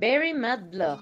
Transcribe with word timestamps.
Berry 0.00 0.32
Mad 0.32 0.70
Blog. 0.70 0.98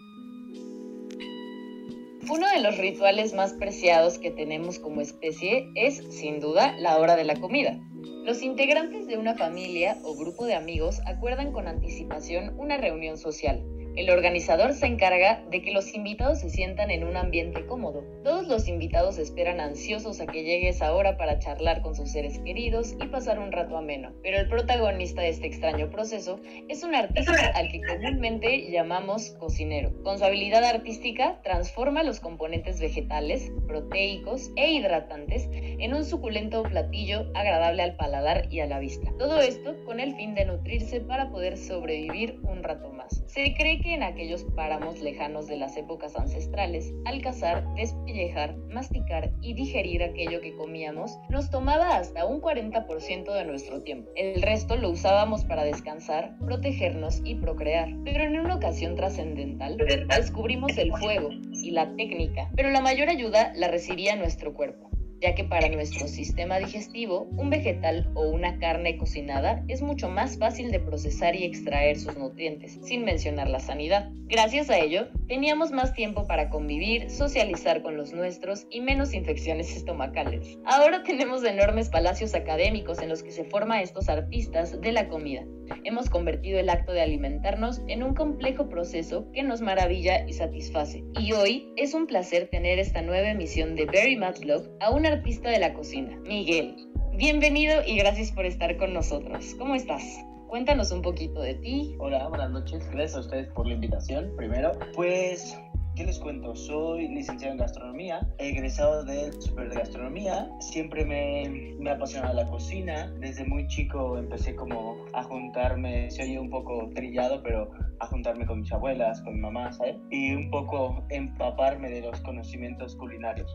Uno 2.29 2.51
de 2.51 2.61
los 2.61 2.79
rituales 2.79 3.33
más 3.33 3.53
preciados 3.53 4.19
que 4.19 4.33
tenemos 4.33 4.81
como 4.81 5.01
especie 5.01 5.71
es, 5.77 5.99
sin 6.11 6.41
duda, 6.41 6.75
la 6.81 6.99
hora 6.99 7.15
de 7.15 7.23
la 7.23 7.37
comida. 7.37 7.79
Los 8.25 8.43
integrantes 8.43 9.07
de 9.07 9.17
una 9.17 9.37
familia 9.37 9.99
o 10.03 10.17
grupo 10.17 10.47
de 10.47 10.57
amigos 10.57 10.99
acuerdan 11.07 11.53
con 11.53 11.69
anticipación 11.69 12.59
una 12.59 12.77
reunión 12.77 13.19
social, 13.19 13.65
el 13.99 14.11
organizador 14.11 14.75
se 14.75 14.87
encarga 14.87 15.43
de 15.51 15.61
que 15.61 15.73
los 15.73 15.93
invitados 15.93 16.39
se 16.39 16.51
sientan 16.51 16.93
en 16.93 17.03
un 17.03 17.17
ambiente 17.17 17.67
cómodo. 17.67 18.05
Todos 18.23 18.47
los 18.47 18.69
invitados 18.69 19.19
esperan 19.19 19.59
ansiosos 19.59 20.21
a 20.21 20.27
que 20.27 20.45
llegue 20.45 20.69
esa 20.69 20.95
hora 20.95 21.17
para 21.17 21.41
charlar 21.41 21.83
con 21.83 21.97
sus 21.97 22.13
seres 22.13 22.39
queridos 22.39 22.95
y 23.03 23.09
pasar 23.09 23.41
un 23.41 23.51
rato 23.51 23.77
ameno. 23.77 24.13
Pero 24.23 24.39
el 24.39 24.49
protagonista 24.49 25.23
de 25.23 25.31
este 25.31 25.49
extraño 25.49 25.91
proceso 25.91 26.39
es 26.69 26.85
un 26.85 26.95
artista 26.95 27.33
al 27.57 27.73
que 27.73 27.81
comúnmente 27.83 28.71
llamamos 28.71 29.31
cocinero. 29.41 29.91
Con 30.05 30.19
su 30.19 30.25
habilidad 30.25 30.63
artística 30.63 31.41
transforma 31.43 32.05
los 32.05 32.21
componentes 32.21 32.81
vegetales, 32.81 33.51
proteicos 33.67 34.53
e 34.55 34.71
hidratantes 34.71 35.49
en 35.51 35.93
un 35.93 36.05
suculento 36.05 36.63
platillo 36.63 37.33
agradable 37.35 37.83
al 37.83 37.97
paladar 37.97 38.47
y 38.49 38.61
a 38.61 38.67
la 38.67 38.79
vista. 38.79 39.11
Todo 39.19 39.41
esto 39.41 39.75
con 39.85 39.99
el 39.99 40.15
fin 40.15 40.37
de 40.37 40.45
nutrirse 40.45 41.01
para 41.01 41.31
poder 41.31 41.59
sobrevivir 41.59 42.39
un 42.45 42.63
rato 42.63 42.93
más. 42.93 43.25
Se 43.29 43.55
cree 43.55 43.79
que 43.81 43.93
en 43.93 44.03
aquellos 44.03 44.43
páramos 44.57 45.01
lejanos 45.01 45.47
de 45.49 45.59
las 45.59 45.77
épocas 45.77 46.17
ancestrales, 46.17 46.95
al 47.05 47.21
cazar, 47.21 47.63
despellejar, 47.75 48.57
masticar 48.73 49.31
y 49.43 49.53
digerir 49.53 50.03
aquello 50.03 50.41
que 50.41 50.57
comíamos, 50.57 51.19
nos 51.29 51.51
tomaba 51.51 51.99
hasta 51.99 52.25
un 52.25 52.41
40% 52.41 53.31
de 53.31 53.45
nuestro 53.45 53.83
tiempo. 53.83 54.11
El 54.17 54.41
resto 54.41 54.77
lo 54.77 54.89
usábamos 54.89 55.45
para 55.45 55.65
descansar, 55.65 56.39
protegernos 56.39 57.21
y 57.23 57.35
procrear. 57.35 57.91
Pero 58.03 58.25
en 58.25 58.41
una 58.41 58.57
ocasión 58.57 58.97
trascendental, 58.97 59.77
descubrimos 59.77 60.79
el 60.79 60.91
fuego 60.97 61.29
y 61.53 61.71
la 61.71 61.95
técnica, 61.97 62.51
pero 62.57 62.71
la 62.71 62.81
mayor 62.81 63.11
ayuda 63.11 63.53
la 63.55 63.69
recibía 63.69 64.17
nuestro 64.17 64.55
cuerpo 64.55 64.89
ya 65.21 65.35
que 65.35 65.45
para 65.45 65.69
nuestro 65.69 66.07
sistema 66.09 66.59
digestivo, 66.59 67.29
un 67.37 67.51
vegetal 67.51 68.11
o 68.15 68.29
una 68.29 68.59
carne 68.59 68.97
cocinada 68.97 69.65
es 69.69 69.83
mucho 69.83 70.09
más 70.09 70.39
fácil 70.39 70.71
de 70.71 70.81
procesar 70.81 71.35
y 71.35 71.45
extraer 71.45 71.99
sus 71.99 72.17
nutrientes, 72.17 72.79
sin 72.83 73.05
mencionar 73.05 73.49
la 73.49 73.61
sanidad. 73.61 74.11
Gracias 74.27 74.71
a 74.71 74.79
ello, 74.79 75.09
teníamos 75.27 75.71
más 75.71 75.95
tiempo 75.95 76.27
para 76.27 76.51
convivir, 76.51 77.11
socializar 77.11 77.83
con 77.83 77.97
los 77.97 78.13
nuestros 78.13 78.67
y 78.71 78.81
menos 78.81 79.15
infecciones 79.15 79.75
estomacales. 79.75 80.59
Ahora 80.65 81.03
tenemos 81.03 81.45
enormes 81.45 81.89
palacios 81.89 82.35
académicos 82.35 83.01
en 83.01 83.09
los 83.09 83.23
que 83.23 83.33
se 83.33 83.45
forman 83.45 83.81
estos 83.81 84.09
artistas 84.09 84.81
de 84.81 84.93
la 84.93 85.09
comida. 85.09 85.45
Hemos 85.85 86.11
convertido 86.11 86.59
el 86.59 86.69
acto 86.69 86.93
de 86.93 87.03
alimentarnos 87.03 87.83
en 87.89 88.03
un 88.03 88.15
complejo 88.15 88.69
proceso 88.69 89.31
que 89.33 89.43
nos 89.43 89.61
maravilla 89.61 90.27
y 90.27 90.33
satisface. 90.33 91.05
Y 91.19 91.33
hoy 91.33 91.73
es 91.77 91.95
un 91.95 92.07
placer 92.07 92.49
tener 92.49 92.79
esta 92.79 93.03
nueva 93.03 93.31
emisión 93.31 93.75
de 93.75 93.87
Very 93.87 94.17
Matlock 94.17 94.67
a 94.81 94.91
una 94.91 95.08
artista 95.09 95.51
de 95.51 95.59
la 95.59 95.73
cocina, 95.73 96.17
Miguel. 96.27 96.77
Bienvenido 97.17 97.83
y 97.87 97.97
gracias 97.97 98.31
por 98.31 98.45
estar 98.45 98.77
con 98.77 98.93
nosotros. 98.93 99.55
¿Cómo 99.59 99.75
estás? 99.75 100.03
Cuéntanos 100.49 100.93
un 100.93 101.03
poquito 101.03 101.41
de 101.41 101.55
ti. 101.55 101.97
Hola, 101.99 102.29
buenas 102.29 102.51
noches. 102.51 102.87
Gracias 102.91 103.17
a 103.17 103.21
ustedes 103.21 103.49
por 103.49 103.67
la 103.67 103.75
invitación, 103.75 104.33
primero. 104.37 104.73
Pues 104.95 105.59
¿Qué 105.99 106.05
les 106.05 106.21
cuento? 106.21 106.55
Soy 106.55 107.09
licenciado 107.09 107.55
en 107.55 107.59
gastronomía, 107.59 108.21
egresado 108.39 109.03
de 109.03 109.33
Super 109.33 109.69
de 109.69 109.81
Gastronomía. 109.81 110.49
Siempre 110.61 111.05
me, 111.05 111.75
me 111.81 111.91
ha 111.91 111.95
apasionado 111.95 112.35
la 112.35 112.49
cocina. 112.49 113.13
Desde 113.19 113.45
muy 113.45 113.67
chico 113.67 114.17
empecé 114.17 114.55
como 114.55 114.95
a 115.13 115.25
juntarme, 115.25 116.09
se 116.13 116.23
oye 116.23 116.39
un 116.39 116.51
poco 116.51 116.89
trillado, 116.95 117.43
pero 117.43 117.73
a 117.99 118.07
juntarme 118.07 118.47
con 118.47 118.61
mis 118.61 118.73
abuelas, 118.73 119.21
con 119.23 119.35
mi 119.35 119.41
mamá, 119.41 119.73
¿sabes? 119.73 119.97
Y 120.11 120.35
un 120.35 120.51
poco 120.51 121.05
empaparme 121.09 121.91
de 121.91 122.03
los 122.03 122.21
conocimientos 122.21 122.95
culinarios. 122.95 123.51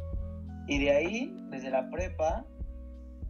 Y 0.68 0.80
de 0.80 0.92
ahí, 0.92 1.34
desde 1.50 1.70
la 1.70 1.90
prepa, 1.90 2.46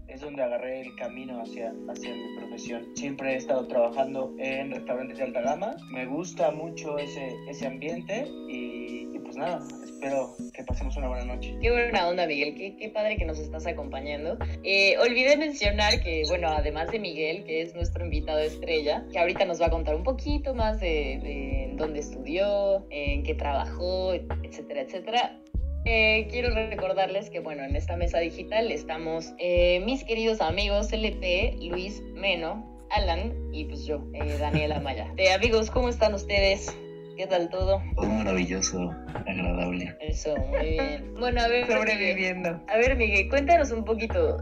es 0.08 0.22
donde 0.22 0.44
agarré 0.44 0.82
el 0.82 0.96
camino 0.96 1.42
hacia, 1.42 1.74
hacia 1.90 2.14
mi 2.14 2.38
profesión. 2.38 2.86
Siempre 2.96 3.34
he 3.34 3.38
estado 3.38 3.68
trabajando 3.68 4.34
en 4.38 4.72
restaurantes 4.72 5.18
de 5.18 5.24
alta 5.24 5.42
gama. 5.42 5.76
Me 5.92 6.06
gusta 6.06 6.52
mucho 6.52 6.98
ese, 6.98 7.36
ese 7.50 7.66
ambiente 7.66 8.26
y, 8.48 9.18
pues 9.24 9.38
nada, 9.38 9.66
espero 9.84 10.36
que 10.54 10.64
pasemos 10.64 10.96
una 10.98 11.08
buena 11.08 11.26
noche. 11.26 11.58
Qué 11.62 11.72
buena 11.72 12.08
onda, 12.08 12.28
Miguel. 12.28 12.54
Qué, 12.56 12.76
qué 12.76 12.90
padre 12.90 13.18
que 13.18 13.26
nos 13.26 13.40
estás 13.40 13.66
acompañando. 13.66 14.38
Eh, 14.64 14.96
olvidé 15.00 15.36
mencionar 15.38 16.04
que, 16.04 16.24
bueno, 16.28 16.50
además 16.50 16.92
de 16.92 17.00
Miguel, 17.00 17.44
que 17.46 17.62
es 17.62 17.74
nuestro 17.74 18.04
invitado 18.04 18.40
estrella, 18.40 19.06
que 19.12 19.18
ahorita 19.18 19.46
nos 19.46 19.60
va 19.60 19.68
a 19.68 19.72
contar 19.72 19.96
un 19.96 20.04
poquito 20.04 20.54
más 20.54 20.80
de, 20.80 21.20
de 21.24 21.74
dónde 21.76 22.02
estudió, 22.02 22.86
en 22.92 23.24
qué 23.24 23.34
trabajó, 23.34 24.14
etcétera, 24.14 24.82
etcétera 24.82 25.43
eh, 25.86 26.28
quiero 26.30 26.54
recordarles 26.54 27.30
que, 27.30 27.40
bueno, 27.40 27.64
en 27.64 27.76
esta 27.76 27.98
mesa 27.98 28.20
digital 28.20 28.72
estamos 28.72 29.34
eh, 29.38 29.82
mis 29.86 30.04
queridos 30.04 30.42
amigos 30.42 30.92
LP, 30.92 31.58
Luis 31.62 32.02
Meno, 32.14 32.66
Alan 32.90 33.34
y 33.52 33.66
pues 33.66 33.86
yo, 33.86 34.04
eh, 34.14 34.38
Daniela 34.40 34.80
Maya. 34.80 35.12
Eh, 35.18 35.34
amigos, 35.34 35.70
¿cómo 35.70 35.90
están 35.90 36.14
ustedes? 36.14 36.76
¿Qué 37.18 37.28
tal 37.28 37.50
todo? 37.50 37.82
Todo 37.96 38.08
maravilloso, 38.08 38.90
agradable. 39.14 39.96
Eso, 40.02 40.36
muy 40.36 40.70
bien. 40.72 41.14
Bueno, 41.20 41.42
a 41.42 41.48
ver. 41.48 41.68
Sobreviviendo. 41.68 42.60
A 42.68 42.78
ver, 42.78 42.96
Miguel, 42.96 43.30
cuéntanos 43.30 43.72
un 43.72 43.86
poquito. 43.86 44.40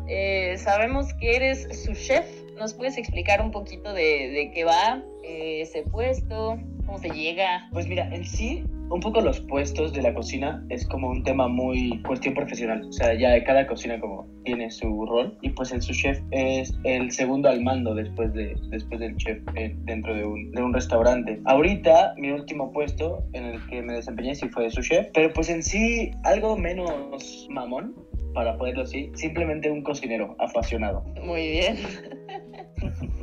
sabemos 0.56 1.14
que 1.16 1.36
eres 1.36 1.84
su 1.84 1.94
chef. 1.94 2.26
¿Nos 2.58 2.74
puedes 2.74 2.98
explicar 2.98 3.42
un 3.42 3.52
poquito 3.52 3.94
de, 3.94 4.30
de 4.30 4.52
qué 4.54 4.64
va 4.64 5.04
ese 5.24 5.84
puesto? 5.84 6.58
¿Cómo 6.86 6.98
se 7.00 7.10
llega? 7.10 7.68
Pues 7.74 7.88
mira, 7.88 8.08
en 8.16 8.24
sí 8.24 8.64
un 8.92 9.00
poco 9.00 9.22
los 9.22 9.40
puestos 9.42 9.94
de 9.94 10.02
la 10.02 10.14
cocina 10.14 10.64
es 10.70 10.86
como 10.88 11.10
un 11.10 11.24
tema 11.24 11.48
muy 11.48 12.02
cuestión 12.04 12.34
profesional. 12.34 12.86
O 12.88 12.92
sea, 12.92 13.14
ya 13.14 13.42
cada 13.44 13.66
cocina 13.66 14.00
como 14.00 14.28
tiene 14.44 14.70
su 14.70 15.06
rol 15.06 15.38
y 15.42 15.50
pues 15.50 15.72
el 15.72 15.82
su 15.82 15.94
chef 15.94 16.20
es 16.32 16.74
el 16.84 17.12
segundo 17.12 17.50
al 17.50 17.62
mando 17.62 17.96
después, 17.96 18.34
de, 18.34 18.56
después 18.70 19.00
del 19.00 19.16
chef 19.18 19.40
eh, 19.56 19.74
dentro 19.86 20.14
de 20.14 20.26
un, 20.26 20.52
de 20.52 20.62
un 20.62 20.74
restaurante. 20.74 21.40
Ahorita 21.46 22.14
mi 22.18 22.32
último 22.32 22.72
puesto 22.72 23.24
en 23.34 23.46
el 23.46 23.66
que 23.68 23.82
me 23.82 23.94
desempeñé 23.94 24.36
sí 24.36 24.50
fue 24.50 24.64
de 24.64 24.72
su 24.72 24.82
chef, 24.82 25.08
pero 25.14 25.32
pues 25.34 25.50
en 25.50 25.64
sí 25.64 26.12
algo 26.24 26.58
menos 26.58 27.48
mamón 27.50 27.96
para 28.34 28.58
poderlo 28.58 28.84
decir, 28.84 29.12
simplemente 29.16 29.70
un 29.70 29.84
cocinero 29.84 30.36
apasionado. 30.40 31.04
Muy 31.24 31.50
bien. 31.50 31.78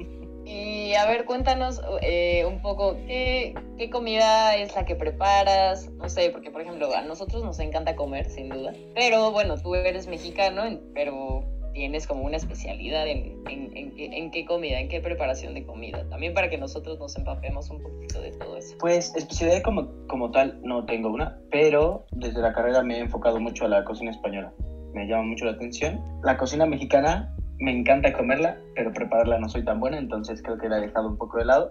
Y 0.48 0.94
a 0.94 1.04
ver, 1.06 1.26
cuéntanos 1.26 1.82
eh, 2.00 2.46
un 2.46 2.62
poco 2.62 2.96
¿qué, 3.06 3.54
qué 3.76 3.90
comida 3.90 4.56
es 4.56 4.74
la 4.74 4.86
que 4.86 4.94
preparas. 4.94 5.90
No 5.90 6.08
sé, 6.08 6.30
porque 6.30 6.50
por 6.50 6.62
ejemplo, 6.62 6.94
a 6.94 7.02
nosotros 7.02 7.44
nos 7.44 7.58
encanta 7.58 7.94
comer, 7.94 8.30
sin 8.30 8.48
duda. 8.48 8.72
Pero 8.94 9.30
bueno, 9.30 9.58
tú 9.58 9.74
eres 9.74 10.06
mexicano, 10.06 10.62
pero 10.94 11.44
tienes 11.74 12.06
como 12.06 12.24
una 12.24 12.38
especialidad 12.38 13.06
en, 13.06 13.36
en, 13.46 13.92
en, 13.98 14.30
qué, 14.30 14.46
comida, 14.46 14.80
en 14.80 14.88
qué 14.88 15.00
preparación 15.02 15.52
de 15.52 15.66
comida. 15.66 16.08
También 16.08 16.32
para 16.32 16.48
que 16.48 16.56
nosotros 16.56 16.98
nos 16.98 17.14
empapemos 17.18 17.68
un 17.68 17.82
poquito 17.82 18.22
de 18.22 18.32
todo 18.32 18.56
eso. 18.56 18.74
Pues 18.80 19.14
especialidad 19.14 19.60
como, 19.62 19.86
como 20.08 20.30
tal 20.30 20.58
no 20.62 20.86
tengo 20.86 21.10
una, 21.10 21.38
pero 21.50 22.06
desde 22.12 22.40
la 22.40 22.54
carrera 22.54 22.82
me 22.82 22.96
he 22.96 23.00
enfocado 23.00 23.38
mucho 23.38 23.66
a 23.66 23.68
la 23.68 23.84
cocina 23.84 24.10
española. 24.10 24.50
Me 24.94 25.06
llama 25.06 25.24
mucho 25.24 25.44
la 25.44 25.52
atención. 25.52 26.02
La 26.24 26.38
cocina 26.38 26.64
mexicana 26.64 27.34
me 27.58 27.72
encanta 27.72 28.12
comerla, 28.12 28.58
pero 28.74 28.92
prepararla 28.92 29.38
no 29.38 29.48
soy 29.48 29.64
tan 29.64 29.80
buena, 29.80 29.98
entonces 29.98 30.42
creo 30.42 30.58
que 30.58 30.68
la 30.68 30.78
he 30.78 30.82
dejado 30.82 31.08
un 31.08 31.18
poco 31.18 31.38
de 31.38 31.44
lado. 31.44 31.70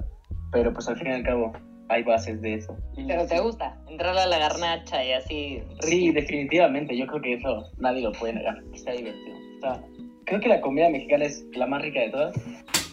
Pero 0.51 0.73
pues 0.73 0.87
al 0.87 0.97
fin 0.97 1.07
y 1.07 1.11
al 1.11 1.23
cabo 1.23 1.51
hay 1.89 2.03
bases 2.03 2.41
de 2.41 2.55
eso. 2.55 2.77
Pero 2.95 3.25
te 3.27 3.39
gusta 3.39 3.77
entrar 3.87 4.17
a 4.17 4.25
la 4.25 4.37
garnacha 4.39 5.03
y 5.03 5.11
así. 5.13 5.63
Sí, 5.81 6.11
definitivamente. 6.11 6.97
Yo 6.97 7.07
creo 7.07 7.21
que 7.21 7.33
eso 7.33 7.69
nadie 7.77 8.01
lo 8.01 8.11
puede 8.13 8.33
negar. 8.33 8.63
Está 8.73 8.91
divertido. 8.91 9.35
Creo 10.25 10.39
que 10.41 10.49
la 10.49 10.61
comida 10.61 10.89
mexicana 10.89 11.25
es 11.25 11.45
la 11.53 11.67
más 11.67 11.81
rica 11.81 12.01
de 12.01 12.09
todas, 12.09 12.35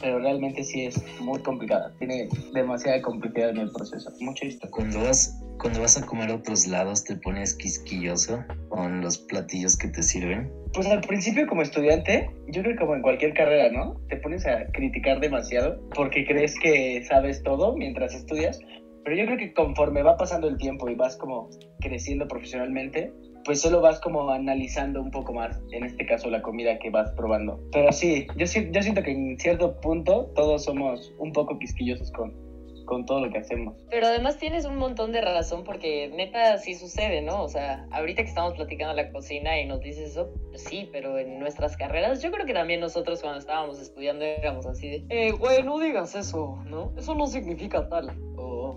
pero 0.01 0.21
realmente 0.21 0.63
sí 0.63 0.87
es 0.87 1.03
muy 1.21 1.41
complicada. 1.43 1.93
Tiene 1.99 2.29
demasiada 2.53 3.03
complejidad 3.03 3.51
en 3.51 3.59
el 3.59 3.73
proceso. 3.73 4.11
Mucho 4.21 4.47
esto. 4.47 4.69
Cuando 4.71 5.01
vas, 5.01 5.44
cuando 5.59 5.81
vas 5.81 5.97
a 5.97 6.05
comer 6.05 6.31
a 6.31 6.35
otros 6.35 6.67
lados, 6.67 7.05
¿te 7.05 7.17
pones 7.17 7.55
quisquilloso 7.55 8.45
con 8.69 9.01
los 9.01 9.19
platillos 9.19 9.77
que 9.77 9.89
te 9.89 10.03
sirven? 10.03 10.51
Pues 10.73 10.87
al 10.87 11.01
principio 11.01 11.47
como 11.47 11.63
estudiante, 11.63 12.29
yo 12.49 12.63
creo 12.63 12.75
que 12.75 12.81
como 12.81 12.95
en 12.97 13.03
cualquier 13.03 13.35
carrera, 13.35 13.71
¿no? 13.71 14.01
Te 14.09 14.17
pones 14.17 14.45
a 14.47 14.67
criticar 14.73 15.21
demasiado 15.21 15.81
porque 15.95 16.27
crees 16.27 16.59
que 16.59 17.03
sabes 17.05 17.43
todo 17.43 17.77
mientras 17.77 18.15
estudias, 18.15 18.59
pero 19.05 19.17
yo 19.17 19.27
creo 19.27 19.39
que 19.39 19.53
conforme 19.55 20.03
va 20.03 20.17
pasando 20.17 20.49
el 20.49 20.57
tiempo 20.57 20.89
y 20.89 20.95
vas 20.95 21.17
como 21.17 21.49
creciendo 21.81 22.27
profesionalmente, 22.27 23.13
pues 23.45 23.61
solo 23.61 23.81
vas 23.81 24.01
como 24.01 24.31
analizando 24.31 25.01
un 25.01 25.11
poco 25.11 25.35
más, 25.35 25.61
en 25.73 25.85
este 25.85 26.07
caso 26.07 26.31
la 26.31 26.43
comida 26.43 26.79
que 26.79 26.91
vas 26.91 27.11
probando. 27.13 27.61
Pero 27.73 27.93
sí, 27.93 28.27
yo, 28.37 28.47
yo 28.47 28.83
siento 28.83 29.03
que 29.03 29.13
en 29.13 29.39
cierto 29.39 29.79
punto 29.81 30.33
todos 30.35 30.65
somos 30.65 31.15
un 31.19 31.33
poco 31.33 31.59
quisquillosos 31.59 32.11
con, 32.13 32.33
con 32.85 33.05
todo 33.07 33.25
lo 33.25 33.33
que 33.33 33.39
hacemos. 33.39 33.75
Pero 33.91 34.07
además 34.07 34.39
tienes 34.39 34.65
un 34.65 34.77
montón 34.77 35.13
de 35.13 35.21
razón 35.21 35.65
porque 35.65 36.11
neta 36.15 36.59
sí 36.59 36.75
sucede, 36.75 37.23
¿no? 37.23 37.43
O 37.43 37.49
sea, 37.49 37.87
ahorita 37.91 38.23
que 38.23 38.29
estamos 38.29 38.55
platicando 38.55 38.95
la 38.95 39.11
cocina 39.11 39.61
y 39.61 39.67
nos 39.67 39.81
dices 39.81 40.11
eso, 40.11 40.31
pues 40.51 40.63
sí, 40.65 40.89
pero 40.93 41.19
en 41.19 41.39
nuestras 41.39 41.77
carreras 41.77 42.23
yo 42.23 42.31
creo 42.31 42.47
que 42.47 42.55
también 42.55 42.81
nosotros 42.81 43.21
cuando 43.21 43.39
estábamos 43.39 43.81
estudiando 43.81 44.25
éramos 44.25 44.67
así 44.67 44.89
de, 44.89 45.05
eh, 45.09 45.33
güey, 45.33 45.63
no 45.63 45.79
digas 45.79 46.15
eso, 46.15 46.63
¿no? 46.67 46.93
Eso 46.97 47.15
no 47.15 47.27
significa 47.27 47.89
tal. 47.89 48.11
O 48.37 48.77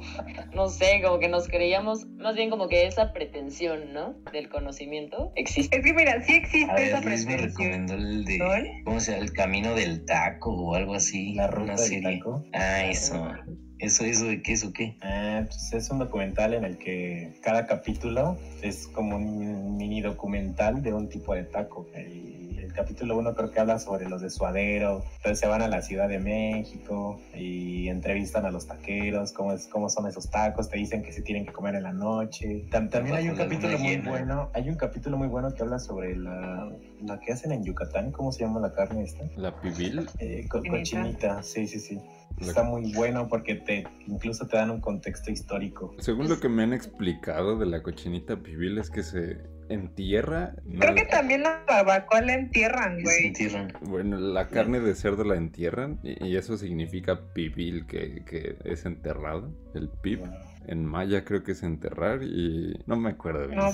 no 0.54 0.70
sé, 0.70 1.02
como 1.04 1.20
que 1.20 1.28
nos 1.28 1.48
creíamos, 1.48 2.06
más 2.18 2.36
bien 2.36 2.50
como 2.50 2.68
que 2.68 2.86
esa 2.86 3.14
pretensión, 3.14 3.94
¿no? 3.94 4.14
Del 4.32 4.50
conocimiento 4.50 5.32
existe. 5.36 5.78
Es 5.78 5.84
que 5.86 5.94
mira, 5.94 6.22
sí 6.22 6.36
existe 6.36 6.72
A 6.72 6.76
ver, 6.76 6.88
esa 6.88 7.02
Luis 7.02 7.26
me 7.26 7.34
pretensión. 7.34 7.72
recomendó 7.72 7.94
el 7.96 8.26
de, 8.26 8.38
¿No? 8.38 8.48
¿cómo 8.86 9.00
se 9.00 9.12
llama? 9.12 9.24
El 9.24 9.34
camino 9.34 9.76
del 9.76 10.06
taco 10.06 10.52
o 10.52 10.76
algo 10.76 10.94
así. 10.94 11.34
La 11.34 11.48
ruta 11.48 11.76
del 11.76 12.02
taco. 12.04 12.44
Ah, 12.54 12.86
eso. 12.86 13.30
Eso, 13.80 14.06
eso, 14.06 14.26
¿de 14.26 14.42
qué, 14.42 14.54
eso, 14.54 14.74
qué? 14.74 14.96
Ah, 15.02 15.44
pues 15.46 15.72
es 15.74 15.92
un 15.92 16.00
documental 16.00 16.54
en 16.56 16.64
el 16.64 16.78
que 16.80 17.34
cada 17.44 17.68
capítulo 17.68 18.38
es 18.64 18.88
como 18.88 19.18
un 19.18 19.78
mini 19.78 20.02
documental 20.02 20.82
de 20.82 20.94
un 20.94 21.10
tipo 21.10 21.36
de 21.36 21.44
taco. 21.44 21.88
Y 21.96 22.58
el 22.58 22.74
capítulo 22.74 23.16
uno 23.18 23.36
creo 23.36 23.52
que 23.52 23.60
habla 23.60 23.78
sobre 23.78 24.10
los 24.10 24.22
de 24.22 24.32
suadero. 24.32 25.04
Entonces 25.18 25.40
se 25.40 25.46
van 25.46 25.62
a 25.62 25.68
la 25.68 25.84
Ciudad 25.84 26.10
de 26.10 26.18
México 26.18 27.22
y 27.36 27.88
entrevistan 27.88 28.48
a 28.48 28.52
los 28.52 28.66
taqueros, 28.66 29.32
cómo, 29.32 29.54
es, 29.54 29.68
cómo 29.68 29.90
son 29.90 30.08
esos 30.08 30.28
tacos, 30.32 30.70
te 30.70 30.78
dicen 30.78 31.04
que 31.04 31.12
se 31.14 31.22
tienen 31.22 31.46
que 31.46 31.54
comer 31.54 31.76
en 31.76 31.84
la 31.84 31.94
noche. 31.94 32.66
Tam- 32.72 32.90
también 32.90 33.16
hay 33.16 33.30
un 33.30 33.36
capítulo 33.36 33.78
muy 33.78 33.92
llena. 33.98 34.10
bueno, 34.10 34.50
hay 34.56 34.70
un 34.70 34.76
capítulo 34.76 35.18
muy 35.18 35.28
bueno 35.28 35.54
que 35.54 35.62
habla 35.62 35.78
sobre 35.78 36.16
la, 36.18 36.68
la 37.02 37.20
que 37.20 37.32
hacen 37.32 37.52
en 37.52 37.64
Yucatán, 37.64 38.12
¿cómo 38.12 38.32
se 38.32 38.44
llama 38.44 38.60
la 38.60 38.74
carne 38.74 39.04
esta? 39.04 39.24
La 39.36 39.52
pibil. 39.56 40.08
Eh, 40.18 40.48
co- 40.50 40.64
cochinita, 40.68 41.44
sí, 41.44 41.68
sí, 41.68 41.80
sí. 41.80 42.00
Está 42.40 42.64
muy 42.64 42.94
bueno 42.94 43.28
porque 43.28 43.56
te 43.56 43.86
incluso 44.06 44.48
te 44.48 44.58
dan 44.58 44.70
un 44.70 44.82
contexto 44.82 45.32
histórico. 45.32 45.96
Según 46.00 46.30
lo 46.30 46.40
que 46.40 46.50
me 46.50 46.64
han 46.64 46.74
explicado 46.74 47.58
de 47.58 47.66
la 47.66 47.82
cochinita 47.82 48.38
pibil 48.38 48.78
es 48.78 48.90
que 48.90 49.04
se 49.04 49.38
entierra. 49.70 50.54
no 50.66 50.80
Creo 50.80 50.96
que 50.96 51.06
también 51.06 51.44
la 51.44 51.64
barbacoa 51.68 52.22
la 52.22 52.34
entierran, 52.36 53.02
güey. 53.02 53.28
entierran. 53.28 53.74
Bueno, 53.82 54.18
la 54.18 54.48
carne 54.50 54.80
de 54.80 54.96
cerdo 54.96 55.24
la 55.24 55.36
entierran 55.36 56.00
y, 56.04 56.26
y 56.26 56.36
eso 56.38 56.58
significa 56.58 57.34
pibil, 57.34 57.86
que, 57.88 58.24
que 58.26 58.58
es 58.64 58.86
enterrado. 58.86 59.52
El 59.74 59.90
pip. 59.90 60.24
En 60.68 60.86
maya 60.86 61.24
creo 61.24 61.44
que 61.44 61.54
es 61.54 61.64
enterrar 61.64 62.24
y 62.24 62.74
no 62.86 62.98
me 62.98 63.12
acuerdo 63.12 63.48
bien. 63.48 63.60
No, 63.60 63.70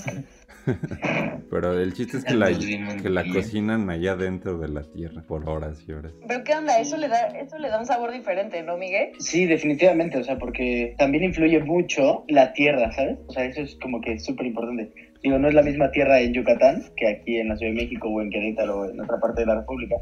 Pero 1.49 1.79
el 1.79 1.93
chiste 1.93 2.17
es 2.17 2.23
que 2.23 2.35
la, 2.35 2.51
que 3.01 3.09
la 3.09 3.25
cocinan 3.33 3.89
allá 3.89 4.15
dentro 4.15 4.57
de 4.59 4.69
la 4.69 4.83
tierra 4.83 5.23
por 5.27 5.49
horas 5.49 5.83
y 5.87 5.91
horas. 5.91 6.13
Pero 6.27 6.43
qué 6.43 6.53
onda, 6.55 6.79
eso 6.79 6.97
le 6.97 7.07
da, 7.07 7.27
eso 7.29 7.57
le 7.57 7.69
da 7.69 7.79
un 7.79 7.85
sabor 7.85 8.11
diferente, 8.11 8.61
¿no, 8.63 8.77
Miguel? 8.77 9.09
Sí, 9.19 9.45
definitivamente, 9.45 10.19
o 10.19 10.23
sea, 10.23 10.37
porque 10.37 10.95
también 10.97 11.23
influye 11.23 11.59
mucho 11.59 12.23
la 12.27 12.53
tierra, 12.53 12.91
¿sabes? 12.91 13.17
O 13.27 13.33
sea, 13.33 13.45
eso 13.45 13.61
es 13.61 13.75
como 13.81 13.99
que 13.99 14.19
súper 14.19 14.45
importante. 14.45 14.93
Digo, 15.21 15.39
no 15.39 15.47
es 15.47 15.53
la 15.53 15.63
misma 15.63 15.89
tierra 15.91 16.19
en 16.19 16.33
Yucatán 16.33 16.83
que 16.95 17.07
aquí 17.07 17.37
en 17.37 17.49
la 17.49 17.55
Ciudad 17.55 17.73
de 17.73 17.81
México 17.81 18.09
o 18.09 18.21
en 18.21 18.29
Querétaro 18.29 18.81
o 18.81 18.89
en 18.89 18.99
otra 18.99 19.19
parte 19.19 19.41
de 19.41 19.47
la 19.47 19.55
República. 19.55 19.95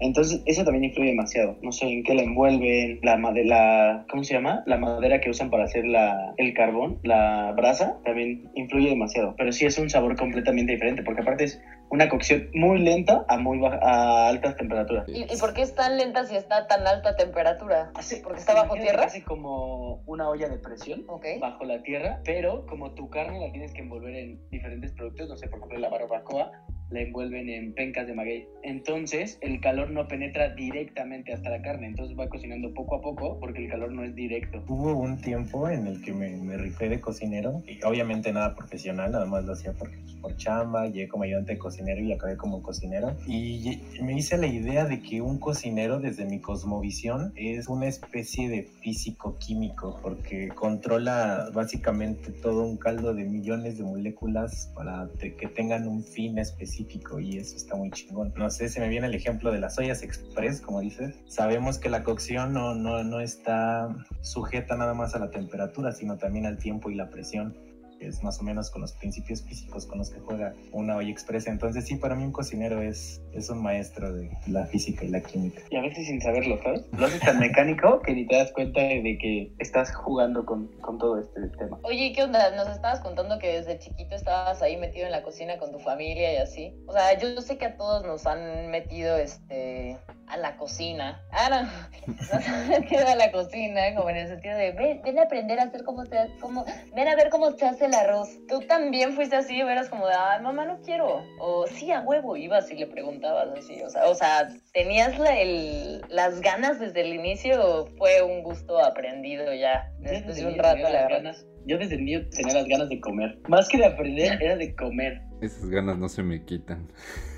Entonces, 0.00 0.42
eso 0.46 0.64
también 0.64 0.84
influye 0.84 1.10
demasiado. 1.10 1.56
No 1.62 1.72
sé 1.72 1.86
en 1.86 2.02
qué 2.02 2.14
la 2.14 2.22
envuelven, 2.22 2.98
la 3.02 3.16
madera, 3.16 4.04
¿cómo 4.10 4.22
se 4.24 4.34
llama? 4.34 4.62
La 4.66 4.76
madera 4.76 5.20
que 5.20 5.30
usan 5.30 5.50
para 5.50 5.64
hacer 5.64 5.84
la, 5.86 6.34
el 6.36 6.52
carbón, 6.52 6.98
la 7.02 7.52
brasa, 7.56 7.94
también 8.04 8.40
influye 8.54 8.88
demasiado. 8.88 9.34
Pero 9.38 9.52
sí 9.52 9.64
es 9.66 9.78
un 9.78 9.88
sabor 9.88 10.16
completamente 10.16 10.72
diferente, 10.72 11.02
porque 11.02 11.22
aparte 11.22 11.44
es 11.44 11.58
una 11.90 12.08
cocción 12.08 12.48
muy 12.52 12.80
lenta 12.80 13.24
a 13.28 13.38
muy 13.38 13.58
baja- 13.58 13.78
a 13.82 14.28
altas 14.28 14.56
temperaturas. 14.56 15.04
¿Y, 15.08 15.32
y 15.32 15.36
por 15.38 15.54
qué 15.54 15.62
es 15.62 15.74
tan 15.74 15.96
lenta 15.96 16.24
si 16.24 16.34
está 16.34 16.56
a 16.58 16.66
tan 16.66 16.86
alta 16.86 17.14
temperatura? 17.16 17.90
Hace- 17.94 18.20
¿Porque 18.22 18.40
está 18.40 18.54
bajo 18.54 18.74
tierra? 18.74 19.04
Hace 19.04 19.22
como 19.22 20.00
una 20.06 20.28
olla 20.28 20.48
de 20.48 20.58
presión 20.58 21.04
Ok. 21.06 21.26
bajo 21.40 21.64
la 21.64 21.82
tierra, 21.82 22.20
pero 22.24 22.66
como 22.66 22.92
tu 22.92 23.08
carne 23.08 23.38
la 23.38 23.52
tienes 23.52 23.72
que 23.72 23.82
envolver 23.82 24.14
en 24.14 24.40
diferentes 24.50 24.92
productos, 24.92 25.28
no 25.28 25.36
sé, 25.36 25.48
por 25.48 25.58
ejemplo, 25.60 25.78
la 25.78 25.88
barbacoa 25.88 26.50
la 26.90 27.00
envuelven 27.00 27.48
en 27.48 27.72
pencas 27.72 28.06
de 28.06 28.14
maguey. 28.14 28.46
Entonces, 28.62 29.38
el 29.40 29.60
calor 29.60 29.90
no 29.90 30.06
penetra 30.08 30.54
directamente 30.54 31.32
hasta 31.32 31.50
la 31.50 31.62
carne, 31.62 31.86
entonces 31.86 32.16
va 32.18 32.28
cocinando 32.28 32.72
poco 32.72 32.96
a 32.96 33.00
poco 33.00 33.38
porque 33.40 33.64
el 33.64 33.70
calor 33.70 33.92
no 33.92 34.04
es 34.04 34.14
directo. 34.14 34.62
Hubo 34.68 34.94
un 34.94 35.20
tiempo 35.20 35.68
en 35.68 35.86
el 35.86 36.02
que 36.02 36.12
me, 36.12 36.36
me 36.36 36.56
rifé 36.56 36.88
de 36.88 37.00
cocinero, 37.00 37.62
y 37.66 37.82
obviamente 37.84 38.32
nada 38.32 38.54
profesional, 38.54 39.12
nada 39.12 39.26
más 39.26 39.44
lo 39.44 39.52
hacía 39.52 39.72
por, 39.72 39.90
por 40.20 40.36
chamba, 40.36 40.86
llegué 40.86 41.08
como 41.08 41.24
ayudante 41.24 41.54
de 41.54 41.58
cocinero 41.58 42.00
y 42.00 42.12
acabé 42.12 42.36
como 42.36 42.62
cocinero. 42.62 43.14
Y 43.26 43.80
me 44.02 44.16
hice 44.16 44.36
la 44.38 44.46
idea 44.46 44.84
de 44.84 45.00
que 45.00 45.20
un 45.20 45.38
cocinero, 45.38 46.00
desde 46.00 46.24
mi 46.26 46.40
cosmovisión, 46.40 47.32
es 47.36 47.68
una 47.68 47.86
especie 47.86 48.48
de 48.48 48.62
físico-químico, 48.62 49.98
porque 50.02 50.48
controla 50.48 51.50
básicamente 51.52 52.30
todo 52.30 52.64
un 52.64 52.76
caldo 52.76 53.14
de 53.14 53.24
millones 53.24 53.78
de 53.78 53.84
moléculas 53.84 54.70
para 54.74 55.08
que 55.20 55.48
tengan 55.48 55.88
un 55.88 56.02
fin 56.02 56.38
específico 56.38 56.73
y 56.80 57.38
eso 57.38 57.56
está 57.56 57.76
muy 57.76 57.90
chingón. 57.90 58.32
No 58.36 58.50
sé, 58.50 58.68
se 58.68 58.80
me 58.80 58.88
viene 58.88 59.06
el 59.06 59.14
ejemplo 59.14 59.52
de 59.52 59.60
las 59.60 59.78
ollas 59.78 60.02
express, 60.02 60.60
como 60.60 60.80
dices. 60.80 61.14
Sabemos 61.26 61.78
que 61.78 61.88
la 61.88 62.02
cocción 62.02 62.52
no, 62.52 62.74
no, 62.74 63.04
no 63.04 63.20
está 63.20 63.88
sujeta 64.22 64.76
nada 64.76 64.94
más 64.94 65.14
a 65.14 65.18
la 65.18 65.30
temperatura, 65.30 65.92
sino 65.92 66.16
también 66.16 66.46
al 66.46 66.58
tiempo 66.58 66.90
y 66.90 66.94
la 66.94 67.10
presión, 67.10 67.56
que 68.04 68.10
es 68.10 68.22
más 68.22 68.38
o 68.38 68.42
menos 68.42 68.70
con 68.70 68.82
los 68.82 68.92
principios 68.92 69.42
físicos 69.42 69.86
con 69.86 69.98
los 69.98 70.10
que 70.10 70.20
juega 70.20 70.52
una 70.72 70.96
olla 70.96 71.10
express. 71.10 71.46
Entonces 71.46 71.86
sí, 71.86 71.96
para 71.96 72.14
mí 72.14 72.22
un 72.22 72.32
cocinero 72.32 72.82
es, 72.82 73.22
es 73.32 73.48
un 73.48 73.62
maestro 73.62 74.12
de 74.12 74.30
la 74.46 74.66
física 74.66 75.06
y 75.06 75.08
la 75.08 75.22
química. 75.22 75.62
Y 75.70 75.76
a 75.76 75.80
veces 75.80 76.06
sin 76.06 76.20
saberlo, 76.20 76.62
¿sabes? 76.62 76.84
Lo 76.92 77.06
haces 77.06 77.20
tan 77.20 77.38
mecánico 77.40 78.02
que 78.02 78.12
ni 78.12 78.26
te 78.26 78.36
das 78.36 78.52
cuenta 78.52 78.82
de 78.82 79.18
que 79.18 79.52
estás 79.58 79.94
jugando 79.94 80.44
con, 80.44 80.68
con 80.82 80.98
todo 80.98 81.18
este 81.18 81.48
tema. 81.56 81.78
Oye, 81.82 82.12
¿qué 82.14 82.24
onda? 82.24 82.54
Nos 82.54 82.68
estabas 82.68 83.00
contando 83.00 83.38
que 83.38 83.52
desde 83.52 83.78
chiquito 83.78 84.14
estabas 84.14 84.60
ahí 84.60 84.76
metido 84.76 85.06
en 85.06 85.12
la 85.12 85.22
cocina 85.22 85.58
con 85.58 85.72
tu 85.72 85.78
familia 85.78 86.34
y 86.34 86.36
así. 86.36 86.74
O 86.86 86.92
sea, 86.92 87.18
yo 87.18 87.40
sé 87.40 87.56
que 87.56 87.64
a 87.64 87.76
todos 87.78 88.04
nos 88.04 88.26
han 88.26 88.70
metido 88.70 89.16
este 89.16 89.96
a 90.26 90.36
la 90.36 90.56
cocina. 90.56 91.22
Ah, 91.30 91.48
no. 91.50 92.14
Nos 92.14 92.32
han 92.32 92.68
metido 92.68 93.06
a 93.06 93.14
la 93.14 93.30
cocina, 93.30 93.94
como 93.94 94.10
en 94.10 94.16
el 94.16 94.28
sentido 94.28 94.56
de 94.56 94.72
ven, 94.72 95.02
ven 95.02 95.18
a 95.18 95.22
aprender 95.22 95.60
a 95.60 95.64
hacer 95.64 95.84
cómo 95.84 96.04
se 96.06 96.18
hace, 96.18 96.32
cómo, 96.38 96.64
ven 96.94 97.08
a 97.08 97.14
ver 97.14 97.28
cómo 97.30 97.50
se 97.52 97.66
hace 97.66 97.88
el 97.94 98.08
arroz. 98.08 98.28
Tú 98.48 98.60
también 98.68 99.12
fuiste 99.12 99.36
así, 99.36 99.60
eras 99.60 99.88
como 99.88 100.06
de, 100.06 100.14
ay, 100.14 100.42
mamá, 100.42 100.64
no 100.64 100.80
quiero. 100.82 101.22
O 101.38 101.66
sí, 101.66 101.90
a 101.92 102.00
huevo, 102.00 102.36
ibas 102.36 102.70
y 102.70 102.76
le 102.76 102.86
preguntabas 102.86 103.48
así. 103.56 103.80
O 103.82 103.90
sea, 103.90 104.06
o 104.06 104.14
sea 104.14 104.48
¿tenías 104.72 105.18
la- 105.18 105.38
el- 105.38 106.02
las 106.08 106.40
ganas 106.40 106.78
desde 106.80 107.00
el 107.02 107.14
inicio 107.14 107.62
o 107.64 107.86
fue 107.96 108.22
un 108.22 108.42
gusto 108.42 108.78
aprendido 108.84 109.52
ya? 109.54 109.88
Después 110.00 110.36
de 110.36 110.46
un 110.46 110.58
rato, 110.58 110.82
las 110.82 111.08
ganas- 111.08 111.46
yo 111.66 111.78
desde 111.78 111.96
niño 111.96 112.28
tenía 112.30 112.54
las 112.54 112.66
ganas 112.66 112.88
de 112.88 113.00
comer. 113.00 113.38
Más 113.48 113.68
que 113.68 113.78
de 113.78 113.86
aprender, 113.86 114.38
era 114.42 114.56
de 114.56 114.74
comer. 114.74 115.20
Esas 115.40 115.68
ganas 115.70 115.98
no 115.98 116.08
se 116.08 116.22
me 116.22 116.44
quitan. 116.44 116.88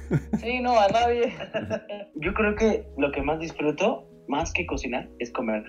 Sí, 0.41 0.61
no, 0.61 0.79
a 0.79 0.87
nadie. 0.87 1.35
Yo 2.14 2.32
creo 2.35 2.55
que 2.55 2.87
lo 2.97 3.11
que 3.11 3.23
más 3.23 3.41
disfruto, 3.41 4.09
más 4.29 4.52
que 4.52 4.64
cocinar, 4.64 5.09
es 5.19 5.32
comer. 5.32 5.64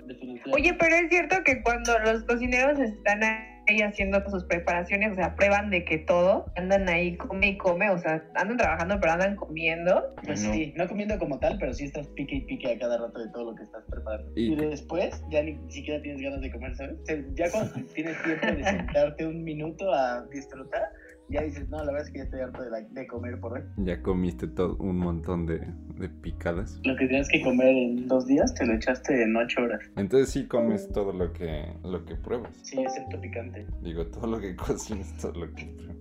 Oye, 0.54 0.76
pero 0.76 0.96
es 0.96 1.10
cierto 1.10 1.38
que 1.44 1.64
cuando 1.64 1.98
los 1.98 2.24
cocineros 2.26 2.78
están 2.80 3.24
ahí 3.24 3.57
haciendo 3.76 4.22
sus 4.30 4.46
preparaciones, 4.46 5.12
o 5.12 5.16
sea, 5.16 5.36
prueban 5.36 5.70
de 5.70 5.84
que 5.84 5.98
todo, 5.98 6.46
andan 6.56 6.88
ahí, 6.90 7.18
come 7.18 7.50
y 7.50 7.58
come, 7.58 7.90
o 7.90 7.98
sea, 8.00 8.24
andan 8.34 8.58
trabajando, 8.58 9.00
pero 9.00 9.14
andan 9.14 9.36
comiendo. 9.36 10.04
Pues 10.26 10.42
No. 10.44 10.54
sí, 10.54 10.74
no 10.76 10.88
comiendo 10.88 11.18
como 11.18 11.40
tal, 11.40 11.58
pero 11.60 11.74
sí 11.74 11.86
estás 11.86 12.08
pique 12.10 12.36
y 12.38 12.42
pique 12.42 12.72
a 12.72 12.78
cada 12.80 12.98
rato 12.98 13.20
de 13.20 13.30
todo 13.32 13.52
lo 13.52 13.56
que 13.56 13.64
estás 13.64 13.84
preparando. 13.90 14.32
Y- 14.36 14.54
Y, 14.54 14.56
después 14.56 15.22
ya 15.30 15.44
ni 15.44 15.58
siquiera 15.70 16.02
tienes 16.02 16.22
ganas 16.22 16.42
de 16.42 16.52
comer, 16.52 16.76
¿sabes? 16.76 16.96
O 17.02 17.06
sea, 17.06 17.18
ya 17.36 17.52
cuando 17.52 17.74
tienes 17.94 18.22
tiempo 18.24 18.48
de 18.48 18.64
sentarte 18.64 19.26
un 19.26 19.44
minuto 19.44 19.92
a 19.94 20.24
disfrutar, 20.32 20.84
ya 21.30 21.42
dices, 21.42 21.68
no, 21.70 21.78
la 21.84 21.92
verdad 21.92 22.08
es 22.08 22.12
que 22.12 22.18
ya 22.20 22.24
estoy 22.26 22.40
harto 22.42 22.62
de, 22.62 22.70
la- 22.72 22.82
de 22.82 23.08
comer 23.08 23.40
por 23.40 23.54
hoy. 23.54 23.62
Ya 23.78 24.02
comiste 24.02 24.48
todo 24.48 24.76
un 24.78 24.98
montón 24.98 25.46
de, 25.46 25.60
de 25.98 26.10
picadas. 26.10 26.80
Lo 26.84 26.96
que 26.96 27.08
tienes 27.08 27.28
que 27.30 27.42
comer 27.42 27.70
en 27.70 28.08
dos 28.08 28.26
días, 28.28 28.54
te 28.54 28.66
lo 28.66 28.74
echaste 28.74 29.24
en 29.24 29.36
ocho 29.36 29.62
horas. 29.64 29.82
Entonces 29.96 30.30
sí 30.30 30.48
comes 30.48 30.90
todo 30.92 31.12
lo 31.14 31.34
que, 31.34 31.74
lo 31.84 32.06
que 32.06 32.16
pruebas. 32.16 32.52
Sí, 32.64 32.80
excepto 32.82 33.20
picante. 33.20 33.66
Digo, 33.82 34.06
todo 34.08 34.28
lo 34.28 34.40
que 34.40 34.56
cocinas, 34.56 35.12
todo 35.18 35.34
lo 35.34 35.54
que 35.54 35.66
pruebas. 35.66 35.98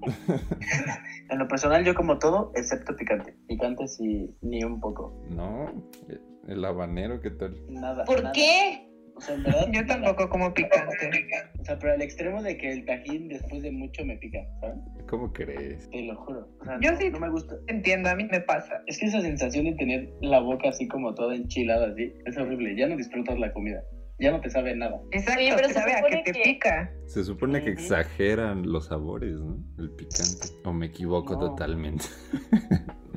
En 1.30 1.38
lo 1.38 1.46
personal, 1.46 1.84
yo 1.84 1.94
como 1.94 2.18
todo, 2.18 2.50
excepto 2.56 2.96
picante. 2.96 3.36
Picante 3.46 3.86
sí, 3.86 4.34
ni 4.42 4.64
un 4.64 4.80
poco. 4.80 5.16
No, 5.30 5.70
el 6.48 6.64
habanero, 6.64 7.20
¿qué 7.20 7.30
tal? 7.30 7.54
Nada. 7.68 8.04
¿Por 8.04 8.16
nada. 8.22 8.32
qué? 8.32 8.89
O 9.20 9.22
sea, 9.22 9.34
en 9.34 9.42
verdad. 9.42 9.66
Yo 9.70 9.84
tampoco 9.86 10.28
como 10.30 10.54
picante. 10.54 10.96
O 11.60 11.64
sea, 11.64 11.78
pero 11.78 11.92
al 11.92 12.00
extremo 12.00 12.42
de 12.42 12.56
que 12.56 12.70
el 12.72 12.86
tajín 12.86 13.28
después 13.28 13.60
de 13.62 13.70
mucho 13.70 14.02
me 14.04 14.16
pica, 14.16 14.38
¿sabes? 14.60 14.78
¿Cómo 15.08 15.30
crees? 15.32 15.90
Te 15.90 16.02
lo 16.04 16.16
juro. 16.16 16.48
O 16.60 16.64
sea, 16.64 16.78
Yo 16.80 16.92
no, 16.92 16.96
sí. 16.98 17.10
no 17.10 17.20
me 17.20 17.28
gusta. 17.30 17.54
Entiendo, 17.66 18.08
a 18.08 18.14
mí 18.14 18.24
me 18.30 18.40
pasa. 18.40 18.80
Es 18.86 18.98
que 18.98 19.06
esa 19.06 19.20
sensación 19.20 19.66
de 19.66 19.74
tener 19.74 20.08
la 20.22 20.40
boca 20.40 20.70
así 20.70 20.88
como 20.88 21.14
toda 21.14 21.34
enchilada 21.34 21.88
así, 21.88 22.12
es 22.24 22.36
horrible. 22.38 22.74
Ya 22.76 22.88
no 22.88 22.96
disfrutas 22.96 23.38
la 23.38 23.52
comida. 23.52 23.82
Ya 24.18 24.30
no 24.30 24.40
te 24.40 24.50
sabe 24.50 24.74
nada. 24.76 25.00
Exacto, 25.12 25.40
pero 25.56 25.68
te 25.68 25.74
sabe 25.74 25.92
a 25.92 25.98
supone 25.98 26.22
que 26.24 26.32
te 26.32 26.38
que- 26.42 26.50
pica. 26.50 26.92
Se 27.06 27.24
supone 27.24 27.62
que 27.64 27.70
exageran 27.70 28.70
los 28.70 28.86
sabores, 28.86 29.32
¿no? 29.32 29.58
El 29.78 29.90
picante. 29.92 30.48
O 30.64 30.72
me 30.72 30.86
equivoco 30.86 31.34
No. 31.34 31.40
totalmente. 31.40 32.04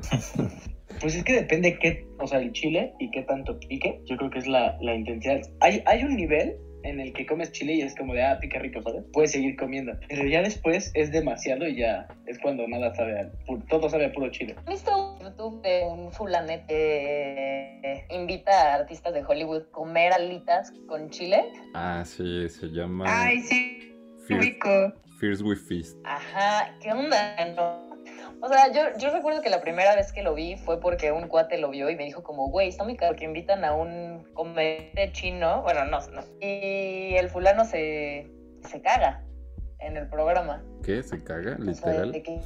Pues 1.00 1.16
es 1.16 1.24
que 1.24 1.32
depende 1.34 1.78
qué, 1.80 2.06
o 2.18 2.26
sea, 2.26 2.38
el 2.38 2.52
chile 2.52 2.94
y 2.98 3.10
qué 3.10 3.22
tanto 3.22 3.58
pique. 3.58 4.00
Yo 4.06 4.16
creo 4.16 4.30
que 4.30 4.38
es 4.38 4.46
la, 4.46 4.78
la 4.80 4.94
intensidad. 4.94 5.40
Hay, 5.60 5.82
hay 5.86 6.04
un 6.04 6.16
nivel 6.16 6.56
en 6.84 7.00
el 7.00 7.12
que 7.12 7.26
comes 7.26 7.50
chile 7.52 7.74
y 7.74 7.82
es 7.82 7.94
como 7.96 8.14
de, 8.14 8.22
ah, 8.22 8.38
pica 8.40 8.58
rico, 8.58 8.80
¿sabes? 8.82 9.04
Puedes 9.12 9.32
seguir 9.32 9.56
comiendo. 9.56 9.92
Pero 10.08 10.26
ya 10.26 10.42
después 10.42 10.90
es 10.94 11.10
demasiado 11.10 11.66
y 11.66 11.76
ya 11.76 12.06
es 12.26 12.38
cuando 12.38 12.68
nada 12.68 12.94
sabe 12.94 13.20
a, 13.20 13.30
todo 13.68 13.88
sabe 13.88 14.06
a 14.06 14.12
puro 14.12 14.30
chile. 14.30 14.54
¿Has 14.58 14.66
visto 14.66 15.14
un 15.14 15.20
YouTube 15.20 15.62
de 15.62 15.82
un 15.84 16.12
fulanet 16.12 16.66
que 16.66 18.06
invita 18.10 18.52
a 18.52 18.74
artistas 18.74 19.14
de 19.14 19.24
Hollywood 19.24 19.62
a 19.62 19.72
comer 19.72 20.12
alitas 20.12 20.72
con 20.86 21.10
chile? 21.10 21.44
Ah, 21.74 22.04
sí, 22.04 22.48
se 22.48 22.66
llama 22.68 23.04
Ay, 23.08 23.40
sí, 23.40 23.94
Fierce, 24.26 24.46
rico. 24.46 24.92
Fierce 25.18 25.42
with 25.42 25.58
Feast. 25.58 25.96
Ajá, 26.04 26.74
¿qué 26.80 26.92
onda? 26.92 27.46
No. 27.56 27.83
O 28.42 28.48
sea, 28.48 28.70
yo, 28.72 28.82
yo 28.98 29.10
recuerdo 29.10 29.40
que 29.42 29.50
la 29.50 29.60
primera 29.60 29.94
vez 29.96 30.12
que 30.12 30.22
lo 30.22 30.34
vi 30.34 30.56
fue 30.56 30.80
porque 30.80 31.12
un 31.12 31.28
cuate 31.28 31.58
lo 31.58 31.70
vio 31.70 31.88
y 31.90 31.96
me 31.96 32.04
dijo 32.04 32.22
como, 32.22 32.48
güey, 32.50 32.68
está 32.68 32.84
muy 32.84 32.96
caro 32.96 33.16
que 33.16 33.24
invitan 33.24 33.64
a 33.64 33.74
un 33.74 34.24
comediante 34.34 35.12
chino, 35.12 35.62
bueno, 35.62 35.84
no, 35.86 35.98
no. 36.08 36.22
Y 36.40 37.14
el 37.16 37.28
fulano 37.30 37.64
se, 37.64 38.30
se 38.68 38.82
caga 38.82 39.22
en 39.80 39.96
el 39.98 40.08
programa. 40.08 40.62
¿Qué? 40.82 41.02
¿Se 41.02 41.22
caga? 41.22 41.56
O 41.60 41.72
sea, 41.74 41.92
de 41.92 42.06
¿Literal? 42.06 42.22
que- 42.22 42.40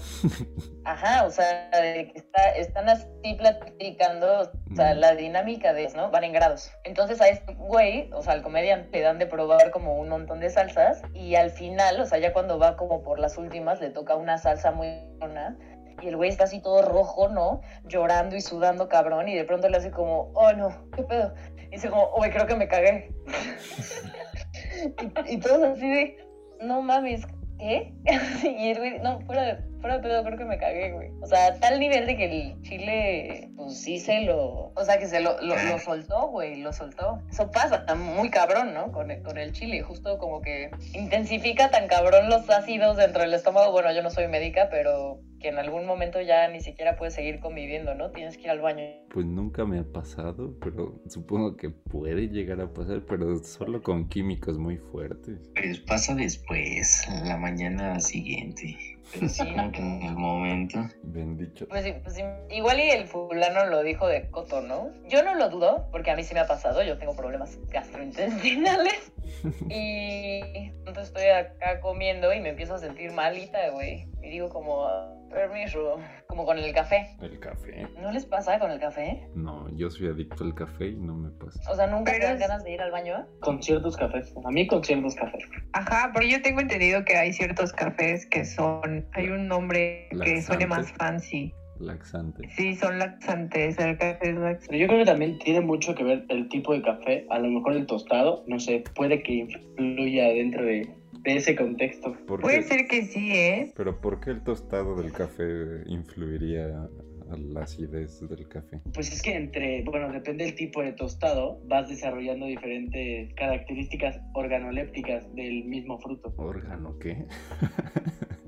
ajá, 0.84 1.24
o 1.26 1.30
sea, 1.30 1.68
de 1.70 2.08
que 2.12 2.18
está, 2.18 2.50
están 2.50 2.88
así 2.88 3.06
platicando, 3.36 4.40
o 4.40 4.74
sea, 4.76 4.94
Mm. 4.94 4.98
la 4.98 5.14
dinámica 5.14 5.72
de, 5.72 5.88
¿no? 5.94 6.10
Van 6.10 6.24
en 6.24 6.32
grados. 6.32 6.70
Entonces 6.84 7.20
a 7.20 7.28
este 7.28 7.54
güey, 7.54 8.10
o 8.12 8.22
sea, 8.22 8.32
al 8.34 8.42
comediante, 8.42 8.88
le 8.98 9.02
dan 9.04 9.18
de 9.18 9.26
probar 9.26 9.70
como 9.70 9.96
un 9.98 10.08
montón 10.08 10.40
de 10.40 10.50
salsas 10.50 11.02
y 11.14 11.34
al 11.36 11.50
final, 11.50 12.00
o 12.00 12.06
sea, 12.06 12.18
ya 12.18 12.32
cuando 12.32 12.58
va 12.58 12.76
como 12.76 13.02
por 13.02 13.18
las 13.18 13.38
últimas, 13.38 13.80
le 13.80 13.90
toca 13.90 14.14
una 14.16 14.38
salsa 14.38 14.70
muy 14.72 14.88
buena 15.18 15.56
y 16.02 16.08
el 16.08 16.16
güey 16.16 16.30
está 16.30 16.44
así 16.44 16.60
todo 16.60 16.82
rojo, 16.82 17.28
¿no? 17.28 17.60
Llorando 17.84 18.36
y 18.36 18.40
sudando 18.40 18.88
cabrón 18.88 19.28
y 19.28 19.34
de 19.34 19.44
pronto 19.44 19.68
le 19.68 19.76
hace 19.76 19.90
como, 19.90 20.30
oh 20.34 20.52
no, 20.52 20.70
¿qué 20.94 21.02
pedo? 21.02 21.34
Y 21.68 21.72
dice 21.72 21.90
como, 21.90 22.10
güey, 22.16 22.30
creo 22.30 22.46
que 22.46 22.56
me 22.56 22.68
cagué. 22.68 23.12
y, 25.28 25.36
todos 25.38 25.62
así 25.64 25.88
de, 25.88 26.16
no 26.62 26.82
mames, 26.82 27.26
¿qué? 27.58 27.92
y 28.44 28.70
el 28.70 28.78
güey, 28.78 28.98
no, 29.00 29.20
fuera 29.22 29.42
de, 29.42 29.58
fuera 29.80 30.00
pedo, 30.00 30.24
creo 30.24 30.38
que 30.38 30.44
me 30.44 30.58
cagué, 30.58 30.92
güey. 30.92 31.10
O 31.20 31.26
sea, 31.26 31.58
tal 31.58 31.80
nivel 31.80 32.06
de 32.06 32.16
que 32.16 32.24
el 32.24 32.62
chile, 32.62 33.50
pues 33.56 33.80
sí 33.80 33.98
se 33.98 34.22
lo, 34.22 34.72
o 34.74 34.84
sea, 34.84 34.98
que 34.98 35.06
se 35.06 35.20
lo, 35.20 35.40
lo, 35.40 35.56
lo 35.56 35.78
soltó, 35.78 36.28
güey, 36.28 36.62
lo 36.62 36.72
soltó. 36.72 37.20
Eso 37.30 37.50
pasa, 37.50 37.76
está 37.76 37.94
muy 37.94 38.30
cabrón, 38.30 38.72
¿no? 38.72 38.92
Con 38.92 39.10
el, 39.10 39.22
con 39.22 39.36
el 39.36 39.52
chile, 39.52 39.82
justo 39.82 40.18
como 40.18 40.40
que 40.40 40.70
intensifica 40.94 41.70
tan 41.70 41.88
cabrón 41.88 42.30
los 42.30 42.48
ácidos 42.48 42.96
dentro 42.96 43.22
del 43.22 43.34
estómago. 43.34 43.72
Bueno, 43.72 43.92
yo 43.92 44.02
no 44.02 44.10
soy 44.10 44.28
médica, 44.28 44.68
pero 44.70 45.20
que 45.38 45.48
en 45.48 45.58
algún 45.58 45.86
momento 45.86 46.20
ya 46.20 46.48
ni 46.48 46.60
siquiera 46.60 46.96
puedes 46.96 47.14
seguir 47.14 47.40
conviviendo, 47.40 47.94
¿no? 47.94 48.10
Tienes 48.10 48.36
que 48.36 48.44
ir 48.44 48.50
al 48.50 48.60
baño. 48.60 48.84
Pues 49.10 49.26
nunca 49.26 49.64
me 49.64 49.78
ha 49.78 49.84
pasado, 49.84 50.54
pero 50.60 51.00
supongo 51.08 51.56
que 51.56 51.70
puede 51.70 52.28
llegar 52.28 52.60
a 52.60 52.72
pasar, 52.72 53.04
pero 53.06 53.36
solo 53.42 53.82
con 53.82 54.08
químicos 54.08 54.58
muy 54.58 54.76
fuertes. 54.76 55.50
Pues 55.54 55.80
pasa 55.80 56.14
después, 56.14 57.06
la 57.24 57.36
mañana 57.36 58.00
siguiente. 58.00 58.76
Como 59.38 59.72
que 59.72 59.78
en 59.80 60.02
el 60.02 60.14
momento. 60.16 60.78
Bendito. 61.02 61.66
Pues, 61.68 61.84
sí, 61.84 61.94
pues 62.02 62.14
sí, 62.16 62.22
igual 62.50 62.78
y 62.80 62.90
el 62.90 63.06
fulano 63.06 63.66
lo 63.66 63.82
dijo 63.82 64.06
de 64.06 64.28
coto, 64.30 64.60
¿no? 64.60 64.90
Yo 65.08 65.22
no 65.22 65.34
lo 65.34 65.48
dudo, 65.48 65.88
porque 65.90 66.10
a 66.10 66.16
mí 66.16 66.22
sí 66.24 66.34
me 66.34 66.40
ha 66.40 66.46
pasado, 66.46 66.82
yo 66.82 66.98
tengo 66.98 67.14
problemas 67.16 67.58
gastrointestinales. 67.70 69.12
y 69.70 70.40
entonces 70.86 71.04
estoy 71.08 71.26
acá 71.28 71.80
comiendo 71.80 72.32
y 72.32 72.40
me 72.40 72.50
empiezo 72.50 72.74
a 72.74 72.78
sentir 72.78 73.12
malita, 73.12 73.70
güey. 73.70 74.08
Y 74.22 74.30
digo 74.30 74.48
como, 74.48 74.88
permiso, 75.30 75.96
como 76.26 76.44
con 76.44 76.58
el 76.58 76.72
café. 76.74 77.16
¿El 77.20 77.38
café? 77.38 77.86
¿No 78.00 78.10
les 78.10 78.24
pasa 78.26 78.58
con 78.58 78.70
el 78.70 78.80
café? 78.80 79.28
No, 79.34 79.68
yo 79.76 79.90
soy 79.90 80.08
adicto 80.08 80.42
al 80.44 80.54
café 80.54 80.88
y 80.88 80.96
no 80.96 81.14
me 81.14 81.30
pasa. 81.30 81.60
O 81.70 81.76
sea, 81.76 81.86
¿nunca 81.86 82.12
te 82.12 82.18
Pero 82.18 82.28
dan 82.32 82.42
es- 82.42 82.48
ganas 82.48 82.64
de 82.64 82.72
ir 82.72 82.80
al 82.80 82.90
baño? 82.90 83.26
Con 83.40 83.62
ciertos 83.62 83.96
cafés. 83.96 84.34
A 84.44 84.50
mí 84.50 84.66
con 84.66 84.82
ciertos 84.82 85.14
cafés. 85.14 85.44
Ajá, 85.72 86.10
pero 86.12 86.26
yo 86.26 86.42
tengo 86.42 86.60
entendido 86.60 87.04
que 87.04 87.16
hay 87.16 87.32
ciertos 87.32 87.72
cafés 87.72 88.26
que 88.26 88.44
son, 88.44 88.97
hay 89.12 89.28
un 89.28 89.48
nombre 89.48 90.08
que 90.24 90.42
suene 90.42 90.66
más 90.66 90.92
fancy. 90.92 91.52
Laxante. 91.80 92.48
Sí, 92.56 92.74
son 92.74 92.98
laxantes, 92.98 93.78
el 93.78 93.96
café 93.98 94.30
es 94.30 94.34
laxante. 94.34 94.66
Pero 94.68 94.78
yo 94.80 94.86
creo 94.88 94.98
que 94.98 95.04
también 95.04 95.38
tiene 95.38 95.60
mucho 95.60 95.94
que 95.94 96.02
ver 96.02 96.24
el 96.28 96.48
tipo 96.48 96.72
de 96.72 96.82
café. 96.82 97.26
A 97.30 97.38
lo 97.38 97.48
mejor 97.48 97.74
el 97.74 97.86
tostado, 97.86 98.44
no 98.48 98.58
sé, 98.58 98.82
puede 98.94 99.22
que 99.22 99.32
influya 99.32 100.28
dentro 100.28 100.64
de, 100.64 100.88
de 101.22 101.36
ese 101.36 101.54
contexto. 101.54 102.16
¿Por 102.26 102.40
Puede 102.40 102.62
ser 102.62 102.88
que 102.88 103.02
sí, 103.02 103.30
¿eh? 103.32 103.72
Pero 103.76 104.00
¿por 104.00 104.20
qué 104.20 104.30
el 104.30 104.42
tostado 104.42 105.00
del 105.00 105.12
café 105.12 105.44
influiría 105.86 106.88
a 107.30 107.36
la 107.36 107.62
acidez 107.62 108.20
del 108.28 108.48
café? 108.48 108.80
Pues 108.94 109.12
es 109.12 109.22
que 109.22 109.34
entre, 109.34 109.82
bueno, 109.84 110.10
depende 110.12 110.44
del 110.44 110.54
tipo 110.54 110.82
de 110.82 110.92
tostado, 110.92 111.60
vas 111.64 111.88
desarrollando 111.88 112.46
diferentes 112.46 113.32
características 113.34 114.20
organolépticas 114.34 115.32
del 115.34 115.64
mismo 115.64 115.98
fruto. 115.98 116.32
¿Órgano 116.36 116.98
qué? 116.98 117.26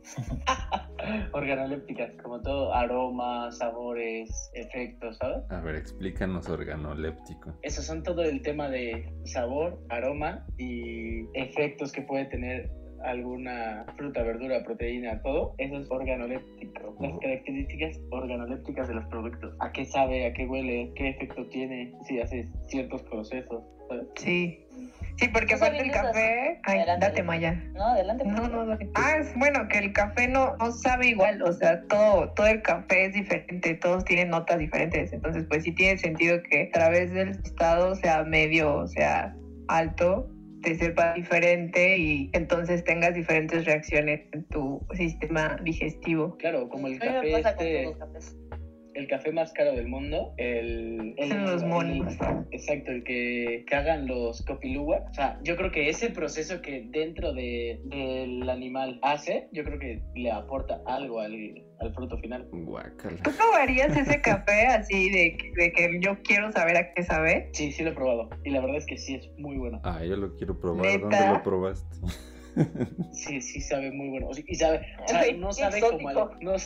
organolépticas, 1.32 2.12
como 2.22 2.40
todo, 2.40 2.74
aromas, 2.74 3.58
sabores, 3.58 4.50
efectos, 4.54 5.16
¿sabes? 5.18 5.50
A 5.50 5.60
ver, 5.60 5.76
explícanos 5.76 6.48
organoléptico. 6.48 7.54
Esos 7.62 7.84
son 7.84 8.02
todo 8.02 8.22
el 8.22 8.42
tema 8.42 8.68
de 8.68 9.12
sabor, 9.24 9.80
aroma 9.88 10.46
y 10.58 11.26
efectos 11.34 11.92
que 11.92 12.02
puede 12.02 12.26
tener 12.26 12.70
alguna 13.04 13.84
fruta, 13.96 14.22
verdura, 14.22 14.62
proteína, 14.64 15.20
todo, 15.22 15.54
eso 15.58 15.78
es 15.78 15.90
organoléptico. 15.90 16.96
Las 17.00 17.18
características 17.18 18.00
organolépticas 18.10 18.88
de 18.88 18.94
los 18.94 19.04
productos. 19.06 19.54
A 19.60 19.72
qué 19.72 19.84
sabe, 19.84 20.26
a 20.26 20.32
qué 20.32 20.46
huele, 20.46 20.92
qué 20.94 21.10
efecto 21.10 21.46
tiene, 21.48 21.92
si 22.06 22.20
hace 22.20 22.48
ciertos 22.68 23.02
procesos. 23.02 23.62
¿sabes? 23.88 24.06
Sí. 24.16 24.66
Sí, 25.16 25.28
porque 25.28 25.54
¿No 25.54 25.56
aparte 25.56 25.82
el 25.82 25.90
café... 25.90 26.60
Ay, 26.64 26.78
Adelante. 26.78 27.06
date 27.06 27.22
Maya. 27.22 27.52
No, 27.74 27.88
adelante. 27.88 28.24
No, 28.24 28.48
no, 28.48 28.64
no. 28.64 28.78
Ah, 28.94 29.16
es 29.18 29.34
bueno 29.36 29.68
que 29.68 29.78
el 29.78 29.92
café 29.92 30.28
no, 30.28 30.56
no 30.56 30.72
sabe 30.72 31.08
igual, 31.08 31.42
o 31.42 31.52
sea, 31.52 31.82
todo, 31.88 32.30
todo 32.30 32.46
el 32.46 32.62
café 32.62 33.06
es 33.06 33.12
diferente, 33.12 33.74
todos 33.74 34.04
tienen 34.06 34.30
notas 34.30 34.58
diferentes, 34.58 35.12
entonces 35.12 35.44
pues 35.48 35.64
sí 35.64 35.72
tiene 35.72 35.98
sentido 35.98 36.42
que 36.48 36.68
a 36.68 36.70
través 36.70 37.12
del 37.12 37.30
estado 37.30 37.94
sea 37.96 38.24
medio, 38.24 38.74
o 38.76 38.86
sea, 38.86 39.34
alto, 39.68 40.26
te 40.62 40.76
sepa 40.76 41.14
diferente 41.14 41.96
y 41.96 42.30
entonces 42.32 42.84
tengas 42.84 43.14
diferentes 43.14 43.64
reacciones 43.64 44.20
en 44.32 44.44
tu 44.44 44.84
sistema 44.92 45.56
digestivo. 45.62 46.36
Claro, 46.38 46.68
como 46.68 46.86
el 46.88 46.94
A 47.02 47.04
mí 47.04 47.10
me 47.10 47.14
café 47.14 47.32
pasa 47.32 47.56
con 47.56 47.66
este, 47.66 47.82
todos 47.82 47.98
los 47.98 48.08
cafés. 48.08 48.36
El 48.94 49.06
café 49.08 49.32
más 49.32 49.52
caro 49.52 49.72
del 49.72 49.86
mundo, 49.88 50.32
el, 50.36 51.14
el- 51.16 51.42
los 51.44 51.62
el- 51.62 51.68
monos. 51.68 52.14
exacto, 52.50 52.90
el 52.90 53.04
que, 53.04 53.64
que 53.66 53.76
hagan 53.76 54.06
los 54.06 54.42
copiluwa. 54.44 55.04
O 55.10 55.14
sea, 55.14 55.38
yo 55.42 55.56
creo 55.56 55.70
que 55.70 55.88
ese 55.88 56.10
proceso 56.10 56.60
que 56.62 56.86
dentro 56.90 57.32
de, 57.32 57.80
del 57.84 58.48
animal 58.48 58.98
hace, 59.02 59.48
yo 59.52 59.64
creo 59.64 59.78
que 59.78 60.00
le 60.14 60.30
aporta 60.30 60.80
algo 60.86 61.20
al, 61.20 61.34
al 61.80 61.94
fruto 61.94 62.18
final. 62.18 62.46
Guácala. 62.52 63.16
¿Tú 63.22 63.30
probarías 63.32 63.96
ese 63.96 64.20
café 64.20 64.66
así 64.66 65.10
de, 65.10 65.36
que- 65.36 65.52
de 65.62 65.72
que 65.72 66.00
yo 66.00 66.18
quiero 66.22 66.50
saber 66.52 66.76
a 66.76 66.92
qué 66.94 67.02
sabe? 67.02 67.48
Sí, 67.52 67.72
sí 67.72 67.82
lo 67.82 67.90
he 67.90 67.94
probado. 67.94 68.28
Y 68.44 68.50
la 68.50 68.60
verdad 68.60 68.76
es 68.78 68.86
que 68.86 68.96
sí 68.98 69.14
es 69.14 69.28
muy 69.38 69.56
bueno. 69.56 69.80
Ah, 69.84 70.04
yo 70.04 70.16
lo 70.16 70.34
quiero 70.36 70.58
probar. 70.58 71.00
¿Dónde 71.00 71.16
lo 71.28 71.42
probaste? 71.42 71.96
Sí, 73.12 73.40
sí 73.40 73.60
sabe 73.60 73.90
muy 73.92 74.08
bueno. 74.10 74.28
Y 74.46 74.54
sabe, 74.54 74.80
o 75.04 75.08
sea, 75.08 75.20
Ay, 75.20 75.36
no 75.38 75.52
sabe 75.52 75.80
como 75.80 76.08
al- 76.08 76.16
exótico. 76.16 76.38
no, 76.42 76.56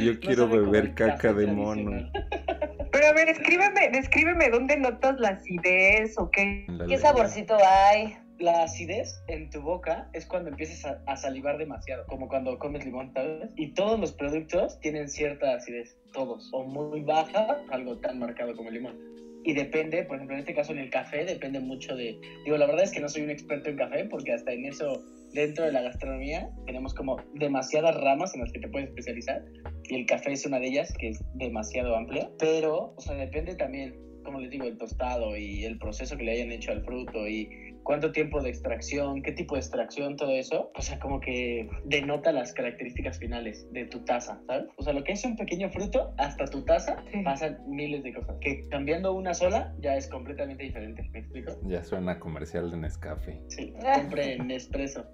Yo 0.00 0.12
no 0.14 0.20
quiero 0.20 0.48
beber 0.48 0.94
caca 0.94 1.32
de 1.32 1.46
mono. 1.46 2.10
Pero 2.92 3.06
a 3.06 3.12
ver, 3.14 3.28
escríbeme, 3.30 3.88
descríbeme 3.90 4.50
dónde 4.50 4.76
notas 4.76 5.18
la 5.18 5.30
acidez 5.30 6.14
o 6.18 6.30
qué. 6.30 6.64
En 6.68 6.78
la 6.78 6.84
¿Qué 6.84 6.90
lengua. 6.96 7.08
saborcito 7.10 7.56
hay? 7.64 8.16
La 8.38 8.64
acidez 8.64 9.22
en 9.28 9.48
tu 9.50 9.60
boca 9.62 10.08
es 10.14 10.26
cuando 10.26 10.50
empiezas 10.50 10.84
a, 10.84 11.00
a 11.06 11.16
salivar 11.16 11.58
demasiado, 11.58 12.04
como 12.06 12.28
cuando 12.28 12.58
comes 12.58 12.84
limón, 12.84 13.12
¿sabes? 13.14 13.50
Y 13.56 13.72
todos 13.72 13.98
los 14.00 14.12
productos 14.12 14.78
tienen 14.80 15.08
cierta 15.08 15.54
acidez, 15.54 15.96
todos, 16.12 16.50
o 16.52 16.64
muy 16.64 17.02
baja, 17.02 17.58
algo 17.70 17.98
tan 17.98 18.18
marcado 18.18 18.54
como 18.56 18.68
el 18.68 18.74
limón. 18.74 18.96
Y 19.44 19.54
depende, 19.54 20.04
por 20.04 20.16
ejemplo, 20.16 20.36
en 20.36 20.40
este 20.40 20.54
caso 20.54 20.72
en 20.72 20.78
el 20.78 20.90
café, 20.90 21.24
depende 21.24 21.60
mucho 21.60 21.96
de... 21.96 22.18
Digo, 22.44 22.56
la 22.56 22.66
verdad 22.66 22.84
es 22.84 22.92
que 22.92 23.00
no 23.00 23.08
soy 23.08 23.22
un 23.22 23.30
experto 23.30 23.70
en 23.70 23.76
café, 23.76 24.04
porque 24.04 24.32
hasta 24.32 24.52
en 24.52 24.66
eso, 24.66 25.02
dentro 25.32 25.64
de 25.64 25.72
la 25.72 25.82
gastronomía, 25.82 26.48
tenemos 26.66 26.94
como 26.94 27.16
demasiadas 27.34 27.96
ramas 28.00 28.34
en 28.34 28.42
las 28.42 28.52
que 28.52 28.60
te 28.60 28.68
puedes 28.68 28.88
especializar, 28.88 29.42
y 29.84 29.96
el 29.96 30.06
café 30.06 30.32
es 30.32 30.46
una 30.46 30.60
de 30.60 30.68
ellas, 30.68 30.92
que 30.98 31.08
es 31.08 31.20
demasiado 31.34 31.96
amplia, 31.96 32.30
pero, 32.38 32.94
o 32.96 33.00
sea, 33.00 33.16
depende 33.16 33.56
también, 33.56 33.94
como 34.24 34.38
les 34.38 34.50
digo, 34.50 34.64
el 34.66 34.78
tostado 34.78 35.36
y 35.36 35.64
el 35.64 35.78
proceso 35.78 36.16
que 36.16 36.24
le 36.24 36.32
hayan 36.32 36.52
hecho 36.52 36.70
al 36.70 36.84
fruto 36.84 37.26
y 37.26 37.48
cuánto 37.82 38.12
tiempo 38.12 38.40
de 38.42 38.50
extracción, 38.50 39.22
qué 39.22 39.32
tipo 39.32 39.54
de 39.54 39.60
extracción, 39.60 40.16
todo 40.16 40.30
eso, 40.30 40.70
o 40.74 40.82
sea, 40.82 40.98
como 40.98 41.20
que 41.20 41.68
denota 41.84 42.32
las 42.32 42.52
características 42.52 43.18
finales 43.18 43.66
de 43.72 43.84
tu 43.86 44.04
taza, 44.04 44.40
¿sabes? 44.46 44.66
O 44.76 44.82
sea, 44.82 44.92
lo 44.92 45.02
que 45.04 45.12
es 45.12 45.24
un 45.24 45.36
pequeño 45.36 45.70
fruto, 45.70 46.12
hasta 46.18 46.44
tu 46.46 46.64
taza, 46.64 47.02
Sí. 47.12 47.22
pasan 47.24 47.58
miles 47.66 48.02
de 48.02 48.12
cosas. 48.14 48.36
Que 48.40 48.68
cambiando 48.68 49.12
una 49.12 49.34
sola 49.34 49.72
ya 49.80 49.96
es 49.96 50.08
completamente 50.08 50.62
diferente, 50.64 51.08
¿me 51.12 51.20
explico? 51.20 51.52
Ya 51.64 51.82
suena 51.82 52.18
comercial 52.18 52.70
de 52.70 52.76
Nescafé. 52.76 53.40
Sí, 53.48 53.72
compre 53.94 54.38
Nespresso. 54.38 55.04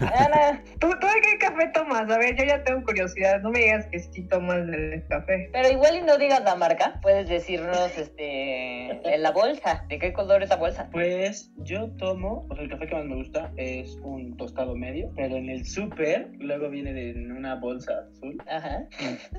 Ana, 0.00 0.62
¿Tú, 0.80 0.90
¿Tú 1.00 1.06
de 1.06 1.20
qué 1.22 1.38
café 1.38 1.68
tomas? 1.72 2.10
A 2.10 2.18
ver, 2.18 2.34
yo 2.36 2.44
ya 2.44 2.62
tengo 2.64 2.82
curiosidad. 2.84 3.40
No 3.42 3.50
me 3.50 3.60
digas 3.60 3.86
que 3.90 3.98
sí 4.00 4.22
tomas 4.28 4.66
del 4.66 5.04
café. 5.08 5.48
pero 5.52 5.68
igual 5.70 5.96
y 5.96 6.02
no 6.02 6.16
digas 6.18 6.42
la 6.44 6.56
marca, 6.56 6.98
puedes 7.02 7.28
decirnos 7.28 7.96
este 7.96 8.90
en 9.14 9.22
la 9.22 9.30
bolsa, 9.30 9.84
de 9.88 9.98
qué 9.98 10.12
color 10.12 10.42
es 10.42 10.48
la 10.50 10.56
bolsa. 10.56 10.88
Pues 10.92 11.50
yo 11.58 11.90
tomo, 11.96 12.46
o 12.50 12.54
sea, 12.54 12.64
el 12.64 12.70
café 12.70 12.86
que 12.86 12.94
más 12.94 13.04
me 13.04 13.14
gusta 13.16 13.52
es 13.56 13.96
un 14.02 14.36
tostado 14.36 14.74
medio, 14.74 15.10
pero 15.16 15.36
en 15.36 15.48
el 15.48 15.64
súper 15.66 16.30
luego 16.38 16.68
viene 16.68 16.92
de- 16.92 17.10
en 17.10 17.32
una 17.32 17.54
bolsa 17.56 17.92
azul. 18.10 18.36
Ajá. 18.50 18.84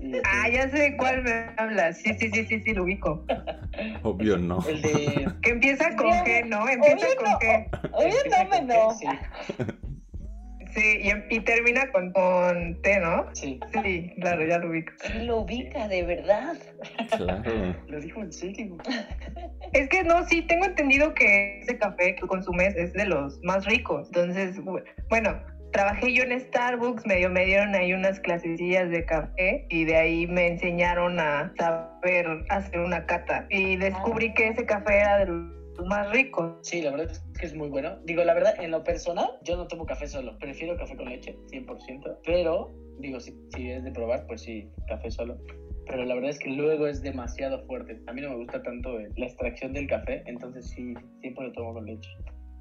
Y- 0.02 0.14
Ah, 0.36 0.50
ya 0.50 0.70
sé 0.70 0.78
de 0.78 0.98
cuál 0.98 1.22
me 1.24 1.32
hablas. 1.58 1.98
Sí, 1.98 2.14
sí, 2.20 2.30
sí, 2.32 2.46
sí, 2.46 2.60
sí, 2.62 2.74
lo 2.74 2.84
ubico. 2.84 3.26
Obvio 4.04 4.38
no. 4.38 4.60
El 4.68 4.82
de... 4.82 5.28
Que 5.42 5.50
empieza 5.52 5.96
con 5.96 6.08
G, 6.10 6.46
¿no? 6.48 6.68
Empieza 6.68 6.96
Obvio 7.06 7.16
con 7.18 7.32
no. 7.32 7.40
G. 7.40 7.70
Empieza 8.06 8.44
no 8.44 8.50
me 8.50 8.62
no. 8.62 8.92
Sí, 8.92 9.08
Sí, 10.74 11.00
y, 11.02 11.10
em- 11.10 11.24
y 11.30 11.40
termina 11.42 11.92
con, 11.92 12.12
con 12.12 12.82
T, 12.82 13.00
¿no? 13.00 13.28
sí. 13.34 13.60
Sí, 13.84 14.12
claro, 14.20 14.46
ya 14.46 14.58
lo 14.58 14.70
ubico. 14.70 14.92
Sí 15.02 15.20
lo 15.26 15.40
ubica, 15.42 15.88
de 15.88 16.04
verdad. 16.04 16.56
Claro. 17.18 17.76
Lo 17.88 18.00
dijo 18.00 18.22
en 18.22 18.32
serio. 18.34 18.78
Es 19.74 19.90
que 19.90 20.04
no, 20.04 20.24
sí, 20.28 20.44
tengo 20.44 20.66
entendido 20.66 21.14
que 21.16 21.62
ese 21.62 21.78
café 21.80 22.16
que 22.16 22.28
consumes 22.28 22.76
es 22.76 22.94
de 22.94 23.06
los 23.06 23.40
más 23.44 23.66
ricos. 23.66 24.08
Entonces, 24.14 24.60
bu- 24.64 24.84
bueno, 25.10 25.42
trabajé 25.72 26.14
yo 26.14 26.24
en 26.24 26.40
Starbucks, 26.40 27.08
medio 27.08 27.32
me 27.32 27.46
dieron 27.46 27.74
ahí 27.74 27.92
unas 27.94 28.20
clasecillas 28.20 28.92
de 28.92 29.04
café 29.06 29.66
y 29.70 29.86
de 29.86 29.96
ahí 29.96 30.28
me 30.28 30.46
enseñaron 30.48 31.20
a 31.20 31.52
saber 31.58 32.28
hacer 32.50 32.80
una 32.82 33.04
cata. 33.08 33.48
Y 33.50 33.78
descubrí 33.78 34.32
que 34.36 34.50
ese 34.50 34.64
café 34.66 34.98
era 35.00 35.18
de 35.20 35.26
los 35.26 35.52
más 35.88 36.10
ricos. 36.12 36.54
Sí, 36.62 36.82
la 36.82 36.92
verdad 36.92 37.12
es 37.12 37.20
que 37.40 37.46
es 37.46 37.54
muy 37.56 37.70
bueno. 37.70 37.98
Digo, 38.06 38.24
la 38.24 38.34
verdad, 38.34 38.54
en 38.62 38.72
lo 38.72 38.84
personal, 38.84 39.30
yo 39.44 39.58
no 39.58 39.68
tomo 39.68 39.86
café 39.86 40.08
solo. 40.08 40.38
Prefiero 40.40 40.78
café 40.78 40.96
con 40.96 41.10
leche, 41.10 41.38
100%. 41.52 42.20
Pero, 42.26 42.72
digo, 43.00 43.20
si, 43.20 43.34
si 43.56 43.70
es 43.70 43.84
de 43.84 43.92
probar, 43.92 44.26
pues 44.28 44.42
sí, 44.42 44.70
café 44.88 45.10
solo. 45.12 45.38
Pero 45.86 46.06
la 46.06 46.16
verdad 46.16 46.30
es 46.30 46.40
que 46.40 46.50
luego 46.50 46.88
es 46.88 47.02
demasiado 47.02 47.66
fuerte. 47.66 48.00
A 48.08 48.14
mí 48.14 48.22
no 48.22 48.30
me 48.30 48.36
gusta 48.38 48.62
tanto 48.64 49.00
el- 49.00 49.12
la 49.18 49.26
extracción 49.26 49.74
del 49.74 49.88
café, 49.88 50.24
entonces 50.28 50.70
sí, 50.70 50.94
siempre 51.22 51.48
lo 51.48 51.52
tomo 51.54 51.74
con 51.74 51.86
leche. 51.86 52.10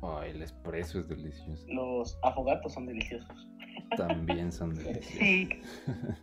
Ay, 0.02 0.30
el 0.32 0.42
espresso 0.42 0.98
es 0.98 1.08
delicioso. 1.08 1.64
Los 1.68 2.18
afogatos 2.24 2.72
son 2.72 2.86
deliciosos. 2.86 3.48
También 3.96 4.50
son 4.50 4.74
deliciosos. 4.74 5.18
Sí, 5.18 5.48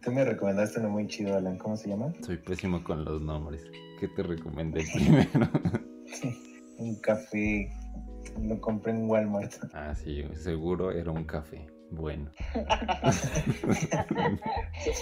Tú 0.04 0.12
me 0.12 0.26
recomendaste 0.26 0.80
uno 0.82 0.90
muy 0.90 1.08
chido, 1.08 1.36
Alan. 1.38 1.58
¿Cómo 1.58 1.78
se 1.78 1.88
llama? 1.90 2.12
Soy 2.22 2.36
pésimo 2.38 2.84
con 2.84 3.06
los 3.06 3.22
nombres. 3.22 3.66
¿Qué 4.02 4.08
te 4.10 4.24
recomendé 4.24 4.84
primero? 4.94 5.48
Un 6.80 6.96
café. 7.02 7.70
Lo 8.42 8.60
compré 8.60 8.94
en 8.94 9.10
Walmart. 9.10 9.54
ah, 9.74 9.94
sí, 9.96 10.24
seguro 10.34 10.92
era 10.92 11.12
un 11.12 11.24
café. 11.26 11.66
Bueno. 11.92 12.30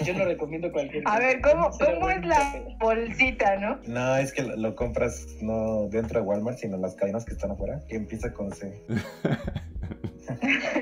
Yo 0.05 0.13
no 0.13 0.23
recomiendo 0.23 0.71
cualquier 0.71 1.03
A 1.05 1.19
ver, 1.19 1.41
¿cómo, 1.41 1.69
cómo 1.71 2.09
es 2.09 2.25
la 2.25 2.63
bolsita, 2.79 3.57
no? 3.57 3.77
No, 3.87 4.15
es 4.15 4.31
que 4.31 4.43
lo, 4.43 4.55
lo 4.55 4.73
compras 4.73 5.27
no 5.41 5.89
dentro 5.89 6.21
de 6.21 6.25
Walmart, 6.25 6.59
sino 6.59 6.75
en 6.75 6.81
las 6.81 6.95
cadenas 6.95 7.25
que 7.25 7.33
están 7.33 7.51
afuera. 7.51 7.83
Que 7.89 7.97
empieza 7.97 8.33
con 8.33 8.53
C. 8.53 8.81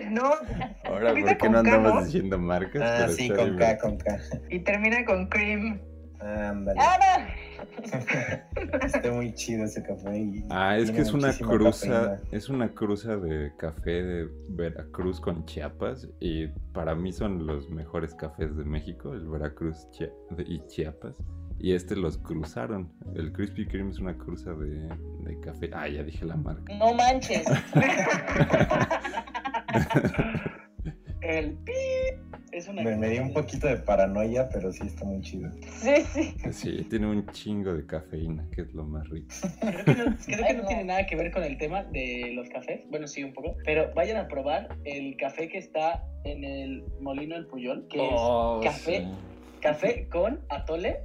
No, 0.10 0.32
Ahora, 0.86 1.14
¿por 1.14 1.38
qué 1.38 1.50
no 1.50 1.64
K, 1.64 1.70
andamos 1.75 1.94
¿no? 1.94 2.06
diciendo 2.06 2.40
marcas? 2.40 2.82
Ah, 2.82 3.08
sí, 3.10 3.30
con 3.30 3.58
K, 3.58 3.78
con 3.78 3.98
K. 3.98 4.18
y 4.50 4.60
termina 4.60 5.06
con 5.06 5.28
cream. 5.28 5.80
Ándale. 6.20 6.80
Ana, 6.80 7.28
Está 8.86 9.12
muy 9.12 9.34
chido 9.34 9.65
ese 9.65 9.84
café. 9.84 10.17
Y 10.17 10.44
Ah, 10.50 10.77
es 10.77 10.91
que 10.91 11.01
es 11.01 11.13
una 11.13 11.34
cruza, 11.34 11.88
cafeína. 11.88 12.22
es 12.32 12.50
una 12.50 12.70
cruza 12.74 13.17
de 13.17 13.51
café 13.58 14.03
de 14.03 14.29
Veracruz 14.50 15.20
con 15.20 15.46
Chiapas 15.46 16.08
y 16.20 16.48
para 16.74 16.96
mí 16.96 17.12
son 17.13 17.46
los 17.46 17.70
mejores 17.70 18.13
cafés 18.15 18.55
de 18.55 18.63
México, 18.65 19.13
el 19.13 19.27
Veracruz 19.27 19.88
y 20.48 20.60
Chiapas. 20.67 21.15
Y 21.58 21.74
este 21.74 21.96
los 21.96 22.17
cruzaron. 22.17 22.91
El 23.15 23.32
Krispy 23.32 23.65
Kreme 23.65 23.89
es 23.91 24.00
una 24.00 24.17
cruza 24.17 24.51
de, 24.53 24.89
de 25.24 25.39
café. 25.39 25.70
Ah, 25.74 25.88
ya 25.88 26.03
dije 26.03 26.25
la 26.25 26.36
marca. 26.36 26.74
no 26.77 26.94
manches. 26.94 27.46
El 31.22 31.53
pi 31.65 31.72
es 32.58 32.68
una. 32.68 32.82
Me, 32.84 32.96
me 32.96 33.10
dio 33.10 33.22
un 33.22 33.34
poquito 33.34 33.68
de 33.68 33.78
paranoia, 33.78 34.48
pero 34.50 34.72
sí 34.72 34.86
está 34.88 35.06
muy 35.06 35.22
chido. 35.22 35.52
Sí, 35.80 35.96
sí. 36.14 36.34
Sí, 36.52 36.84
tiene 36.90 37.08
un 37.08 37.26
chingo 37.32 37.74
de 37.74 37.86
cafeína, 37.86 38.48
que 38.52 38.62
es 38.62 38.74
lo 38.74 38.84
más 38.86 39.08
rico. 39.10 39.28
Creo 39.62 39.86
que 39.86 39.94
no, 39.96 40.16
creo 40.26 40.38
que 40.40 40.44
Ay, 40.46 40.56
no 40.56 40.62
no. 40.64 40.68
tiene 40.68 40.84
nada 40.86 41.06
que 41.06 41.16
ver 41.16 41.32
con 41.32 41.44
el 41.44 41.58
tema 41.58 41.84
de 41.86 42.32
los 42.34 42.50
cafés. 42.50 42.82
Bueno, 42.90 43.08
sí, 43.08 43.24
un 43.24 43.34
poco. 43.34 43.56
Pero 43.66 43.92
vayan 43.96 44.18
a 44.18 44.28
probar 44.28 44.78
el 44.86 45.16
café 45.18 45.48
que 45.50 45.58
está 45.58 46.04
en 46.24 46.44
el 46.44 46.84
Molino 47.02 47.36
El 47.36 47.48
Puyol, 47.48 47.88
que 47.90 48.00
Oh, 48.02 48.60
es 48.64 48.70
café, 48.70 49.00
sí. 49.02 49.08
café 49.62 50.08
con 50.10 50.42
atole. 50.50 51.00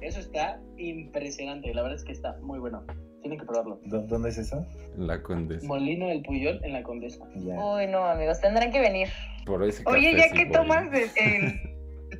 Eso 0.00 0.20
está 0.20 0.60
impresionante. 0.76 1.72
La 1.72 1.82
verdad 1.82 1.96
es 1.98 2.04
que 2.04 2.12
está 2.12 2.36
muy 2.42 2.58
bueno. 2.58 2.84
Tienen 3.24 3.40
que 3.40 3.46
probarlo. 3.46 3.80
¿Dó- 3.86 4.02
¿Dónde 4.02 4.28
es 4.28 4.36
eso? 4.36 4.66
La 4.98 5.22
condesa. 5.22 5.66
Molino 5.66 6.10
El 6.10 6.20
Puyol 6.20 6.60
en 6.62 6.74
la 6.74 6.82
Condesa. 6.82 7.24
Ya. 7.36 7.54
Uy, 7.54 7.86
no, 7.86 8.04
amigos, 8.04 8.38
tendrán 8.42 8.70
que 8.70 8.80
venir. 8.80 9.08
Por 9.46 9.64
ese 9.64 9.82
Oye, 9.86 10.14
ya 10.14 10.28
que 10.30 10.44
tomas 10.44 10.88
el, 11.16 11.54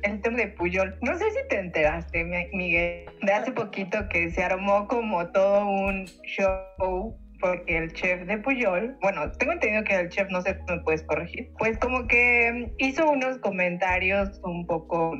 el 0.01 0.21
tema 0.21 0.37
de 0.37 0.47
Puyol, 0.47 0.97
no 1.03 1.15
sé 1.15 1.25
si 1.29 1.47
te 1.47 1.59
enteraste, 1.59 2.23
Mi- 2.23 2.47
Miguel, 2.53 3.05
de 3.21 3.31
hace 3.31 3.51
poquito 3.51 3.99
que 4.09 4.31
se 4.31 4.43
armó 4.43 4.87
como 4.87 5.27
todo 5.27 5.67
un 5.67 6.05
show 6.23 7.15
porque 7.39 7.77
el 7.77 7.93
chef 7.93 8.25
de 8.25 8.39
Puyol, 8.39 8.97
bueno, 9.03 9.31
tengo 9.33 9.51
entendido 9.53 9.83
que 9.83 9.93
el 9.93 10.09
chef, 10.09 10.27
no 10.31 10.41
sé, 10.41 10.57
me 10.67 10.79
puedes 10.79 11.03
corregir, 11.03 11.51
pues 11.59 11.77
como 11.77 12.07
que 12.07 12.73
hizo 12.79 13.07
unos 13.07 13.37
comentarios 13.37 14.41
un 14.43 14.65
poco 14.65 15.15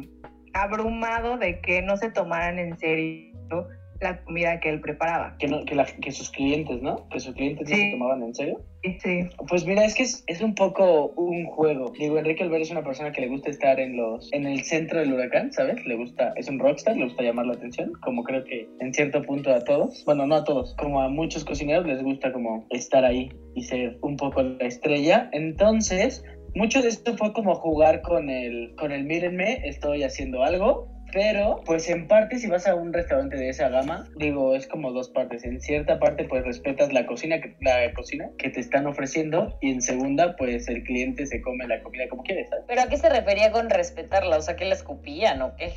abrumado 0.53 1.37
de 1.37 1.59
que 1.61 1.83
no 1.83 1.95
se 1.97 2.09
tomaran 2.09 2.57
en 2.57 2.75
serio 2.79 3.67
la 4.01 4.21
comida 4.23 4.59
que 4.59 4.69
él 4.69 4.81
preparaba. 4.81 5.35
Que, 5.39 5.47
no, 5.47 5.63
que, 5.65 5.75
la- 5.75 5.85
que 5.85 6.11
sus 6.11 6.29
clientes, 6.31 6.81
¿no? 6.81 7.07
Que 7.09 7.19
sus 7.19 7.33
clientes 7.33 7.69
no 7.69 7.75
Sí. 7.75 7.81
se 7.81 7.91
tomaban 7.91 8.23
en 8.23 8.35
serio. 8.35 8.61
Sí. 9.01 9.27
Pues 9.49 9.65
mira, 9.65 9.83
es 9.83 9.95
que 9.95 10.03
es, 10.03 10.23
es 10.27 10.41
un 10.41 10.53
poco 10.53 11.07
un 11.15 11.45
juego. 11.45 11.91
Digo, 11.97 12.17
Enrique 12.19 12.43
Olvera 12.43 12.61
es 12.61 12.69
una 12.71 12.83
persona 12.83 13.11
que 13.11 13.21
le 13.21 13.27
gusta 13.29 13.49
estar 13.49 13.79
en 13.79 13.97
los 13.97 14.31
en 14.31 14.45
el 14.45 14.63
centro 14.63 14.99
del 14.99 15.13
huracán, 15.13 15.51
¿sabes? 15.51 15.83
Le 15.87 15.95
gusta, 15.95 16.33
es 16.35 16.47
un 16.49 16.59
rockstar, 16.59 16.95
le 16.95 17.05
gusta 17.05 17.23
llamar 17.23 17.47
la 17.47 17.53
atención, 17.53 17.93
como 18.03 18.23
creo 18.23 18.43
que 18.43 18.67
en 18.79 18.93
cierto 18.93 19.21
punto 19.23 19.51
a 19.53 19.61
todos, 19.61 20.03
bueno, 20.05 20.27
no 20.27 20.35
a 20.35 20.43
todos, 20.43 20.75
como 20.75 21.01
a 21.01 21.09
muchos 21.09 21.43
cocineros 21.45 21.87
les 21.87 22.03
gusta 22.03 22.31
como 22.31 22.65
estar 22.69 23.03
ahí 23.05 23.29
y 23.55 23.63
ser 23.63 23.97
un 24.01 24.17
poco 24.17 24.43
la 24.43 24.65
estrella. 24.67 25.29
Entonces, 25.31 26.23
mucho 26.53 26.81
de 26.83 26.89
esto 26.89 27.17
fue 27.17 27.33
como 27.33 27.55
jugar 27.55 28.01
con 28.03 28.29
el, 28.29 28.75
con 28.77 28.91
el 28.91 29.03
mírenme, 29.05 29.61
estoy 29.67 30.03
haciendo 30.03 30.43
algo. 30.43 30.87
Pero, 31.15 31.61
pues 31.65 31.87
en 31.87 32.09
parte, 32.09 32.39
si 32.39 32.47
vas 32.47 32.67
a 32.67 32.75
un 32.75 32.91
restaurante 32.91 33.37
de 33.37 33.47
esa 33.47 33.69
gama, 33.69 34.05
digo, 34.17 34.53
es 34.53 34.67
como 34.67 34.91
dos 34.91 35.07
partes. 35.07 35.45
En 35.45 35.61
cierta 35.61 35.97
parte, 35.97 36.25
pues 36.25 36.43
respetas 36.43 36.91
la 36.91 37.05
cocina, 37.05 37.39
que, 37.39 37.55
la 37.61 37.93
cocina 37.93 38.31
que 38.37 38.49
te 38.49 38.59
están 38.59 38.85
ofreciendo, 38.85 39.57
y 39.61 39.71
en 39.71 39.81
segunda, 39.81 40.35
pues 40.35 40.67
el 40.67 40.83
cliente 40.83 41.25
se 41.25 41.41
come 41.41 41.69
la 41.69 41.81
comida 41.81 42.09
como 42.09 42.21
quiere, 42.23 42.45
¿sabes? 42.49 42.65
¿Pero 42.67 42.81
a 42.81 42.87
qué 42.87 42.97
se 42.97 43.07
refería 43.07 43.53
con 43.53 43.69
respetarla? 43.69 44.35
O 44.35 44.41
sea, 44.41 44.57
que 44.57 44.65
la 44.65 44.75
escupían 44.75 45.41
o 45.41 45.55
qué? 45.55 45.75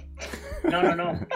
No, 0.65 0.83
no, 0.83 0.97
no. 0.97 1.21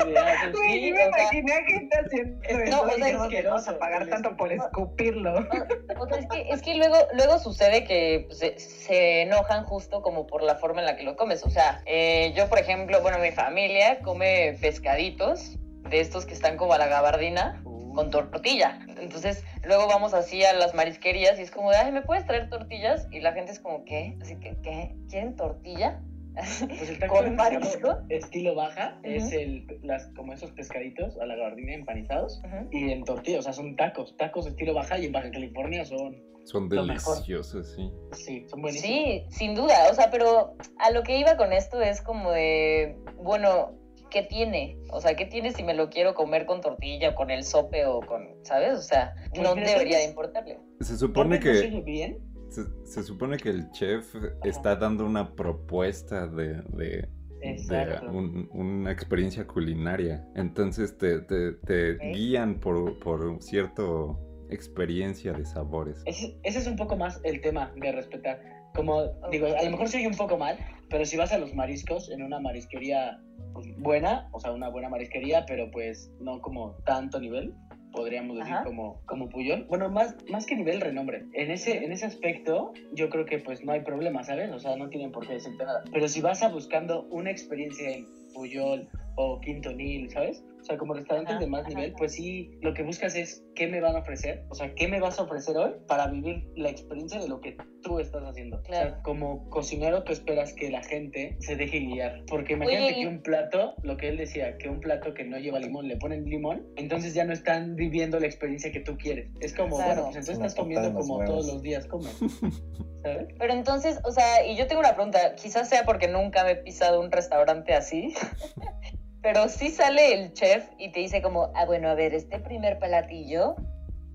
Ah, 0.00 0.34
pues, 0.42 0.52
Güey, 0.56 0.80
Sí, 0.80 0.92
o 0.92 0.94
me 0.94 1.04
imaginé 1.04 1.52
a 1.52 1.62
gente 1.64 1.98
haciendo 1.98 2.42
eso. 2.42 2.70
no, 2.70 2.82
o 2.82 2.90
sea, 2.90 3.08
es 3.08 3.14
asqueroso, 3.14 3.78
pagar 3.78 4.08
tanto 4.08 4.36
por 4.36 4.52
escupirlo. 4.52 5.46
O 5.98 6.06
sea, 6.06 6.18
es 6.18 6.26
que, 6.26 6.48
es 6.48 6.62
que 6.62 6.74
luego, 6.76 6.96
luego 7.12 7.38
sucede 7.38 7.84
que 7.84 8.24
pues, 8.26 8.38
se, 8.38 8.58
se 8.58 9.22
enojan 9.22 9.64
justo 9.64 10.00
como 10.00 10.26
por 10.26 10.42
la 10.42 10.54
forma 10.54 10.80
en 10.80 10.86
la 10.86 10.96
que 10.96 11.02
lo 11.02 11.16
comes. 11.16 11.44
O 11.44 11.50
sea, 11.50 11.82
eh, 11.84 12.32
yo, 12.34 12.48
por 12.48 12.58
ejemplo, 12.58 12.99
bueno, 13.02 13.18
mi 13.18 13.30
familia 13.30 14.00
come 14.00 14.56
pescaditos 14.60 15.58
de 15.88 16.00
estos 16.00 16.26
que 16.26 16.34
están 16.34 16.56
como 16.56 16.72
a 16.72 16.78
la 16.78 16.86
gabardina 16.86 17.62
con 17.94 18.10
tortilla. 18.10 18.78
Entonces, 19.00 19.44
luego 19.64 19.86
vamos 19.88 20.14
así 20.14 20.44
a 20.44 20.52
las 20.52 20.74
marisquerías 20.74 21.38
y 21.38 21.42
es 21.42 21.50
como 21.50 21.70
de, 21.70 21.76
ay, 21.76 21.92
¿me 21.92 22.02
puedes 22.02 22.26
traer 22.26 22.48
tortillas? 22.48 23.08
Y 23.10 23.20
la 23.20 23.32
gente 23.32 23.52
es 23.52 23.60
como, 23.60 23.84
¿qué? 23.84 24.16
Así 24.20 24.36
que, 24.36 24.56
¿qué? 24.62 24.94
¿Quieren 25.08 25.36
tortilla? 25.36 26.00
Pues 26.34 26.90
el 26.90 26.98
taco 27.00 27.16
¿Con 27.16 27.36
marisco? 27.36 27.98
estilo 28.08 28.54
baja 28.54 28.98
es 29.02 29.32
el, 29.32 29.66
las, 29.82 30.06
como 30.16 30.32
esos 30.32 30.52
pescaditos 30.52 31.18
a 31.18 31.26
la 31.26 31.34
gabardina 31.34 31.74
empanizados 31.74 32.40
y 32.70 32.92
en 32.92 33.04
tortilla, 33.04 33.40
o 33.40 33.42
sea, 33.42 33.52
son 33.52 33.76
tacos, 33.76 34.16
tacos 34.16 34.46
estilo 34.46 34.74
baja 34.74 34.98
y 34.98 35.06
en 35.06 35.12
Baja 35.12 35.30
California 35.30 35.84
son, 35.84 36.16
Son 36.44 36.68
deliciosos, 36.68 37.68
sí. 37.76 37.90
sí, 38.12 38.44
son 38.48 38.62
buenísimos. 38.62 38.96
Sí, 38.96 39.24
sin 39.30 39.54
duda. 39.54 39.74
O 39.90 39.94
sea, 39.94 40.10
pero 40.10 40.54
a 40.78 40.90
lo 40.90 41.02
que 41.02 41.18
iba 41.18 41.36
con 41.36 41.52
esto 41.52 41.80
es 41.80 42.00
como 42.00 42.32
de, 42.32 42.96
bueno, 43.22 43.72
¿qué 44.10 44.22
tiene? 44.22 44.76
O 44.90 45.00
sea, 45.00 45.14
¿qué 45.14 45.26
tiene 45.26 45.52
si 45.52 45.62
me 45.62 45.74
lo 45.74 45.90
quiero 45.90 46.14
comer 46.14 46.46
con 46.46 46.60
tortilla 46.60 47.10
o 47.10 47.14
con 47.14 47.30
el 47.30 47.44
sope 47.44 47.86
o 47.86 48.00
con, 48.00 48.26
¿sabes? 48.42 48.74
O 48.78 48.82
sea, 48.82 49.14
Pues 49.30 49.42
no 49.42 49.54
debería 49.54 50.02
importarle. 50.04 50.58
Se 50.80 50.96
supone 50.96 51.38
que 51.38 51.82
bien, 51.84 52.18
se, 52.48 52.62
se 52.84 53.02
supone 53.04 53.36
que 53.36 53.50
el 53.50 53.70
chef 53.70 54.12
está 54.42 54.74
dando 54.74 55.04
una 55.06 55.36
propuesta 55.36 56.26
de, 56.26 56.54
de, 56.70 57.08
de 57.38 57.50
Exacto. 57.52 58.10
un- 58.10 58.48
una 58.52 58.90
experiencia 58.90 59.46
culinaria. 59.46 60.26
Entonces 60.34 60.98
te, 60.98 61.20
te- 61.20 61.52
te 61.52 61.94
guían 62.12 62.58
por, 62.58 62.98
por 62.98 63.24
un 63.24 63.40
cierto 63.40 64.18
experiencia 64.50 65.32
de 65.32 65.44
sabores. 65.44 66.02
Ese, 66.06 66.38
ese 66.42 66.58
es 66.58 66.66
un 66.66 66.76
poco 66.76 66.96
más 66.96 67.20
el 67.24 67.40
tema 67.40 67.72
de 67.76 67.92
respetar. 67.92 68.40
Como 68.74 69.04
digo, 69.30 69.46
a 69.46 69.62
lo 69.62 69.70
mejor 69.70 69.88
se 69.88 69.98
oye 69.98 70.06
un 70.06 70.16
poco 70.16 70.36
mal, 70.38 70.58
pero 70.88 71.04
si 71.04 71.16
vas 71.16 71.32
a 71.32 71.38
los 71.38 71.54
mariscos 71.54 72.10
en 72.10 72.22
una 72.22 72.38
marisquería 72.40 73.20
pues, 73.52 73.66
buena, 73.78 74.28
o 74.32 74.40
sea, 74.40 74.52
una 74.52 74.68
buena 74.68 74.88
marisquería, 74.88 75.44
pero 75.46 75.70
pues 75.70 76.10
no 76.20 76.40
como 76.40 76.76
tanto 76.84 77.20
nivel, 77.20 77.54
podríamos 77.92 78.36
decir 78.38 78.54
Ajá. 78.54 78.64
como, 78.64 79.00
como 79.06 79.28
Puyol. 79.28 79.66
Bueno, 79.68 79.90
más, 79.90 80.16
más 80.30 80.46
que 80.46 80.56
nivel 80.56 80.80
renombre. 80.80 81.24
En 81.32 81.50
ese, 81.50 81.84
en 81.84 81.92
ese 81.92 82.06
aspecto, 82.06 82.72
yo 82.92 83.08
creo 83.10 83.24
que 83.24 83.38
pues 83.38 83.64
no 83.64 83.72
hay 83.72 83.80
problema, 83.80 84.22
¿sabes? 84.24 84.50
O 84.52 84.58
sea, 84.58 84.76
no 84.76 84.88
tienen 84.88 85.12
por 85.12 85.26
qué 85.26 85.34
decirte 85.34 85.64
nada. 85.64 85.82
Pero 85.92 86.08
si 86.08 86.20
vas 86.20 86.42
a 86.42 86.48
buscando 86.48 87.02
una 87.10 87.30
experiencia 87.30 87.90
en 87.90 88.06
Puyol 88.34 88.88
o 89.16 89.40
Quintonil, 89.40 90.10
¿sabes? 90.10 90.44
O 90.70 90.72
sea, 90.72 90.78
como 90.78 90.94
restaurantes 90.94 91.32
Ajá, 91.32 91.40
de 91.40 91.46
más 91.48 91.60
ajá, 91.62 91.68
nivel, 91.70 91.86
ajá. 91.90 91.96
pues 91.98 92.12
sí, 92.12 92.48
lo 92.60 92.72
que 92.74 92.84
buscas 92.84 93.16
es 93.16 93.42
qué 93.56 93.66
me 93.66 93.80
van 93.80 93.96
a 93.96 93.98
ofrecer, 93.98 94.44
o 94.50 94.54
sea, 94.54 94.72
qué 94.76 94.86
me 94.86 95.00
vas 95.00 95.18
a 95.18 95.22
ofrecer 95.24 95.56
hoy 95.56 95.72
para 95.88 96.06
vivir 96.06 96.44
la 96.54 96.68
experiencia 96.70 97.18
de 97.18 97.26
lo 97.26 97.40
que 97.40 97.56
tú 97.82 97.98
estás 97.98 98.22
haciendo. 98.22 98.58
O 98.58 98.62
Claro. 98.62 98.90
sea, 98.90 99.02
como 99.02 99.50
cocinero 99.50 100.04
tú 100.04 100.12
esperas 100.12 100.54
que 100.54 100.70
la 100.70 100.80
gente 100.84 101.34
se 101.40 101.56
deje 101.56 101.80
guiar, 101.80 102.22
porque 102.28 102.52
imagínate 102.52 102.92
Oye, 102.92 103.00
que 103.00 103.06
un 103.08 103.20
plato, 103.20 103.74
lo 103.82 103.96
que 103.96 104.06
él 104.10 104.16
decía, 104.16 104.56
que 104.58 104.68
un 104.68 104.78
plato 104.78 105.12
que 105.12 105.24
no 105.24 105.38
lleva 105.40 105.58
limón 105.58 105.88
le 105.88 105.96
ponen 105.96 106.24
limón, 106.24 106.64
entonces 106.76 107.14
ya 107.14 107.24
no 107.24 107.32
están 107.32 107.74
viviendo 107.74 108.20
la 108.20 108.26
experiencia 108.26 108.70
que 108.70 108.78
tú 108.78 108.96
quieres. 108.96 109.28
Es 109.40 109.52
como, 109.52 109.74
Claro. 109.74 109.86
bueno, 109.86 110.02
pues 110.04 110.16
entonces 110.18 110.36
una 110.38 110.46
estás 110.46 110.60
comiendo 110.62 110.92
como 110.94 111.16
huevos. 111.16 111.34
todos 111.34 111.52
los 111.52 111.62
días 111.62 111.84
comes, 111.88 112.14
¿sabes? 113.02 113.26
Pero 113.40 113.52
entonces, 113.54 113.98
o 114.04 114.12
sea, 114.12 114.46
y 114.46 114.56
yo 114.56 114.68
tengo 114.68 114.78
una 114.82 114.94
pregunta, 114.94 115.34
quizás 115.34 115.68
sea 115.68 115.82
porque 115.84 116.06
nunca 116.06 116.44
me 116.44 116.52
he 116.52 116.56
pisado 116.56 117.00
un 117.00 117.10
restaurante 117.10 117.74
así, 117.74 118.14
pero 119.22 119.48
sí 119.48 119.68
sale 119.68 120.14
el 120.14 120.32
chef 120.32 120.68
y 120.78 120.92
te 120.92 121.00
dice 121.00 121.22
como, 121.22 121.50
ah, 121.54 121.66
bueno, 121.66 121.88
a 121.88 121.94
ver, 121.94 122.14
este 122.14 122.38
primer 122.38 122.78
platillo 122.78 123.56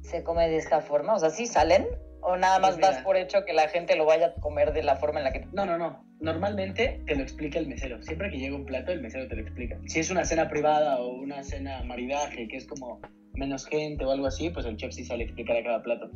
se 0.01 0.23
come 0.23 0.49
de 0.49 0.57
esta 0.57 0.81
forma, 0.81 1.13
o 1.13 1.19
sea, 1.19 1.29
¿sí 1.29 1.45
salen? 1.45 1.87
¿O 2.21 2.37
nada 2.37 2.57
más 2.57 2.79
das 2.79 3.03
por 3.03 3.17
hecho 3.17 3.45
que 3.45 3.53
la 3.53 3.67
gente 3.67 3.95
lo 3.95 4.05
vaya 4.05 4.33
a 4.35 4.41
comer 4.41 4.73
de 4.73 4.81
la 4.81 4.95
forma 4.95 5.19
en 5.19 5.25
la 5.25 5.31
que 5.31 5.45
No, 5.53 5.63
no, 5.63 5.77
no. 5.77 6.03
Normalmente 6.19 7.03
te 7.05 7.15
lo 7.15 7.21
explica 7.21 7.59
el 7.59 7.67
mesero. 7.67 8.01
Siempre 8.01 8.31
que 8.31 8.39
llega 8.39 8.55
un 8.55 8.65
plato, 8.65 8.91
el 8.91 9.01
mesero 9.01 9.27
te 9.27 9.35
lo 9.35 9.41
explica. 9.41 9.77
Si 9.85 9.99
es 9.99 10.09
una 10.09 10.25
cena 10.25 10.49
privada 10.49 10.99
o 10.99 11.09
una 11.09 11.43
cena 11.43 11.83
maridaje, 11.83 12.47
que 12.47 12.57
es 12.57 12.65
como 12.65 12.99
menos 13.33 13.67
gente 13.67 14.05
o 14.05 14.11
algo 14.11 14.25
así, 14.25 14.49
pues 14.49 14.65
el 14.65 14.75
chef 14.75 14.91
sí 14.91 15.05
sale 15.05 15.23
a 15.23 15.25
explicar 15.27 15.57
a 15.57 15.63
cada 15.63 15.83
plato. 15.83 16.09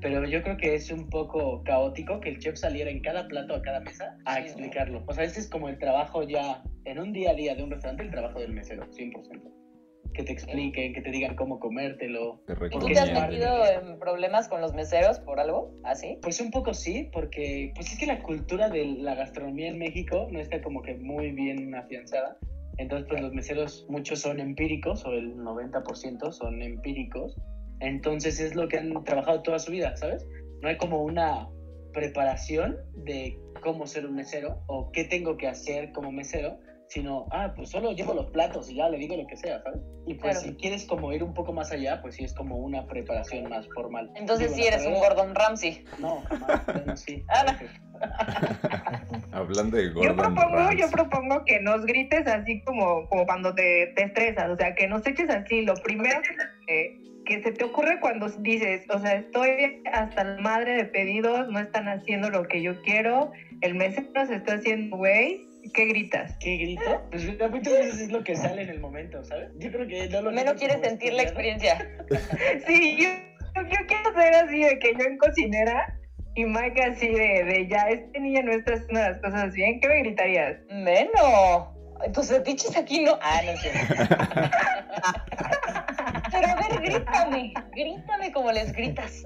Pero 0.00 0.24
yo 0.26 0.42
creo 0.42 0.56
que 0.56 0.74
es 0.74 0.90
un 0.90 1.08
poco 1.08 1.62
caótico 1.64 2.20
que 2.20 2.30
el 2.30 2.38
chef 2.38 2.56
saliera 2.56 2.90
en 2.90 3.00
cada 3.00 3.26
plato, 3.28 3.54
a 3.54 3.62
cada 3.62 3.80
mesa, 3.80 4.16
a 4.24 4.36
Sí, 4.36 4.42
explicarlo. 4.42 5.02
O 5.06 5.14
sea, 5.14 5.24
este 5.24 5.40
es 5.40 5.48
como 5.48 5.68
el 5.68 5.78
trabajo 5.78 6.22
ya, 6.22 6.62
en 6.84 6.98
un 6.98 7.12
día 7.12 7.30
a 7.30 7.34
día 7.34 7.54
de 7.54 7.62
un 7.62 7.70
restaurante, 7.70 8.02
el 8.04 8.10
trabajo 8.10 8.38
del 8.38 8.52
mesero, 8.52 8.86
100%. 8.90 9.52
Que 10.12 10.22
te 10.22 10.32
expliquen, 10.32 10.94
que 10.94 11.02
te 11.02 11.10
digan 11.10 11.36
cómo 11.36 11.58
comértelo. 11.58 12.40
Te 12.46 12.54
¿Y 12.54 12.78
tú 12.78 12.86
te 12.86 12.98
has 12.98 13.12
metido 13.12 13.66
en 13.66 13.98
problemas 13.98 14.48
con 14.48 14.62
los 14.62 14.72
meseros 14.72 15.18
por 15.20 15.38
algo 15.40 15.74
así? 15.84 16.18
Pues 16.22 16.40
un 16.40 16.50
poco 16.50 16.72
sí, 16.72 17.10
porque 17.12 17.72
pues 17.74 17.92
es 17.92 17.98
que 17.98 18.06
la 18.06 18.22
cultura 18.22 18.70
de 18.70 18.86
la 18.86 19.14
gastronomía 19.14 19.68
en 19.68 19.78
México 19.78 20.26
no 20.30 20.40
está 20.40 20.62
como 20.62 20.80
que 20.80 20.94
muy 20.94 21.32
bien 21.32 21.74
afianzada. 21.74 22.38
Entonces, 22.78 23.06
pues 23.08 23.20
los 23.22 23.32
meseros, 23.32 23.86
muchos 23.88 24.20
son 24.20 24.40
empíricos, 24.40 25.04
o 25.06 25.12
el 25.12 25.34
90% 25.36 26.32
son 26.32 26.62
empíricos. 26.62 27.36
Entonces 27.80 28.40
es 28.40 28.54
lo 28.54 28.68
que 28.68 28.78
han 28.78 29.04
trabajado 29.04 29.42
toda 29.42 29.58
su 29.58 29.70
vida, 29.70 29.96
¿sabes? 29.96 30.26
No 30.62 30.68
hay 30.68 30.76
como 30.76 31.02
una 31.02 31.46
preparación 31.92 32.76
de 32.94 33.38
cómo 33.62 33.86
ser 33.86 34.06
un 34.06 34.14
mesero 34.14 34.62
o 34.66 34.90
qué 34.92 35.04
tengo 35.04 35.36
que 35.36 35.46
hacer 35.48 35.92
como 35.92 36.12
mesero, 36.12 36.58
sino, 36.88 37.26
ah, 37.32 37.52
pues 37.56 37.70
solo 37.70 37.90
llevo 37.92 38.14
los 38.14 38.30
platos 38.30 38.70
y 38.70 38.76
ya 38.76 38.88
le 38.88 38.96
digo 38.98 39.16
lo 39.16 39.26
que 39.26 39.36
sea, 39.36 39.60
¿sabes? 39.62 39.80
Y 40.06 40.14
pues 40.14 40.38
Claro. 40.38 40.52
si 40.52 40.54
quieres 40.56 40.84
como 40.86 41.12
ir 41.12 41.22
un 41.24 41.34
poco 41.34 41.52
más 41.52 41.72
allá, 41.72 42.00
pues 42.00 42.14
sí 42.14 42.22
es 42.24 42.32
como 42.32 42.56
una 42.58 42.86
preparación 42.86 43.48
más 43.48 43.66
formal. 43.74 44.08
Entonces 44.14 44.48
Digo, 44.54 44.62
sí 44.62 44.68
eres 44.68 44.86
un 44.86 44.94
carrera- 44.94 45.08
Gordon 45.14 45.34
Ramsay. 45.34 45.84
no, 45.98 46.20
jamás. 46.28 46.64
Bueno, 46.66 46.96
sí. 46.96 47.24
Ah. 47.34 47.58
Hablando 49.32 49.76
de 49.76 49.84
Yo 49.88 49.94
Gordon 49.94 50.16
propongo, 50.34 50.56
Ramsay. 50.56 50.78
yo 50.80 50.88
propongo 50.90 51.44
que 51.44 51.60
nos 51.60 51.84
grites 51.86 52.26
así 52.26 52.60
como, 52.60 53.08
como 53.08 53.24
cuando 53.26 53.54
te, 53.54 53.88
te 53.96 54.04
estresas, 54.04 54.50
o 54.50 54.56
sea, 54.56 54.74
que 54.74 54.86
nos 54.86 55.04
eches 55.06 55.28
así. 55.30 55.62
Lo 55.62 55.74
primero 55.74 56.20
que, 56.66 56.94
que 57.26 57.42
se 57.42 57.52
te 57.52 57.64
ocurre 57.64 58.00
cuando 58.00 58.28
dices, 58.38 58.86
o 58.88 58.98
sea, 58.98 59.14
estoy 59.14 59.82
hasta 59.92 60.24
la 60.24 60.40
madre 60.40 60.76
de 60.76 60.84
pedidos, 60.86 61.48
no 61.48 61.58
están 61.58 61.88
haciendo 61.88 62.30
lo 62.30 62.48
que 62.48 62.62
yo 62.62 62.80
quiero, 62.82 63.32
el 63.60 63.74
mesero 63.74 64.26
se 64.26 64.36
está 64.36 64.54
haciendo 64.54 64.96
güey, 64.96 65.44
¿qué 65.74 65.84
gritas? 65.86 66.36
¿Qué 66.40 66.56
grito? 66.56 67.02
Pues 67.10 67.26
muchas 67.26 67.50
veces 67.50 68.00
es 68.00 68.12
lo 68.12 68.24
que 68.24 68.34
sale 68.36 68.62
en 68.62 68.70
el 68.70 68.80
momento, 68.80 69.22
¿sabes? 69.24 69.50
Yo 69.58 69.70
creo 69.70 69.86
que 69.86 70.08
no 70.08 70.22
lo 70.22 70.30
Menos 70.32 70.54
quieres 70.54 70.80
sentir 70.80 71.12
la 71.12 71.22
experiencia. 71.22 71.76
Sí, 72.66 72.96
yo, 72.98 73.08
yo 73.62 73.86
quiero 73.86 74.14
ser 74.14 74.34
así 74.34 74.62
de 74.62 74.78
que 74.78 74.94
yo 74.98 75.04
en 75.04 75.18
cocinera 75.18 75.98
y 76.34 76.44
Mike 76.44 76.82
así 76.82 77.08
de, 77.08 77.44
de 77.44 77.66
ya, 77.68 77.88
este 77.88 78.20
niño 78.20 78.42
no 78.44 78.52
está 78.52 78.74
haciendo 78.74 79.00
las 79.00 79.18
cosas 79.20 79.52
bien, 79.54 79.80
¿qué 79.80 79.88
me 79.88 79.98
gritarías? 80.00 80.56
Menos. 80.70 81.68
Tus 82.12 82.28
fetiches 82.28 82.76
aquí 82.76 83.00
no. 83.00 83.18
Ah, 83.22 83.40
no 83.44 83.56
sé. 83.56 83.72
Pero 86.40 86.52
a 86.52 86.54
ver, 86.56 86.80
grítame. 86.82 87.54
Grítame 87.74 88.32
como 88.32 88.52
les 88.52 88.72
gritas. 88.72 89.24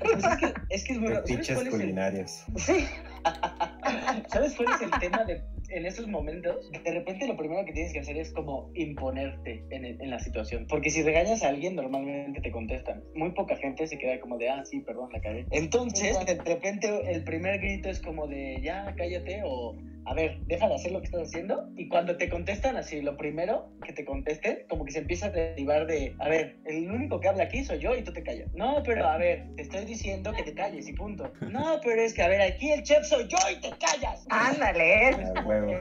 Pues 0.00 0.24
es 0.24 0.36
que 0.36 0.54
es, 0.70 0.84
que 0.84 0.92
es 0.92 1.00
bueno. 1.00 1.16
¿Sabes 1.16 1.30
Fetiches 1.30 1.56
cuál, 1.56 1.66
es 1.66 1.74
el, 1.74 1.80
culinarios. 1.80 2.44
Sí. 2.56 2.86
¿Sabes 4.28 4.54
cuál 4.56 4.68
es 4.74 4.82
el 4.82 4.90
tema 5.00 5.24
de 5.24 5.42
en 5.70 5.86
esos 5.86 6.06
momentos? 6.06 6.70
De 6.70 6.90
repente 6.92 7.26
lo 7.26 7.36
primero 7.36 7.64
que 7.64 7.72
tienes 7.72 7.92
que 7.92 8.00
hacer 8.00 8.16
es 8.16 8.32
como 8.32 8.70
imponerte 8.74 9.64
en, 9.70 9.84
en 9.84 10.10
la 10.10 10.18
situación. 10.18 10.66
Porque 10.68 10.90
si 10.90 11.02
regañas 11.02 11.42
a 11.42 11.48
alguien, 11.48 11.74
normalmente 11.74 12.40
te 12.40 12.50
contestan. 12.50 13.02
Muy 13.14 13.30
poca 13.32 13.56
gente 13.56 13.86
se 13.86 13.98
queda 13.98 14.20
como 14.20 14.38
de, 14.38 14.50
ah, 14.50 14.64
sí, 14.64 14.80
perdón, 14.80 15.10
la 15.12 15.20
cagué. 15.20 15.46
Entonces, 15.50 16.18
de 16.26 16.34
repente 16.42 16.88
el 17.10 17.24
primer 17.24 17.60
grito 17.60 17.88
es 17.88 18.00
como 18.00 18.26
de, 18.26 18.60
ya, 18.62 18.94
cállate 18.96 19.42
o... 19.44 19.76
A 20.06 20.12
ver, 20.12 20.38
deja 20.44 20.68
de 20.68 20.74
hacer 20.74 20.92
lo 20.92 21.00
que 21.00 21.06
estás 21.06 21.28
haciendo. 21.28 21.66
Y 21.78 21.88
cuando 21.88 22.18
te 22.18 22.28
contestan 22.28 22.76
así, 22.76 23.00
lo 23.00 23.16
primero 23.16 23.70
que 23.86 23.94
te 23.94 24.04
contesten, 24.04 24.58
como 24.68 24.84
que 24.84 24.92
se 24.92 24.98
empieza 24.98 25.28
a 25.28 25.30
derivar 25.30 25.86
de, 25.86 26.14
a 26.18 26.28
ver, 26.28 26.58
el 26.66 26.90
único 26.90 27.20
que 27.20 27.28
habla 27.28 27.44
aquí 27.44 27.64
soy 27.64 27.78
yo 27.78 27.96
y 27.96 28.02
tú 28.02 28.12
te 28.12 28.22
callas. 28.22 28.52
No, 28.52 28.82
pero 28.84 29.06
a 29.06 29.16
ver, 29.16 29.46
te 29.56 29.62
estoy 29.62 29.86
diciendo 29.86 30.32
que 30.34 30.42
te 30.42 30.52
calles 30.52 30.86
y 30.88 30.92
punto. 30.92 31.32
No, 31.50 31.80
pero 31.82 32.02
es 32.02 32.12
que, 32.12 32.20
a 32.20 32.28
ver, 32.28 32.42
aquí 32.42 32.70
el 32.70 32.82
chef 32.82 33.06
soy 33.14 33.28
yo 33.28 33.38
y 33.50 33.56
te 33.60 33.70
callas. 33.78 34.24
Ándale, 34.30 35.08
es- 35.10 35.16
A 35.36 35.40
huevo. 35.42 35.72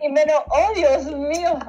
Y 0.00 0.08
menos, 0.10 0.36
oh 0.50 0.72
Dios 0.74 1.06
mío. 1.06 1.58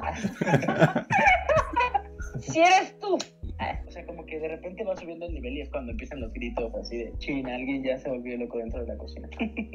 Si 2.40 2.58
eres 2.58 2.98
tú. 2.98 3.18
O 3.86 3.92
sea, 3.92 4.06
como 4.06 4.24
que 4.24 4.38
de 4.38 4.48
repente 4.48 4.84
va 4.84 4.96
subiendo 4.96 5.26
el 5.26 5.34
nivel 5.34 5.56
y 5.56 5.62
es 5.62 5.68
cuando 5.68 5.90
empiezan 5.90 6.20
los 6.20 6.32
gritos 6.32 6.72
así 6.80 6.96
de, 6.98 7.12
chin, 7.18 7.48
alguien 7.48 7.82
ya 7.82 7.98
se 7.98 8.08
volvió 8.08 8.36
loco 8.36 8.58
dentro 8.58 8.80
de 8.82 8.86
la 8.86 8.96
cocina. 8.96 9.28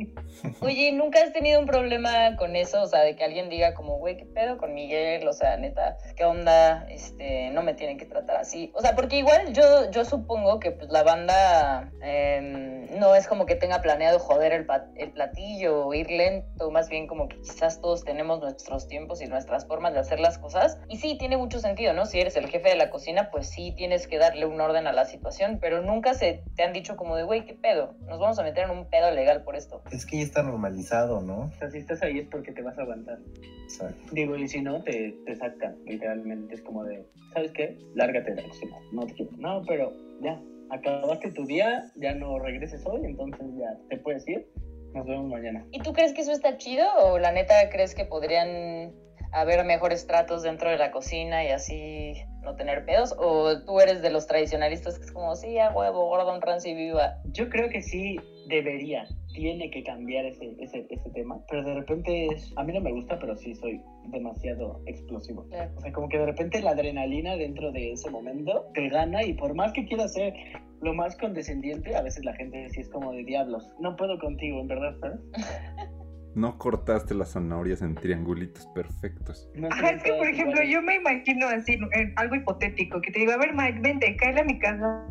Oye, 0.62 0.92
¿nunca 0.94 1.22
has 1.22 1.34
tenido 1.34 1.60
un 1.60 1.66
problema 1.66 2.36
con 2.38 2.56
eso? 2.56 2.82
O 2.82 2.88
sea, 2.88 3.02
de 3.02 3.16
que 3.16 3.24
alguien 3.24 3.50
diga 3.50 3.74
como, 3.74 3.98
güey, 3.98 4.16
¿qué 4.16 4.26
pedo 4.26 4.58
con 4.58 4.74
Miguel? 4.74 5.28
O 5.28 5.34
sea, 5.34 5.58
neta, 5.58 5.98
¿qué 6.16 6.24
onda? 6.24 6.88
Este, 6.90 7.50
no 7.52 7.62
me 7.62 7.74
tienen 7.74 7.98
que 7.98 8.06
tratar 8.06 8.38
así. 8.38 8.72
O 8.74 8.82
sea, 8.82 8.96
porque 8.96 9.18
igual 9.18 9.54
yo, 9.54 9.92
yo 9.92 10.06
supongo 10.06 10.60
que 10.60 10.72
pues 10.72 10.90
la 10.90 11.04
banda 11.04 11.92
em, 12.02 12.86
no 12.98 13.16
es 13.16 13.28
como 13.28 13.46
que 13.46 13.56
tenga 13.56 13.82
planeado 13.82 14.20
joder 14.20 14.54
el, 14.54 14.66
el 14.96 15.12
platillo 15.12 15.88
o 15.88 15.94
ir 15.94 16.10
lento, 16.10 16.72
más 16.72 16.90
bien 16.90 17.08
como 17.08 17.28
que 17.28 17.38
quizás 17.42 17.82
todos 17.82 18.06
tenemos 18.06 18.40
nuestros 18.40 18.88
tiempos 18.88 19.22
y 19.22 19.28
nuestras 19.28 19.68
formas 19.68 19.94
de 19.94 20.00
hacer 20.00 20.22
las 20.22 20.38
cosas. 20.38 20.80
Y 20.88 20.98
sí, 20.98 21.18
tiene 21.18 21.36
mucho 21.36 21.60
sentido, 21.60 21.94
¿no? 21.94 22.06
Si 22.06 22.20
eres 22.20 22.38
el 22.38 22.48
jefe 22.48 22.70
de 22.70 22.76
la 22.76 22.90
cocina, 22.90 23.30
pues 23.30 23.50
sí 23.50 23.75
tienes 23.76 24.08
que 24.08 24.18
darle 24.18 24.46
un 24.46 24.60
orden 24.60 24.88
a 24.88 24.94
la 24.94 25.06
situación, 25.06 25.60
pero 25.62 25.82
nunca 25.82 26.14
se 26.14 26.44
te 26.56 26.64
han 26.64 26.74
dicho 26.74 26.96
como 26.96 27.16
de, 27.16 27.24
güey, 27.24 27.46
¿qué 27.46 27.54
pedo? 27.54 27.96
Nos 28.08 28.20
vamos 28.20 28.40
a 28.40 28.44
meter 28.44 28.66
en 28.66 28.72
un 28.72 28.90
pedo 28.90 29.12
legal 29.12 29.44
por 29.44 29.56
esto. 29.56 29.82
Es 29.92 30.06
que 30.06 30.18
ya 30.18 30.24
está 30.24 30.44
normalizado, 30.44 31.22
¿no? 31.22 31.52
O 31.56 31.60
sea, 31.60 31.70
si 31.70 31.80
estás 31.80 32.02
ahí 32.02 32.20
es 32.20 32.28
porque 32.28 32.52
te 32.52 32.62
vas 32.62 32.78
a 32.78 32.82
aguantar. 32.82 33.20
Exacto. 33.64 33.96
Digo, 34.12 34.36
y 34.36 34.48
si 34.48 34.62
no, 34.62 34.84
te, 34.84 35.16
te 35.26 35.36
sacan, 35.36 35.78
literalmente. 35.86 36.56
Es 36.56 36.62
como 36.62 36.84
de, 36.84 37.06
¿sabes 37.34 37.52
qué? 37.52 37.78
Lárgate 37.96 38.34
de 38.34 38.42
la 38.42 38.48
cocina, 38.48 38.78
no 38.92 39.06
te 39.06 39.14
quiero. 39.14 39.32
No, 39.38 39.64
pero 39.68 39.94
ya, 40.22 40.42
acabaste 40.70 41.32
tu 41.32 41.46
día, 41.46 41.92
ya 41.96 42.14
no 42.14 42.40
regreses 42.40 42.86
hoy, 42.86 43.06
entonces 43.06 43.46
ya 43.58 43.78
te 43.90 43.98
puedes 43.98 44.28
ir. 44.28 44.48
Nos 44.94 45.06
vemos 45.06 45.30
mañana. 45.30 45.66
¿Y 45.72 45.80
tú 45.80 45.92
crees 45.92 46.14
que 46.14 46.22
eso 46.22 46.32
está 46.32 46.58
chido 46.58 46.88
o 47.00 47.20
la 47.20 47.34
neta 47.34 47.70
crees 47.70 47.94
que 47.96 48.06
podrían 48.06 48.94
haber 49.32 49.66
mejores 49.66 50.08
tratos 50.08 50.44
dentro 50.44 50.70
de 50.70 50.78
la 50.78 50.92
cocina 50.92 51.44
y 51.44 51.50
así 51.50 52.14
no 52.44 52.56
tener 52.56 52.86
pedos? 52.86 53.16
¿O 53.18 53.62
tú 53.66 53.80
eres 53.80 54.02
de 54.02 54.10
los 54.10 54.28
tradicionalistas 54.28 54.98
que 54.98 55.06
es 55.06 55.12
como, 55.12 55.36
sí, 55.36 55.58
a 55.60 55.72
huevo, 55.72 56.08
Gordon 56.08 56.42
Ramsay 56.42 56.76
viva? 56.76 57.18
Yo 57.32 57.50
creo 57.50 57.70
que 57.70 57.82
sí 57.82 58.18
debería, 58.48 59.06
tiene 59.34 59.70
que 59.72 59.84
cambiar 59.84 60.26
ese, 60.26 60.56
ese, 60.60 60.86
ese 60.90 61.10
tema, 61.12 61.40
pero 61.50 61.64
de 61.64 61.74
repente 61.74 62.28
es, 62.28 62.54
a 62.56 62.64
mí 62.64 62.74
no 62.74 62.82
me 62.82 62.92
gusta, 62.92 63.20
pero 63.20 63.36
sí 63.36 63.56
soy 63.56 63.82
demasiado 64.08 64.82
explosivo. 64.86 65.46
Claro. 65.50 65.72
O 65.76 65.82
sea, 65.82 65.92
como 65.92 66.08
que 66.10 66.18
de 66.18 66.26
repente 66.26 66.62
la 66.62 66.72
adrenalina 66.72 67.36
dentro 67.36 67.72
de 67.72 67.92
ese 67.92 68.10
momento 68.10 68.66
te 68.74 68.90
gana 68.90 69.24
y 69.24 69.34
por 69.34 69.54
más 69.56 69.74
que 69.74 69.86
quieras 69.86 70.14
ser 70.14 70.34
lo 70.82 70.94
más 70.94 71.16
condescendiente, 71.18 71.96
a 71.96 72.02
veces 72.02 72.24
la 72.24 72.34
gente 72.36 72.70
sí 72.70 72.82
es 72.82 72.90
como 72.90 73.12
de 73.12 73.24
diablos, 73.24 73.68
no 73.80 73.96
puedo 73.96 74.20
contigo, 74.20 74.62
en 74.62 74.68
verdad, 74.68 74.96
¿sabes? 75.00 75.20
no 76.36 76.58
cortaste 76.58 77.14
las 77.16 77.32
zanahorias 77.34 77.82
en 77.82 77.96
triangulitos 77.96 78.68
perfectos. 78.68 79.50
No 79.56 79.68
Ajá, 79.72 79.92
es 79.92 80.04
que 80.04 80.14
por 80.14 80.28
ejemplo 80.28 80.62
yo 80.64 80.82
me 80.82 80.96
imagino 80.96 81.48
así, 81.48 81.74
en 81.94 82.14
algo 82.18 82.36
hipotético, 82.36 83.02
que 83.02 83.12
te 83.12 83.20
digo, 83.20 83.32
a 83.32 83.38
ver 83.38 83.54
Mike, 83.54 83.80
vente, 83.82 84.16
cáele 84.18 84.42
a 84.42 84.44
mi 84.44 84.60
casa, 84.60 85.06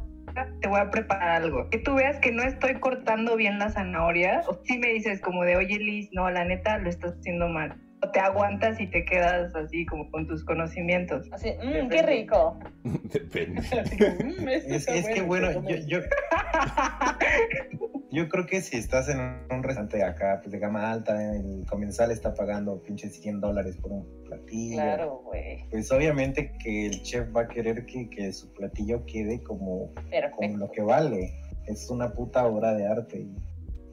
te 0.60 0.68
voy 0.68 0.80
a 0.80 0.90
preparar 0.90 1.42
algo. 1.42 1.68
Que 1.70 1.78
tú 1.78 1.94
veas 1.94 2.18
que 2.20 2.30
no 2.32 2.42
estoy 2.42 2.74
cortando 2.74 3.36
bien 3.36 3.58
la 3.58 3.70
zanahoria, 3.70 4.42
o 4.48 4.58
si 4.64 4.78
me 4.78 4.88
dices 4.88 5.20
como 5.20 5.44
de, 5.44 5.56
oye 5.56 5.78
Liz, 5.78 6.08
no, 6.12 6.30
la 6.30 6.44
neta 6.44 6.78
lo 6.78 6.90
estás 6.90 7.14
haciendo 7.18 7.48
mal. 7.48 7.74
O 8.02 8.10
te 8.10 8.20
aguantas 8.20 8.78
y 8.80 8.86
te 8.86 9.02
quedas 9.06 9.54
así 9.54 9.86
como 9.86 10.10
con 10.10 10.26
tus 10.26 10.44
conocimientos. 10.44 11.26
Así, 11.32 11.50
mmm, 11.62 11.88
qué 11.88 12.02
rico. 12.02 12.58
Depende. 12.84 13.62
"Mm, 13.62 14.48
Es, 14.48 14.86
es 14.88 15.08
que 15.08 15.22
bueno, 15.22 15.48
¿cómo 15.54 15.70
yo, 15.70 15.76
es?". 15.76 15.86
yo, 15.86 16.00
yo 18.14 18.28
creo 18.28 18.46
que 18.46 18.60
si 18.60 18.76
estás 18.76 19.08
en 19.08 19.18
un 19.18 19.62
restaurante 19.62 20.02
acá, 20.02 20.38
pues 20.40 20.52
de 20.52 20.58
gama 20.58 20.90
alta, 20.92 21.34
el 21.34 21.66
comensal 21.66 22.10
está 22.10 22.32
pagando 22.32 22.80
pinches 22.82 23.20
100 23.20 23.40
dólares 23.40 23.76
por 23.76 23.92
un 23.92 24.24
platillo. 24.24 24.76
Claro, 24.76 25.20
güey. 25.24 25.68
Pues 25.70 25.90
obviamente 25.92 26.52
que 26.62 26.86
el 26.86 27.02
chef 27.02 27.28
va 27.34 27.42
a 27.42 27.48
querer 27.48 27.84
que, 27.86 28.08
que 28.08 28.32
su 28.32 28.52
platillo 28.52 29.04
quede 29.04 29.42
como, 29.42 29.92
como 30.36 30.56
lo 30.56 30.70
que 30.70 30.82
vale. 30.82 31.34
Es 31.66 31.90
una 31.90 32.12
puta 32.12 32.46
obra 32.46 32.74
de 32.74 32.86
arte. 32.86 33.26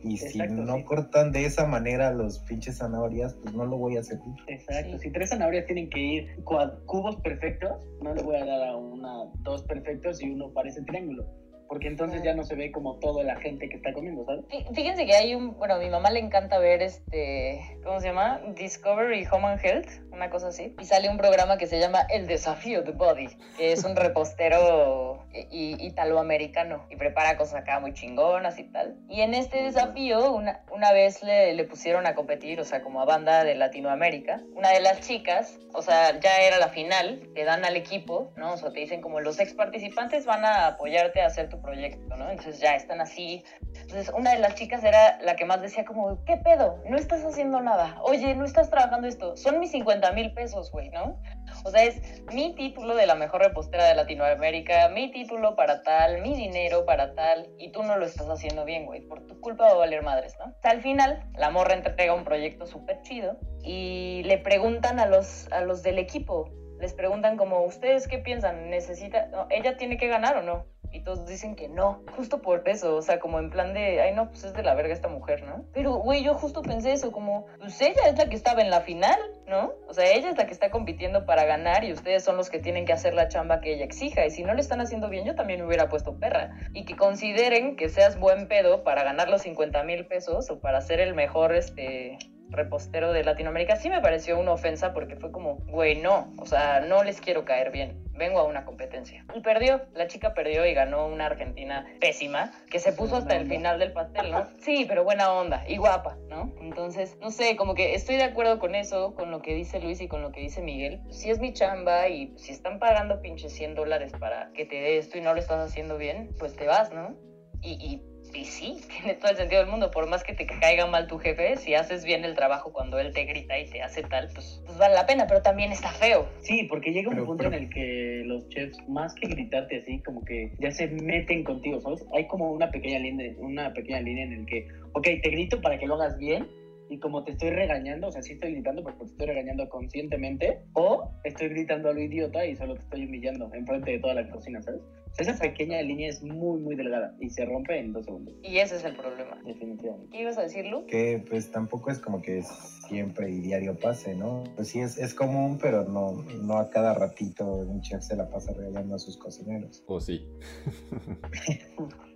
Y, 0.03 0.13
y 0.13 0.17
si 0.17 0.39
no 0.39 0.77
sí. 0.77 0.83
cortan 0.83 1.31
de 1.31 1.45
esa 1.45 1.65
manera 1.67 2.11
los 2.11 2.39
pinches 2.39 2.79
zanahorias, 2.79 3.35
pues 3.35 3.53
no 3.53 3.65
lo 3.65 3.77
voy 3.77 3.97
a 3.97 4.03
servir. 4.03 4.33
Exacto, 4.47 4.97
Sí. 4.97 5.03
si 5.07 5.11
tres 5.11 5.29
zanahorias 5.29 5.65
tienen 5.65 5.89
que 5.89 5.99
ir 5.99 6.43
cubos 6.43 7.15
perfectos, 7.17 7.87
no 8.01 8.13
le 8.13 8.21
voy 8.23 8.35
a 8.35 8.45
dar 8.45 8.69
a 8.69 8.77
una 8.77 9.25
dos 9.43 9.63
perfectos 9.63 10.21
y 10.21 10.29
uno 10.31 10.51
parece 10.53 10.81
triángulo. 10.83 11.40
Porque 11.71 11.87
entonces 11.87 12.21
ya 12.21 12.33
no 12.33 12.43
se 12.43 12.55
ve 12.55 12.69
como 12.69 12.95
toda 12.99 13.23
la 13.23 13.37
gente 13.37 13.69
que 13.69 13.77
está 13.77 13.93
comiendo, 13.93 14.25
¿sabes? 14.25 14.43
Fí- 14.49 14.75
Fíjense 14.75 15.05
que 15.05 15.15
hay 15.15 15.33
un, 15.35 15.55
bueno, 15.57 15.75
a 15.75 15.77
mi 15.79 15.89
mamá 15.89 16.09
le 16.11 16.19
encanta 16.19 16.59
ver 16.59 16.81
este, 16.81 17.61
¿cómo 17.85 18.01
se 18.01 18.07
llama? 18.07 18.41
Discovery 18.57 19.25
Home 19.31 19.47
and 19.47 19.63
Health, 19.65 19.87
una 20.11 20.29
cosa 20.29 20.49
así. 20.49 20.75
Y 20.81 20.83
sale 20.83 21.07
un 21.09 21.15
programa 21.17 21.57
que 21.57 21.67
se 21.67 21.79
llama 21.79 22.05
El 22.09 22.27
Desafío 22.27 22.81
de 22.81 22.91
Body, 22.91 23.29
que 23.57 23.71
es 23.71 23.85
un 23.85 23.95
repostero 23.95 25.25
italoamericano 25.33 26.85
y 26.89 26.97
prepara 26.97 27.37
cosas 27.37 27.61
acá 27.61 27.79
muy 27.79 27.93
chingonas 27.93 28.59
y 28.59 28.65
tal. 28.65 28.97
Y 29.07 29.21
en 29.21 29.33
este 29.33 29.63
desafío, 29.63 30.33
una, 30.33 30.65
una 30.71 30.91
vez 30.91 31.23
le, 31.23 31.53
le 31.53 31.63
pusieron 31.63 32.05
a 32.05 32.15
competir, 32.15 32.59
o 32.59 32.65
sea, 32.65 32.81
como 32.81 33.01
a 33.01 33.05
banda 33.05 33.45
de 33.45 33.55
Latinoamérica, 33.55 34.41
una 34.55 34.71
de 34.71 34.81
las 34.81 34.99
chicas, 35.07 35.57
o 35.73 35.81
sea, 35.81 36.19
ya 36.19 36.41
era 36.41 36.57
la 36.59 36.67
final, 36.67 37.29
te 37.33 37.45
dan 37.45 37.63
al 37.63 37.77
equipo, 37.77 38.33
¿no? 38.35 38.51
O 38.51 38.57
sea, 38.57 38.73
te 38.73 38.81
dicen 38.81 38.99
como 38.99 39.21
los 39.21 39.39
ex 39.39 39.53
participantes 39.53 40.25
van 40.25 40.43
a 40.43 40.67
apoyarte 40.67 41.21
a 41.21 41.27
hacer 41.27 41.47
tu 41.47 41.60
proyecto, 41.61 42.15
¿no? 42.15 42.29
Entonces 42.29 42.59
ya 42.59 42.75
están 42.75 43.01
así 43.01 43.43
entonces, 43.73 44.13
una 44.15 44.31
de 44.31 44.39
las 44.39 44.55
chicas 44.55 44.83
era 44.83 45.19
la 45.21 45.35
que 45.35 45.45
más 45.45 45.61
decía 45.61 45.85
como, 45.85 46.23
¿qué 46.25 46.37
pedo? 46.37 46.81
No 46.89 46.97
estás 46.97 47.23
haciendo 47.25 47.61
nada. 47.61 47.97
Oye, 48.03 48.35
no 48.35 48.45
estás 48.45 48.69
trabajando 48.69 49.07
esto. 49.07 49.35
Son 49.37 49.59
mis 49.59 49.71
50 49.71 50.11
mil 50.13 50.33
pesos, 50.33 50.71
güey, 50.71 50.89
¿no? 50.89 51.19
O 51.65 51.71
sea, 51.71 51.83
es 51.83 52.23
mi 52.33 52.55
título 52.55 52.95
de 52.95 53.05
la 53.05 53.15
mejor 53.15 53.41
repostera 53.41 53.85
de 53.85 53.95
Latinoamérica, 53.95 54.89
mi 54.89 55.11
título 55.11 55.55
para 55.55 55.83
tal, 55.83 56.21
mi 56.21 56.35
dinero 56.35 56.85
para 56.85 57.13
tal, 57.15 57.49
y 57.57 57.71
tú 57.71 57.83
no 57.83 57.97
lo 57.97 58.05
estás 58.05 58.29
haciendo 58.29 58.65
bien, 58.65 58.85
güey. 58.85 59.01
Por 59.01 59.25
tu 59.27 59.39
culpa 59.41 59.65
va 59.65 59.71
a 59.71 59.75
valer 59.75 60.03
madres, 60.03 60.35
¿no? 60.39 60.45
O 60.45 60.61
sea, 60.61 60.71
al 60.71 60.81
final, 60.81 61.23
la 61.35 61.49
morra 61.49 61.73
entrega 61.73 62.13
un 62.13 62.23
proyecto 62.23 62.65
súper 62.65 63.01
chido 63.01 63.37
y 63.63 64.23
le 64.23 64.37
preguntan 64.37 64.99
a 64.99 65.05
los, 65.05 65.51
a 65.51 65.61
los 65.61 65.83
del 65.83 65.99
equipo, 65.99 66.49
les 66.79 66.93
preguntan 66.93 67.37
como, 67.37 67.63
¿ustedes 67.63 68.07
qué 68.07 68.17
piensan? 68.17 68.69
¿Necesita, 68.69 69.27
no, 69.27 69.47
ella 69.49 69.77
tiene 69.77 69.97
que 69.97 70.07
ganar 70.07 70.37
o 70.37 70.41
no? 70.41 70.65
Y 70.91 71.01
todos 71.01 71.25
dicen 71.25 71.55
que 71.55 71.69
no, 71.69 72.03
justo 72.15 72.41
por 72.41 72.67
eso, 72.67 72.95
o 72.95 73.01
sea, 73.01 73.19
como 73.19 73.39
en 73.39 73.49
plan 73.49 73.73
de, 73.73 74.01
ay 74.01 74.13
no, 74.13 74.29
pues 74.29 74.43
es 74.43 74.53
de 74.53 74.63
la 74.63 74.73
verga 74.75 74.93
esta 74.93 75.07
mujer, 75.07 75.43
¿no? 75.43 75.65
Pero, 75.73 75.95
güey, 75.95 76.23
yo 76.23 76.33
justo 76.33 76.61
pensé 76.61 76.91
eso, 76.91 77.11
como, 77.11 77.45
pues 77.59 77.79
ella 77.81 78.01
es 78.07 78.17
la 78.17 78.27
que 78.27 78.35
estaba 78.35 78.61
en 78.61 78.69
la 78.69 78.81
final, 78.81 79.19
¿no? 79.47 79.73
O 79.87 79.93
sea, 79.93 80.11
ella 80.11 80.29
es 80.29 80.37
la 80.37 80.45
que 80.45 80.53
está 80.53 80.69
compitiendo 80.69 81.25
para 81.25 81.45
ganar 81.45 81.83
y 81.83 81.93
ustedes 81.93 82.23
son 82.23 82.37
los 82.37 82.49
que 82.49 82.59
tienen 82.59 82.85
que 82.85 82.93
hacer 82.93 83.13
la 83.13 83.27
chamba 83.27 83.61
que 83.61 83.73
ella 83.73 83.85
exija. 83.85 84.25
Y 84.25 84.31
si 84.31 84.43
no 84.43 84.53
le 84.53 84.61
están 84.61 84.81
haciendo 84.81 85.09
bien, 85.09 85.25
yo 85.25 85.35
también 85.35 85.59
me 85.59 85.67
hubiera 85.67 85.89
puesto 85.89 86.17
perra. 86.17 86.51
Y 86.73 86.85
que 86.85 86.95
consideren 86.95 87.75
que 87.75 87.89
seas 87.89 88.19
buen 88.19 88.47
pedo 88.47 88.83
para 88.83 89.03
ganar 89.03 89.29
los 89.29 89.43
50 89.43 89.83
mil 89.83 90.05
pesos 90.07 90.49
o 90.49 90.59
para 90.59 90.81
ser 90.81 90.99
el 90.99 91.13
mejor, 91.13 91.55
este 91.55 92.17
repostero 92.51 93.13
de 93.13 93.23
Latinoamérica 93.23 93.75
sí 93.75 93.89
me 93.89 94.01
pareció 94.01 94.37
una 94.39 94.51
ofensa 94.51 94.93
porque 94.93 95.15
fue 95.15 95.31
como, 95.31 95.55
güey, 95.67 96.01
no, 96.01 96.31
o 96.37 96.45
sea, 96.45 96.81
no 96.81 97.03
les 97.03 97.21
quiero 97.21 97.45
caer 97.45 97.71
bien, 97.71 98.03
vengo 98.13 98.39
a 98.39 98.43
una 98.43 98.65
competencia. 98.65 99.25
Y 99.33 99.39
perdió, 99.41 99.81
la 99.93 100.07
chica 100.07 100.33
perdió 100.33 100.65
y 100.65 100.73
ganó 100.73 101.07
una 101.07 101.25
Argentina 101.25 101.85
pésima, 101.99 102.51
que 102.69 102.79
se 102.79 102.93
puso 102.93 103.15
hasta 103.15 103.35
el 103.35 103.47
final 103.47 103.79
del 103.79 103.93
pastel, 103.93 104.31
¿no? 104.31 104.47
Sí, 104.59 104.85
pero 104.87 105.03
buena 105.03 105.33
onda 105.33 105.63
y 105.67 105.77
guapa, 105.77 106.17
¿no? 106.29 106.53
Entonces, 106.61 107.17
no 107.21 107.31
sé, 107.31 107.55
como 107.55 107.73
que 107.73 107.95
estoy 107.95 108.17
de 108.17 108.23
acuerdo 108.23 108.59
con 108.59 108.75
eso, 108.75 109.15
con 109.15 109.31
lo 109.31 109.41
que 109.41 109.55
dice 109.55 109.79
Luis 109.79 110.01
y 110.01 110.07
con 110.07 110.21
lo 110.21 110.31
que 110.31 110.41
dice 110.41 110.61
Miguel. 110.61 111.01
Si 111.09 111.29
es 111.29 111.39
mi 111.39 111.53
chamba 111.53 112.09
y 112.09 112.33
si 112.37 112.51
están 112.51 112.79
pagando 112.79 113.21
pinches 113.21 113.53
100 113.53 113.75
dólares 113.75 114.11
para 114.19 114.51
que 114.53 114.65
te 114.65 114.75
dé 114.75 114.97
esto 114.97 115.17
y 115.17 115.21
no 115.21 115.33
lo 115.33 115.39
estás 115.39 115.59
haciendo 115.59 115.97
bien, 115.97 116.29
pues 116.37 116.55
te 116.55 116.67
vas, 116.67 116.91
¿no? 116.91 117.15
Y, 117.61 117.73
y 117.73 118.10
y 118.33 118.45
sí, 118.45 118.77
tiene 118.89 119.15
todo 119.15 119.31
el 119.31 119.37
sentido 119.37 119.61
del 119.61 119.69
mundo. 119.69 119.91
Por 119.91 120.07
más 120.07 120.23
que 120.23 120.33
te 120.33 120.45
caiga 120.45 120.85
mal 120.87 121.07
tu 121.07 121.17
jefe, 121.17 121.57
si 121.57 121.73
haces 121.75 122.03
bien 122.05 122.23
el 122.25 122.35
trabajo 122.35 122.71
cuando 122.71 122.99
él 122.99 123.13
te 123.13 123.25
grita 123.25 123.57
y 123.59 123.65
te 123.69 123.81
hace 123.81 124.03
tal, 124.03 124.29
pues, 124.33 124.61
pues 124.65 124.77
vale 124.77 124.93
la 124.95 125.05
pena, 125.05 125.27
pero 125.27 125.41
también 125.41 125.71
está 125.71 125.89
feo. 125.91 126.27
Sí, 126.41 126.63
porque 126.69 126.91
llega 126.91 127.09
un 127.09 127.15
Pero- 127.15 127.25
punto 127.25 127.43
pero- 127.45 127.55
en 127.57 127.63
el 127.63 127.69
que 127.69 128.21
los 128.25 128.47
chefs, 128.49 128.77
más 128.87 129.13
que 129.15 129.27
gritarte 129.27 129.79
así, 129.81 130.01
como 130.03 130.23
que 130.25 130.53
ya 130.59 130.71
se 130.71 130.87
meten 130.87 131.43
contigo, 131.43 131.79
¿sabes? 131.81 132.05
Hay 132.15 132.27
como 132.27 132.51
una 132.51 132.71
pequeña 132.71 132.99
línea, 132.99 133.31
una 133.37 133.73
pequeña 133.73 134.01
línea 134.01 134.25
en 134.25 134.33
el 134.33 134.45
que, 134.45 134.67
ok, 134.93 135.03
te 135.21 135.29
grito 135.29 135.61
para 135.61 135.77
que 135.79 135.87
lo 135.87 135.95
hagas 135.95 136.17
bien, 136.17 136.47
y 136.91 136.99
como 136.99 137.23
te 137.23 137.31
estoy 137.31 137.51
regañando, 137.51 138.07
o 138.07 138.11
sea, 138.11 138.21
sí 138.21 138.33
estoy 138.33 138.51
gritando 138.51 138.83
porque 138.83 138.99
te 138.99 139.05
estoy 139.05 139.27
regañando 139.27 139.69
conscientemente, 139.69 140.59
o 140.73 141.09
estoy 141.23 141.47
gritando 141.47 141.89
a 141.89 141.93
lo 141.93 142.01
idiota 142.01 142.45
y 142.45 142.55
solo 142.55 142.75
te 142.75 142.81
estoy 142.81 143.05
humillando 143.05 143.49
enfrente 143.53 143.91
de 143.91 143.99
toda 143.99 144.13
la 144.13 144.29
cocina, 144.29 144.61
¿sabes? 144.61 144.81
O 144.81 145.13
sea, 145.13 145.31
esa 145.31 145.41
pequeña 145.41 145.81
línea 145.81 146.09
es 146.09 146.21
muy, 146.21 146.59
muy 146.59 146.75
delgada 146.75 147.15
y 147.21 147.29
se 147.29 147.45
rompe 147.45 147.79
en 147.79 147.93
dos 147.93 148.05
segundos, 148.05 148.35
Y 148.43 148.57
ese 148.57 148.75
es 148.75 148.83
el 148.83 148.97
problema. 148.97 149.37
definitivamente. 149.45 150.09
¿Qué 150.11 150.21
ibas 150.21 150.37
a 150.37 150.41
decir, 150.41 150.65
Lu? 150.65 150.85
Que 150.85 151.23
pues 151.29 151.49
tampoco 151.49 151.91
es 151.91 151.99
como 151.99 152.21
que 152.21 152.43
siempre 152.89 153.29
y 153.29 153.39
diario 153.39 153.79
pase, 153.79 154.13
¿no? 154.13 154.43
Pues 154.55 154.67
sí 154.67 154.81
es, 154.81 154.97
es 154.97 155.13
común, 155.13 155.59
pero 155.61 155.83
no, 155.85 156.23
no 156.43 156.57
a 156.57 156.69
cada 156.69 156.93
ratito 156.93 157.45
un 157.45 157.79
chef 157.81 158.01
se 158.01 158.17
la 158.17 158.29
pasa 158.29 158.51
regañando 158.53 158.95
a 158.95 158.99
sus 158.99 159.17
cocineros. 159.17 159.81
O 159.87 160.01
sí. 160.01 160.27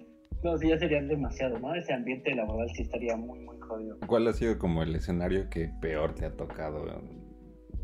No, 0.45 0.55
sí, 0.59 0.67
ya 0.69 0.77
sería 0.77 1.01
demasiado, 1.01 1.57
¿no? 1.57 1.73
Ese 1.73 1.91
ambiente 1.91 2.35
laboral 2.35 2.69
sí 2.75 2.83
estaría 2.83 3.15
muy, 3.15 3.39
muy 3.39 3.54
jodido. 3.65 3.97
¿Cuál 4.07 4.27
ha 4.27 4.33
sido 4.33 4.57
como 4.57 4.83
el 4.83 4.95
escenario 4.95 5.49
que 5.49 5.69
peor 5.81 6.15
te 6.15 6.25
ha 6.25 6.35
tocado 6.35 6.85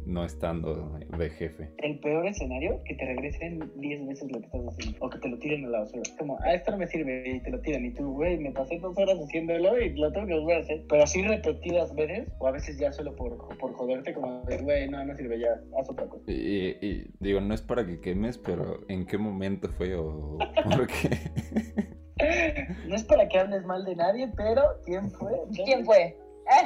no 0.05 0.25
estando 0.25 0.97
de 1.17 1.29
jefe? 1.29 1.69
El 1.77 1.99
peor 1.99 2.25
escenario, 2.25 2.81
que 2.85 2.95
te 2.95 3.05
regresen 3.05 3.71
10 3.75 4.07
veces 4.07 4.31
lo 4.31 4.39
que 4.39 4.45
estás 4.45 4.61
haciendo. 4.67 5.05
O 5.05 5.09
que 5.09 5.19
te 5.19 5.29
lo 5.29 5.37
tiren 5.39 5.65
a 5.65 5.69
la 5.69 5.79
basura. 5.79 6.01
Como, 6.17 6.37
ah, 6.41 6.53
esto 6.53 6.71
no 6.71 6.77
me 6.77 6.87
sirve 6.87 7.23
y 7.29 7.39
te 7.41 7.51
lo 7.51 7.59
tiran. 7.61 7.85
Y 7.85 7.93
tú, 7.93 8.13
güey, 8.13 8.37
me 8.37 8.51
pasé 8.51 8.79
dos 8.79 8.97
horas 8.97 9.17
haciéndolo 9.19 9.79
y 9.79 9.93
lo 9.93 10.11
tengo 10.11 10.27
que 10.27 10.39
volver 10.39 10.57
a 10.57 10.59
hacer. 10.61 10.83
Pero 10.89 11.03
así 11.03 11.21
repetidas 11.21 11.93
veces, 11.95 12.29
o 12.39 12.47
a 12.47 12.51
veces 12.51 12.77
ya 12.77 12.91
solo 12.91 13.15
por, 13.15 13.37
por 13.57 13.73
joderte, 13.73 14.13
como, 14.13 14.43
güey, 14.61 14.89
no, 14.89 15.03
no 15.05 15.15
sirve, 15.15 15.39
ya, 15.39 15.61
haz 15.79 15.89
otra 15.89 16.07
cosa. 16.07 16.23
Y, 16.31 16.77
y 16.81 17.05
digo, 17.19 17.41
no 17.41 17.53
es 17.53 17.61
para 17.61 17.85
que 17.85 17.99
quemes, 17.99 18.37
pero 18.37 18.81
¿en 18.87 19.05
qué 19.05 19.17
momento 19.17 19.69
fue 19.69 19.95
o 19.95 20.37
por 20.63 20.87
qué? 20.87 22.00
No 22.87 22.95
es 22.95 23.03
para 23.03 23.27
que 23.27 23.39
hables 23.39 23.65
mal 23.65 23.83
de 23.85 23.95
nadie, 23.95 24.31
pero 24.35 24.61
¿quién 24.85 25.09
fue? 25.11 25.31
¿Quién 25.65 25.85
fue? 25.85 26.17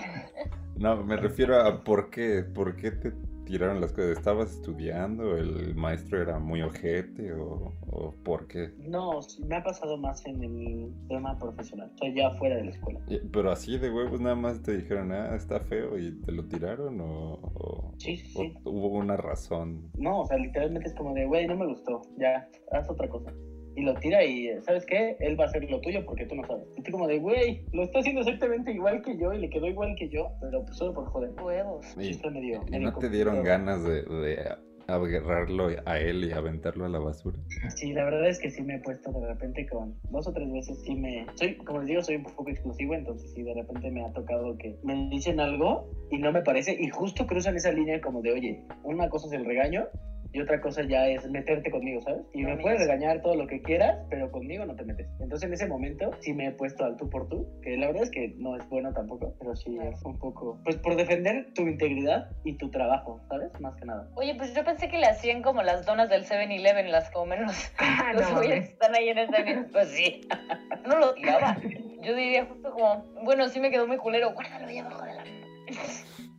No, 0.78 1.02
me 1.06 1.16
refiero 1.16 1.58
a 1.62 1.86
por 1.86 2.10
qué, 2.10 2.44
por 2.44 2.76
qué 2.76 2.92
te 2.92 3.14
tiraron 3.46 3.80
las 3.80 3.94
cosas. 3.94 4.18
¿Estabas 4.18 4.52
estudiando? 4.52 5.38
¿El 5.38 5.74
maestro 5.74 6.22
era 6.22 6.38
muy 6.38 6.62
ojete 6.64 7.32
o, 7.32 7.72
o 7.92 8.14
por 8.26 8.46
qué? 8.48 8.74
No, 8.80 9.22
me 9.48 9.56
ha 9.56 9.64
pasado 9.64 9.98
más 9.98 10.26
en 10.26 10.44
el 10.44 10.94
tema 11.08 11.40
profesional. 11.40 11.90
Sea, 11.98 12.14
ya 12.14 12.30
fuera 12.32 12.58
de 12.58 12.66
la 12.66 12.72
escuela. 12.72 13.00
Y- 13.08 13.20
Pero 13.20 13.52
así 13.54 13.78
de 13.78 13.90
huevos 13.90 14.20
nada 14.20 14.36
más 14.36 14.62
te 14.64 14.76
dijeron, 14.76 15.14
ah, 15.14 15.34
está 15.34 15.62
feo 15.62 15.98
y 15.98 16.20
te 16.24 16.34
lo 16.34 16.46
tiraron 16.46 17.00
o, 17.00 17.36
o- 17.36 17.94
Sí, 17.98 18.18
sí, 18.18 18.34
o 18.38 18.42
sí. 18.42 18.54
hubo 18.66 18.90
una 18.98 19.16
razón. 19.16 19.90
No, 19.98 20.24
o 20.24 20.26
sea, 20.26 20.36
literalmente 20.38 20.90
es 20.90 20.96
como 20.96 21.14
de, 21.14 21.26
güey, 21.26 21.48
no 21.48 21.56
me 21.56 21.68
gustó, 21.68 22.02
ya, 22.18 22.50
haz 22.74 22.90
otra 22.90 23.08
cosa. 23.08 23.32
Y 23.76 23.82
lo 23.82 23.94
tira 23.96 24.24
y, 24.24 24.50
¿sabes 24.64 24.86
qué? 24.86 25.18
Él 25.20 25.40
va 25.40 25.46
a 25.46 25.48
hacer 25.48 25.70
lo 25.70 25.80
tuyo 25.82 26.06
porque 26.06 26.26
tú 26.26 26.36
no 26.36 26.44
sabes. 26.48 26.66
Y 26.78 26.82
tú 26.82 26.92
como 26.92 27.08
de, 27.08 27.20
güey, 27.20 27.66
lo 27.74 27.84
está 27.84 28.00
haciendo 28.00 28.22
exactamente 28.22 28.72
igual 28.72 29.02
que 29.02 29.18
yo 29.18 29.34
y 29.34 29.40
le 29.40 29.50
quedó 29.50 29.68
igual 29.68 29.96
que 29.98 30.10
yo, 30.10 30.30
pero 30.42 30.64
pues 30.64 30.78
solo 30.78 30.94
por 30.94 31.06
joder. 31.08 31.32
huevos. 31.42 31.86
Y, 32.00 32.18
medio- 32.30 32.64
y 32.68 32.72
medio 32.72 32.92
no 32.92 32.98
te 32.98 33.10
dieron 33.10 33.44
ganas 33.44 33.84
de, 33.84 34.04
de 34.04 34.56
agarrarlo 34.88 35.70
a 35.86 36.00
él 36.00 36.26
y 36.26 36.32
aventarlo 36.32 36.86
a 36.86 36.90
la 36.90 37.00
basura. 37.00 37.38
Sí, 37.76 37.92
la 37.94 38.06
verdad 38.06 38.28
es 38.30 38.40
que 38.40 38.50
sí 38.52 38.62
me 38.62 38.76
he 38.76 38.80
puesto 38.80 39.12
de 39.12 39.28
repente 39.28 39.66
con 39.68 39.96
dos 40.12 40.28
o 40.28 40.34
tres 40.34 40.52
veces 40.52 40.80
sí 40.84 40.96
me... 40.96 41.26
Soy, 41.36 41.56
como 41.58 41.80
les 41.80 41.88
digo, 41.88 42.02
soy 42.04 42.16
un 42.18 42.24
poco 42.24 42.50
explosivo, 42.50 42.94
entonces 42.94 43.32
sí, 43.34 43.42
de 43.44 43.54
repente 43.56 43.90
me 43.92 44.06
ha 44.06 44.14
tocado 44.14 44.56
que 44.58 44.78
me 44.84 45.10
dicen 45.10 45.40
algo 45.40 45.90
y 46.12 46.18
no 46.20 46.32
me 46.32 46.42
parece 46.44 46.78
y 46.80 46.88
justo 46.90 47.26
cruzan 47.26 47.56
esa 47.56 47.72
línea 47.72 48.00
como 48.00 48.22
de, 48.22 48.32
oye, 48.32 48.62
una 48.84 49.10
cosa 49.10 49.28
es 49.28 49.34
el 49.34 49.46
regaño 49.46 49.88
y 50.36 50.42
otra 50.42 50.60
cosa 50.60 50.82
ya 50.84 51.08
es 51.08 51.26
meterte 51.30 51.72
conmigo, 51.72 52.02
¿sabes? 52.02 52.26
Y 52.34 52.44
me 52.44 52.58
puedes 52.58 52.78
regañar 52.78 53.22
todo 53.22 53.36
lo 53.36 53.48
que 53.48 53.62
quieras, 53.62 54.06
pero 54.10 54.30
conmigo 54.34 54.66
no 54.66 54.76
te 54.76 54.84
metes. 54.84 55.08
Entonces 55.22 55.48
en 55.48 55.54
ese 55.54 55.66
momento 55.66 56.12
sí 56.20 56.34
me 56.34 56.48
he 56.48 56.52
puesto 56.52 56.84
al 56.84 56.98
tú 56.98 57.10
por 57.10 57.30
tú, 57.30 57.48
que 57.62 57.78
la 57.78 57.88
verdad 57.88 58.04
es 58.04 58.12
que 58.12 58.34
no 58.38 58.58
es 58.58 58.68
bueno 58.68 58.94
tampoco, 58.94 59.34
pero 59.40 59.56
sí 59.56 59.78
es 59.82 60.04
un 60.04 60.20
poco, 60.20 60.60
pues 60.66 60.76
por 60.76 60.98
defender 60.98 61.54
tu 61.54 61.62
integridad 61.62 62.30
y 62.44 62.58
tu 62.58 62.70
trabajo, 62.70 63.22
¿sabes? 63.30 63.50
Más 63.62 63.78
que 63.78 63.86
nada. 63.86 64.10
Oye, 64.16 64.36
pues 64.36 64.54
yo 64.54 64.66
pensé 64.66 64.90
que 64.90 64.98
le 64.98 65.06
hacían 65.06 65.42
como 65.42 65.64
las 65.64 65.86
donas 65.86 66.10
del 66.10 66.26
7-Eleven, 66.26 66.92
las 66.92 67.10
comen 67.12 67.44
los, 67.44 67.72
Ah, 67.78 68.12
los 68.14 68.30
no, 68.30 68.40
güeyes 68.40 68.66
que 68.66 68.74
están 68.74 68.94
ahí 68.94 69.08
en 69.08 69.20
el 69.20 69.30
7 69.30 69.68
Pues 69.72 69.88
sí, 69.88 70.28
no 70.86 71.00
lo 71.00 71.14
tiraba. 71.14 71.56
Yo 72.02 72.14
diría 72.14 72.44
justo 72.46 72.74
como, 72.74 73.06
bueno, 73.24 73.48
sí 73.48 73.62
me 73.62 73.72
quedó 73.72 73.88
muy 73.88 73.96
culero, 73.96 74.34
guárdalo 74.34 74.68
ahí 74.68 74.80
abajo 74.80 75.02
de 75.06 75.14
la... 75.14 75.24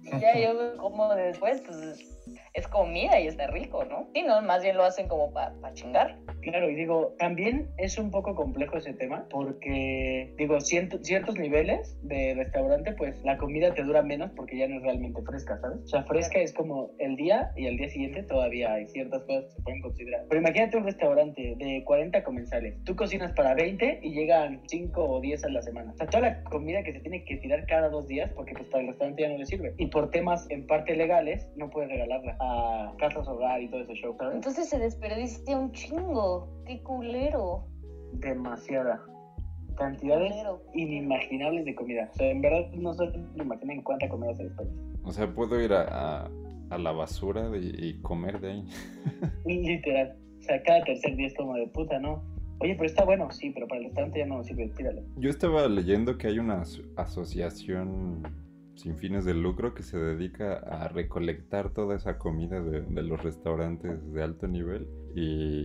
Y 0.03 0.21
ya 0.21 0.39
yo 0.39 0.77
como 0.77 1.15
después, 1.15 1.63
pues 1.63 2.16
es 2.57 2.67
comida 2.69 3.21
y 3.21 3.27
está 3.29 3.47
rico, 3.49 3.85
¿no? 3.85 4.09
Sí, 4.15 4.23
no, 4.23 4.41
más 4.41 4.63
bien 4.63 4.77
lo 4.77 4.85
hacen 4.85 5.09
como 5.09 5.31
para 5.33 5.53
chingar. 5.75 6.19
Claro, 6.47 6.71
y 6.71 6.75
digo, 6.77 7.13
también 7.19 7.67
es 7.77 7.99
un 7.99 8.11
poco 8.11 8.35
complejo 8.35 8.77
ese 8.77 8.93
tema 8.93 9.25
porque, 9.31 10.29
digo, 10.37 10.61
ciento- 10.61 10.99
ciertos 11.03 11.37
niveles 11.37 11.97
de 12.03 12.35
restaurante, 12.35 12.93
pues 12.93 13.15
la 13.25 13.37
comida 13.37 13.73
te 13.75 13.83
dura 13.83 14.03
menos 14.03 14.31
porque 14.37 14.57
ya 14.57 14.69
no 14.69 14.77
es 14.77 14.83
realmente 14.83 15.21
fresca, 15.23 15.59
¿sabes? 15.59 15.81
O 15.83 15.89
sea, 15.89 16.03
fresca 16.05 16.39
es 16.39 16.53
como 16.53 16.89
el 16.99 17.17
día 17.17 17.51
y 17.57 17.67
al 17.67 17.77
día 17.77 17.89
siguiente 17.89 18.23
todavía 18.23 18.73
hay 18.73 18.87
ciertas 18.87 19.23
cosas 19.25 19.45
que 19.47 19.51
se 19.51 19.63
pueden 19.63 19.81
considerar. 19.81 20.21
Pero 20.29 20.41
imagínate 20.41 20.77
un 20.77 20.85
restaurante 20.85 21.55
de 21.57 21.83
40 21.85 22.23
comensales. 22.23 22.75
Tú 22.85 22.95
cocinas 22.95 23.33
para 23.33 23.55
20 23.55 23.99
y 24.03 24.13
llegan 24.13 24.61
5 24.69 25.03
o 25.05 25.21
10 25.21 25.45
a 25.45 25.49
la 25.49 25.63
semana. 25.63 25.91
O 25.93 25.97
sea, 25.97 26.07
toda 26.07 26.21
la 26.29 26.45
comida 26.45 26.83
que 26.85 26.93
se 26.93 27.01
tiene 27.01 27.25
que 27.25 27.37
tirar 27.39 27.67
cada 27.67 27.89
dos 27.89 28.07
días 28.07 28.31
porque 28.35 28.55
pues 28.55 28.69
para 28.69 28.83
el 28.83 28.89
restaurante 28.89 29.23
ya 29.23 29.29
no 29.29 29.37
le 29.39 29.47
sirve. 29.47 29.73
Y 29.79 29.87
por 29.87 30.11
temas 30.11 30.47
en 30.51 30.65
parte 30.65 30.95
legales, 30.95 31.45
no 31.57 31.69
puedes 31.71 31.91
regalarla 31.91 32.37
a 32.39 32.93
casas 32.99 33.27
hogar 33.27 33.61
y 33.61 33.69
todo 33.69 33.81
ese 33.81 33.95
show, 33.95 34.15
¿sabes? 34.17 34.37
Entonces 34.37 34.69
se 34.69 34.79
desperdicia 34.79 35.59
un 35.59 35.73
chingo. 35.73 36.36
Qué 36.67 36.83
culero. 36.83 37.65
demasiada 38.15 39.01
cantidades 39.77 40.31
culero. 40.33 40.63
inimaginables 40.75 41.65
de 41.67 41.75
comida. 41.75 42.09
O 42.13 42.17
sea, 42.17 42.31
en 42.31 42.41
verdad 42.41 42.71
no 42.73 42.95
se 42.95 43.05
imaginan 43.37 43.83
cuánta 43.83 44.09
comida 44.09 44.35
se 44.35 44.45
desperdicia. 44.45 44.83
O 45.05 45.13
sea, 45.13 45.33
puedo 45.35 45.61
ir 45.61 45.73
a, 45.73 45.83
a- 46.25 46.31
a 46.71 46.79
la 46.79 46.93
basura 46.93 47.49
de- 47.51 47.59
y 47.79 48.01
comer 48.01 48.41
de 48.41 48.51
ahí. 48.53 48.65
Literal. 49.47 50.17
O 50.41 50.43
sea, 50.43 50.63
cada 50.63 50.83
tercer 50.85 51.15
día 51.17 51.27
es 51.27 51.35
como 51.37 51.55
de 51.55 51.67
puta, 51.69 51.99
¿no? 51.99 52.23
Oye, 52.61 52.75
pero 52.75 52.87
está 52.87 53.05
bueno, 53.05 53.31
sí, 53.31 53.51
pero 53.51 53.69
para 53.69 53.81
el 53.81 53.85
restaurante 53.87 54.19
ya 54.21 54.27
no 54.27 54.43
sirve, 54.43 54.69
tíralo. 54.77 55.03
Yo 55.19 55.29
estaba 55.29 55.69
leyendo 55.69 56.17
que 56.17 56.29
hay 56.29 56.39
una 56.39 56.63
aso- 56.63 56.83
asociación 56.97 58.23
sin 58.77 58.97
fines 58.97 59.25
de 59.25 59.35
lucro 59.35 59.75
que 59.75 59.83
se 59.83 59.99
dedica 59.99 60.55
a 60.59 60.89
recolectar 60.89 61.71
toda 61.73 61.97
esa 61.97 62.19
comida 62.19 62.61
de, 62.63 62.81
de 62.83 63.03
los 63.03 63.23
restaurantes 63.23 64.13
de 64.13 64.23
alto 64.23 64.47
nivel 64.49 64.89
y, 65.15 65.65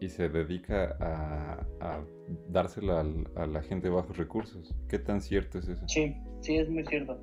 y 0.00 0.08
se 0.08 0.28
dedica 0.28 0.96
a, 1.00 1.66
a 1.80 2.04
dársela 2.48 3.00
al- 3.00 3.26
a 3.36 3.46
la 3.46 3.62
gente 3.62 3.88
de 3.88 3.94
bajos 3.94 4.16
recursos. 4.16 4.74
¿Qué 4.88 4.98
tan 4.98 5.20
cierto 5.20 5.58
es 5.58 5.68
eso? 5.68 5.84
Sí, 5.88 6.14
sí, 6.40 6.56
es 6.56 6.68
muy 6.68 6.84
cierto. 6.84 7.18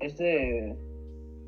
Este, 0.00 0.76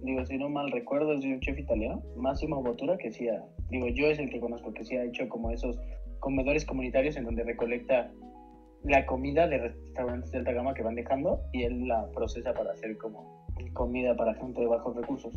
digo, 0.02 0.24
si 0.26 0.38
no 0.38 0.48
mal 0.48 0.70
recuerdo, 0.70 1.12
es 1.14 1.20
de 1.22 1.32
un 1.34 1.40
chef 1.40 1.58
italiano, 1.58 2.02
Massimo 2.16 2.62
Bottura, 2.62 2.96
que 2.96 3.10
sí 3.12 3.28
ha, 3.28 3.44
digo, 3.70 3.88
yo 3.88 4.06
es 4.06 4.18
el 4.18 4.30
que 4.30 4.40
conozco, 4.40 4.72
que 4.72 4.84
sí 4.84 4.96
ha 4.96 5.04
hecho 5.04 5.28
como 5.28 5.50
esos 5.50 5.78
comedores 6.20 6.64
comunitarios 6.64 7.16
en 7.16 7.24
donde 7.24 7.44
recolecta 7.44 8.10
la 8.84 9.04
comida 9.06 9.46
de 9.48 9.58
restaurantes 9.58 10.30
de 10.30 10.38
alta 10.38 10.52
gama 10.52 10.72
que 10.74 10.82
van 10.82 10.94
dejando 10.94 11.40
y 11.52 11.64
él 11.64 11.86
la 11.88 12.08
procesa 12.12 12.54
para 12.54 12.72
hacer 12.72 12.96
como 12.98 13.46
comida 13.74 14.16
para 14.16 14.34
gente 14.34 14.60
de 14.60 14.66
bajos 14.66 14.96
recursos. 14.96 15.34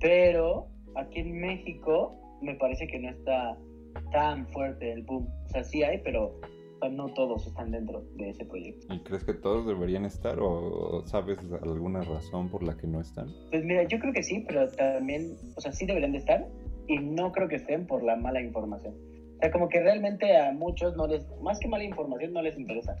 Pero 0.00 0.68
aquí 0.94 1.20
en 1.20 1.40
México 1.40 2.14
me 2.42 2.54
parece 2.54 2.86
que 2.86 2.98
no 2.98 3.08
está 3.10 3.56
tan 4.12 4.46
fuerte 4.48 4.92
el 4.92 5.02
boom. 5.02 5.28
O 5.46 5.48
sea, 5.48 5.64
sí 5.64 5.82
hay, 5.82 5.98
pero 5.98 6.26
o 6.76 6.78
sea, 6.80 6.90
no 6.90 7.08
todos 7.14 7.46
están 7.46 7.70
dentro 7.70 8.02
de 8.16 8.30
ese 8.30 8.44
proyecto. 8.44 8.92
¿Y 8.92 9.00
crees 9.00 9.24
que 9.24 9.34
todos 9.34 9.66
deberían 9.66 10.04
estar 10.04 10.38
o, 10.40 10.98
o 10.98 11.06
sabes 11.06 11.38
alguna 11.62 12.02
razón 12.02 12.48
por 12.48 12.62
la 12.62 12.76
que 12.76 12.86
no 12.86 13.00
están? 13.00 13.28
Pues 13.50 13.64
mira, 13.64 13.84
yo 13.84 13.98
creo 13.98 14.12
que 14.12 14.22
sí, 14.22 14.44
pero 14.46 14.68
también, 14.70 15.36
o 15.56 15.60
sea, 15.60 15.72
sí 15.72 15.86
deberían 15.86 16.12
de 16.12 16.18
estar 16.18 16.46
y 16.86 16.98
no 16.98 17.32
creo 17.32 17.48
que 17.48 17.56
estén 17.56 17.86
por 17.86 18.02
la 18.02 18.16
mala 18.16 18.40
información. 18.40 18.94
O 19.36 19.38
sea, 19.38 19.50
como 19.50 19.68
que 19.68 19.80
realmente 19.80 20.36
a 20.36 20.52
muchos 20.52 20.96
no 20.96 21.06
les, 21.06 21.26
más 21.42 21.58
que 21.58 21.68
mala 21.68 21.84
información, 21.84 22.32
no 22.32 22.42
les 22.42 22.58
interesa. 22.58 22.96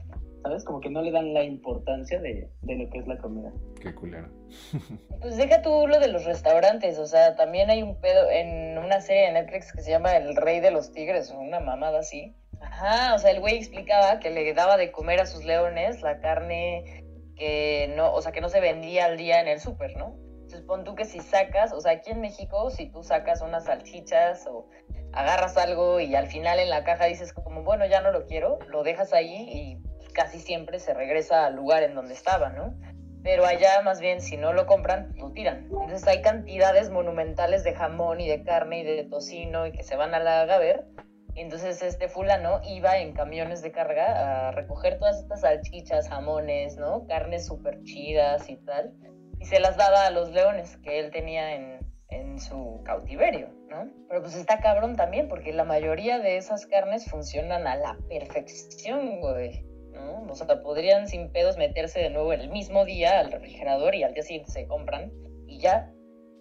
¿Sabes? 0.46 0.64
Como 0.64 0.80
que 0.80 0.90
no 0.90 1.02
le 1.02 1.10
dan 1.10 1.34
la 1.34 1.42
importancia 1.42 2.20
de, 2.20 2.48
de 2.62 2.74
lo 2.76 2.88
que 2.88 2.98
es 2.98 3.08
la 3.08 3.18
comida. 3.18 3.52
Qué 3.80 3.92
culero. 3.92 4.28
Pues 5.20 5.36
deja 5.38 5.60
tú 5.60 5.88
lo 5.88 5.98
de 5.98 6.06
los 6.06 6.24
restaurantes, 6.24 6.98
o 6.98 7.06
sea, 7.06 7.34
también 7.34 7.68
hay 7.68 7.82
un 7.82 7.98
pedo 8.00 8.30
en 8.30 8.78
una 8.78 9.00
serie 9.00 9.22
de 9.22 9.32
Netflix 9.32 9.72
que 9.72 9.82
se 9.82 9.90
llama 9.90 10.14
El 10.16 10.36
Rey 10.36 10.60
de 10.60 10.70
los 10.70 10.92
Tigres, 10.92 11.32
o 11.32 11.40
una 11.40 11.58
mamada 11.58 11.98
así. 11.98 12.36
Ajá, 12.60 13.14
o 13.14 13.18
sea, 13.18 13.32
el 13.32 13.40
güey 13.40 13.56
explicaba 13.56 14.20
que 14.20 14.30
le 14.30 14.54
daba 14.54 14.76
de 14.76 14.92
comer 14.92 15.18
a 15.18 15.26
sus 15.26 15.44
leones 15.44 16.00
la 16.02 16.20
carne 16.20 17.02
que 17.34 17.92
no, 17.96 18.12
o 18.12 18.22
sea, 18.22 18.30
que 18.30 18.40
no 18.40 18.48
se 18.48 18.60
vendía 18.60 19.06
al 19.06 19.16
día 19.16 19.40
en 19.40 19.48
el 19.48 19.58
súper, 19.58 19.96
¿no? 19.96 20.16
Entonces 20.42 20.62
pon 20.62 20.84
tú 20.84 20.94
que 20.94 21.06
si 21.06 21.18
sacas, 21.18 21.72
o 21.72 21.80
sea, 21.80 21.92
aquí 21.92 22.12
en 22.12 22.20
México, 22.20 22.70
si 22.70 22.86
tú 22.86 23.02
sacas 23.02 23.40
unas 23.40 23.64
salchichas 23.64 24.46
o 24.46 24.68
agarras 25.12 25.56
algo 25.56 25.98
y 25.98 26.14
al 26.14 26.28
final 26.28 26.60
en 26.60 26.70
la 26.70 26.84
caja 26.84 27.06
dices 27.06 27.32
como, 27.32 27.64
bueno, 27.64 27.84
ya 27.86 28.00
no 28.00 28.12
lo 28.12 28.26
quiero, 28.26 28.60
lo 28.68 28.84
dejas 28.84 29.12
ahí 29.12 29.34
y 29.34 29.85
casi 30.16 30.40
siempre 30.40 30.78
se 30.78 30.94
regresa 30.94 31.44
al 31.44 31.56
lugar 31.56 31.82
en 31.82 31.94
donde 31.94 32.14
estaba, 32.14 32.48
¿no? 32.48 32.74
Pero 33.22 33.44
allá 33.44 33.82
más 33.82 34.00
bien 34.00 34.22
si 34.22 34.38
no 34.38 34.54
lo 34.54 34.66
compran, 34.66 35.12
lo 35.16 35.30
tiran. 35.32 35.64
Entonces 35.64 36.08
hay 36.08 36.22
cantidades 36.22 36.90
monumentales 36.90 37.64
de 37.64 37.74
jamón 37.74 38.20
y 38.20 38.28
de 38.28 38.42
carne 38.42 38.80
y 38.80 38.84
de 38.84 39.04
tocino 39.04 39.66
y 39.66 39.72
que 39.72 39.82
se 39.82 39.94
van 39.94 40.14
a 40.14 40.18
la 40.18 40.46
Gaber. 40.46 40.86
Entonces 41.34 41.82
este 41.82 42.08
fulano 42.08 42.62
iba 42.64 42.96
en 42.96 43.12
camiones 43.12 43.60
de 43.60 43.72
carga 43.72 44.48
a 44.48 44.52
recoger 44.52 44.98
todas 44.98 45.20
estas 45.20 45.42
salchichas, 45.42 46.08
jamones, 46.08 46.78
¿no? 46.78 47.06
Carnes 47.06 47.46
súper 47.46 47.82
chidas 47.82 48.48
y 48.48 48.56
tal. 48.56 48.94
Y 49.38 49.44
se 49.44 49.60
las 49.60 49.76
daba 49.76 50.06
a 50.06 50.10
los 50.10 50.30
leones 50.30 50.78
que 50.78 50.98
él 50.98 51.10
tenía 51.10 51.54
en, 51.56 51.80
en 52.08 52.40
su 52.40 52.80
cautiverio, 52.84 53.48
¿no? 53.68 53.90
Pero 54.08 54.22
pues 54.22 54.34
está 54.34 54.60
cabrón 54.60 54.96
también 54.96 55.28
porque 55.28 55.52
la 55.52 55.64
mayoría 55.64 56.20
de 56.20 56.38
esas 56.38 56.64
carnes 56.66 57.10
funcionan 57.10 57.66
a 57.66 57.76
la 57.76 57.98
perfección, 58.08 59.20
güey. 59.20 59.65
¿No? 59.96 60.30
O 60.30 60.34
sea, 60.34 60.46
podrían 60.62 61.08
sin 61.08 61.30
pedos 61.32 61.56
meterse 61.56 62.00
de 62.00 62.10
nuevo 62.10 62.32
el 62.32 62.48
mismo 62.50 62.84
día 62.84 63.20
al 63.20 63.32
refrigerador 63.32 63.94
y 63.94 64.02
al 64.02 64.14
día 64.14 64.22
siguiente 64.22 64.50
se 64.50 64.66
compran 64.66 65.10
y 65.46 65.58
ya. 65.58 65.90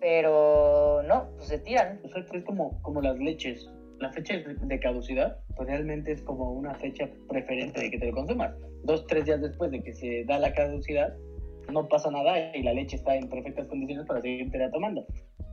Pero 0.02 1.02
no, 1.04 1.30
pues 1.36 1.48
se 1.48 1.58
tiran. 1.60 2.00
O 2.04 2.10
sea, 2.10 2.24
es 2.32 2.44
como, 2.44 2.80
como 2.84 3.02
las 3.02 3.18
leches. 3.18 3.68
La 4.00 4.12
fecha 4.12 4.36
de- 4.36 4.80
caducidad, 4.80 5.38
pues 5.56 5.70
realmente 5.70 6.12
es 6.12 6.22
como 6.22 6.52
una 6.52 6.76
fecha 6.76 7.10
preferente 7.30 7.80
de 7.80 7.90
que 7.92 7.98
te 7.98 8.08
lo 8.08 8.12
consumas. 8.12 8.54
Dos, 8.84 9.08
tres 9.08 9.26
días 9.26 9.42
después 9.42 9.72
de 9.72 9.82
que 9.82 9.94
se 9.94 10.26
da 10.26 10.38
la 10.38 10.54
caducidad, 10.54 11.14
no 11.72 11.88
pasa 11.88 12.12
nada 12.12 12.56
y 12.56 12.62
la 12.62 12.74
leche 12.74 12.98
está 12.98 13.16
en 13.16 13.30
perfectas 13.30 13.68
condiciones 13.68 14.06
para 14.06 14.22
seguirte 14.22 14.70
tomando. 14.70 15.06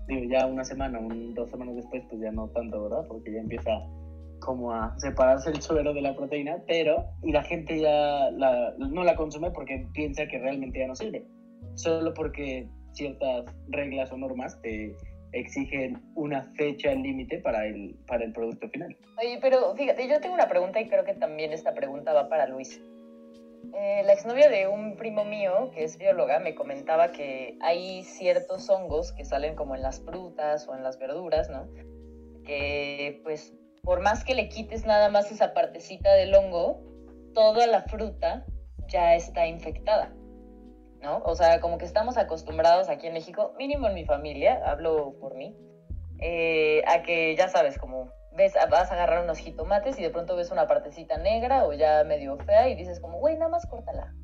Digo, 0.08 0.24
ya 0.28 0.46
una 0.46 0.64
semana, 0.64 0.98
un, 0.98 1.32
dos 1.34 1.48
semanas 1.50 1.76
después, 1.76 2.02
pues 2.10 2.20
ya 2.20 2.32
no 2.32 2.48
tanto, 2.48 2.82
¿verdad? 2.82 3.06
Porque 3.06 3.32
ya 3.32 3.38
empieza 3.38 3.70
como 4.44 4.72
a 4.72 4.98
separarse 4.98 5.50
el 5.50 5.62
suero 5.62 5.94
de 5.94 6.02
la 6.02 6.14
proteína, 6.14 6.62
pero 6.66 7.04
y 7.22 7.32
la 7.32 7.42
gente 7.42 7.80
ya 7.80 8.30
no 8.78 9.04
la 9.04 9.16
consume 9.16 9.50
porque 9.50 9.86
piensa 9.92 10.26
que 10.26 10.38
realmente 10.38 10.78
ya 10.78 10.86
no 10.86 10.94
sirve. 10.94 11.24
Solo 11.74 12.12
porque 12.12 12.68
ciertas 12.92 13.44
reglas 13.68 14.12
o 14.12 14.16
normas 14.16 14.60
te 14.62 14.94
exigen 15.32 16.00
una 16.14 16.42
fecha 16.56 16.92
límite 16.92 17.38
para 17.38 17.66
el, 17.66 17.96
para 18.06 18.24
el 18.24 18.32
producto 18.32 18.68
final. 18.68 18.96
Oye, 19.18 19.38
pero 19.40 19.74
fíjate, 19.74 20.06
yo 20.06 20.20
tengo 20.20 20.34
una 20.34 20.48
pregunta 20.48 20.80
y 20.80 20.88
creo 20.88 21.04
que 21.04 21.14
también 21.14 21.52
esta 21.52 21.72
pregunta 21.74 22.12
va 22.12 22.28
para 22.28 22.46
Luis. 22.46 22.80
Eh, 23.74 24.02
la 24.04 24.12
exnovia 24.12 24.50
de 24.50 24.66
un 24.66 24.96
primo 24.96 25.24
mío, 25.24 25.70
que 25.74 25.84
es 25.84 25.96
bióloga, 25.96 26.40
me 26.40 26.54
comentaba 26.54 27.12
que 27.12 27.56
hay 27.62 28.02
ciertos 28.04 28.68
hongos 28.68 29.12
que 29.12 29.24
salen 29.24 29.54
como 29.54 29.74
en 29.74 29.82
las 29.82 30.00
frutas 30.02 30.68
o 30.68 30.74
en 30.74 30.82
las 30.82 30.98
verduras, 30.98 31.48
¿no? 31.48 31.68
Que 32.44 33.20
pues 33.22 33.54
por 33.82 34.00
más 34.00 34.24
que 34.24 34.34
le 34.34 34.48
quites 34.48 34.86
nada 34.86 35.08
más 35.08 35.30
esa 35.30 35.54
partecita 35.54 36.12
del 36.14 36.34
hongo, 36.34 36.80
toda 37.34 37.66
la 37.66 37.82
fruta 37.82 38.46
ya 38.86 39.14
está 39.14 39.46
infectada, 39.46 40.12
¿no? 41.00 41.18
O 41.24 41.34
sea, 41.34 41.60
como 41.60 41.78
que 41.78 41.84
estamos 41.84 42.16
acostumbrados 42.16 42.88
aquí 42.88 43.08
en 43.08 43.14
México, 43.14 43.54
mínimo 43.58 43.88
en 43.88 43.94
mi 43.94 44.04
familia, 44.04 44.62
hablo 44.64 45.16
por 45.20 45.34
mí, 45.34 45.56
eh, 46.20 46.82
a 46.86 47.02
que 47.02 47.34
ya 47.34 47.48
sabes, 47.48 47.76
como 47.76 48.10
ves, 48.36 48.54
vas 48.70 48.90
a 48.90 48.94
agarrar 48.94 49.24
unos 49.24 49.38
jitomates 49.38 49.98
y 49.98 50.02
de 50.02 50.10
pronto 50.10 50.36
ves 50.36 50.52
una 50.52 50.68
partecita 50.68 51.18
negra 51.18 51.66
o 51.66 51.72
ya 51.72 52.04
medio 52.04 52.36
fea 52.38 52.68
y 52.68 52.76
dices 52.76 53.00
como, 53.00 53.18
güey, 53.18 53.36
nada 53.36 53.50
más 53.50 53.66
córtala. 53.66 54.14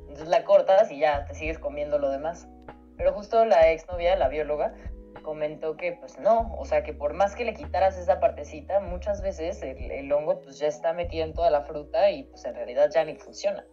Entonces 0.00 0.28
la 0.28 0.44
cortas 0.44 0.90
y 0.90 1.00
ya 1.00 1.24
te 1.24 1.34
sigues 1.34 1.58
comiendo 1.58 1.98
lo 1.98 2.10
demás. 2.10 2.48
Pero 2.96 3.12
justo 3.12 3.44
la 3.44 3.70
exnovia, 3.72 4.16
la 4.16 4.28
bióloga, 4.28 4.74
comentó 5.22 5.76
que 5.76 5.92
pues 5.92 6.18
no, 6.18 6.54
o 6.58 6.64
sea 6.64 6.82
que 6.82 6.92
por 6.92 7.14
más 7.14 7.34
que 7.34 7.44
le 7.44 7.54
quitaras 7.54 7.98
esa 7.98 8.20
partecita, 8.20 8.80
muchas 8.80 9.22
veces 9.22 9.62
el, 9.62 9.90
el 9.90 10.12
hongo 10.12 10.40
pues 10.40 10.58
ya 10.58 10.68
está 10.68 10.92
metido 10.92 11.24
en 11.24 11.32
toda 11.34 11.50
la 11.50 11.62
fruta 11.62 12.10
y 12.10 12.24
pues 12.24 12.44
en 12.44 12.54
realidad 12.54 12.90
ya 12.94 13.04
ni 13.04 13.16
funciona. 13.16 13.64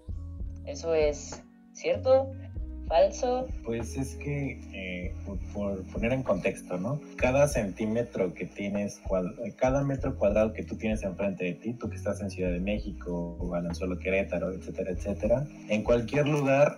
¿Eso 0.65 0.93
es 0.93 1.43
cierto? 1.73 2.31
falso. 2.87 3.47
Pues 3.63 3.95
es 3.97 4.15
que, 4.17 4.59
eh, 4.73 5.15
por, 5.25 5.37
por 5.53 5.83
poner 5.93 6.11
en 6.11 6.21
contexto, 6.21 6.77
¿no? 6.77 6.99
Cada 7.15 7.47
centímetro 7.47 8.33
que 8.33 8.45
tienes, 8.45 9.01
cuad- 9.07 9.33
cada 9.55 9.83
metro 9.83 10.17
cuadrado 10.17 10.51
que 10.53 10.63
tú 10.63 10.75
tienes 10.75 11.01
enfrente 11.03 11.45
de 11.45 11.53
ti, 11.53 11.73
tú 11.73 11.89
que 11.89 11.95
estás 11.95 12.21
en 12.21 12.29
Ciudad 12.29 12.51
de 12.51 12.59
México, 12.59 13.37
o 13.39 13.47
Balanzuelo, 13.47 13.97
Querétaro, 13.99 14.51
etcétera, 14.51 14.91
etcétera, 14.91 15.47
en 15.69 15.81
cualquier 15.83 16.27
lugar, 16.27 16.75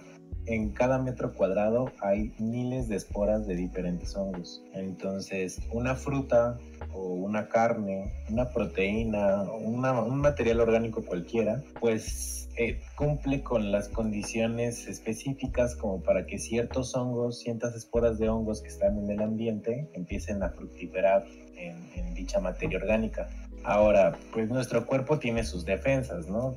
en 0.47 0.69
cada 0.69 0.99
metro 0.99 1.33
cuadrado 1.33 1.91
hay 2.01 2.33
miles 2.39 2.87
de 2.87 2.95
esporas 2.95 3.47
de 3.47 3.55
diferentes 3.55 4.15
hongos. 4.15 4.63
Entonces, 4.73 5.59
una 5.71 5.95
fruta 5.95 6.57
o 6.93 7.01
una 7.13 7.47
carne, 7.49 8.13
una 8.29 8.49
proteína, 8.49 9.43
un 9.43 9.79
material 10.19 10.61
orgánico 10.61 11.03
cualquiera, 11.03 11.63
pues 11.79 12.49
eh, 12.57 12.79
cumple 12.95 13.43
con 13.43 13.71
las 13.71 13.89
condiciones 13.89 14.87
específicas 14.87 15.75
como 15.75 16.01
para 16.01 16.25
que 16.25 16.37
ciertos 16.37 16.95
hongos, 16.95 17.39
ciertas 17.39 17.75
esporas 17.75 18.17
de 18.17 18.29
hongos 18.29 18.61
que 18.61 18.69
están 18.69 18.97
en 18.97 19.09
el 19.09 19.21
ambiente 19.21 19.89
empiecen 19.93 20.41
a 20.41 20.49
fructiferar 20.49 21.25
en, 21.57 21.75
en 21.95 22.13
dicha 22.13 22.39
materia 22.39 22.77
orgánica. 22.77 23.29
Ahora, 23.65 24.17
pues 24.31 24.47
nuestro 24.49 24.85
cuerpo 24.85 25.19
tiene 25.19 25.43
sus 25.43 25.65
defensas, 25.65 26.27
¿no? 26.29 26.55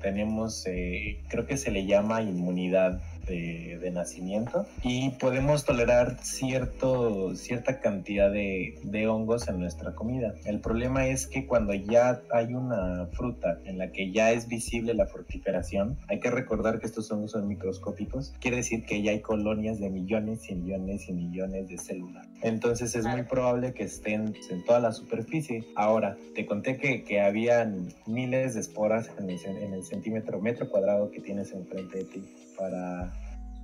Tenemos, 0.00 0.66
eh, 0.66 1.22
creo 1.28 1.46
que 1.46 1.56
se 1.58 1.70
le 1.70 1.86
llama 1.86 2.22
inmunidad 2.22 3.00
de, 3.26 3.78
de 3.80 3.90
nacimiento 3.90 4.66
y 4.82 5.10
podemos 5.10 5.64
tolerar 5.64 6.18
cierto, 6.22 7.34
cierta 7.36 7.80
cantidad 7.80 8.30
de, 8.30 8.78
de 8.82 9.08
hongos 9.08 9.48
en 9.48 9.60
nuestra 9.60 9.94
comida. 9.94 10.34
El 10.44 10.60
problema 10.60 11.06
es 11.06 11.26
que 11.26 11.46
cuando 11.46 11.74
ya 11.74 12.22
hay 12.32 12.54
una 12.54 13.06
fruta 13.12 13.58
en 13.64 13.78
la 13.78 13.92
que 13.92 14.12
ya 14.12 14.32
es 14.32 14.48
visible 14.48 14.94
la 14.94 15.06
fructiferación, 15.06 15.98
hay 16.08 16.20
que 16.20 16.30
recordar 16.30 16.78
que 16.80 16.86
estos 16.86 17.10
hongos 17.10 17.32
son 17.32 17.48
microscópicos, 17.48 18.34
quiere 18.40 18.58
decir 18.58 18.84
que 18.84 19.02
ya 19.02 19.12
hay 19.12 19.20
colonias 19.20 19.78
de 19.78 19.90
millones 19.90 20.48
y 20.48 20.54
millones 20.54 21.08
y 21.08 21.12
millones 21.12 21.68
de 21.68 21.78
células. 21.78 22.26
Entonces 22.42 22.94
es 22.94 23.04
muy 23.06 23.22
probable 23.22 23.72
que 23.72 23.84
estén 23.84 24.34
en 24.50 24.64
toda 24.64 24.80
la 24.80 24.92
superficie. 24.92 25.64
Ahora, 25.74 26.16
te 26.34 26.46
conté 26.46 26.76
que, 26.76 27.02
que 27.02 27.20
habían 27.20 27.88
miles 28.06 28.54
de 28.54 28.60
esporas 28.60 29.10
en 29.18 29.30
el, 29.30 29.38
en 29.44 29.74
el 29.74 29.84
centímetro 29.84 30.40
metro 30.40 30.68
cuadrado 30.68 31.10
que 31.10 31.20
tienes 31.20 31.52
enfrente 31.52 31.98
de 31.98 32.04
ti 32.04 32.24
para 32.56 33.12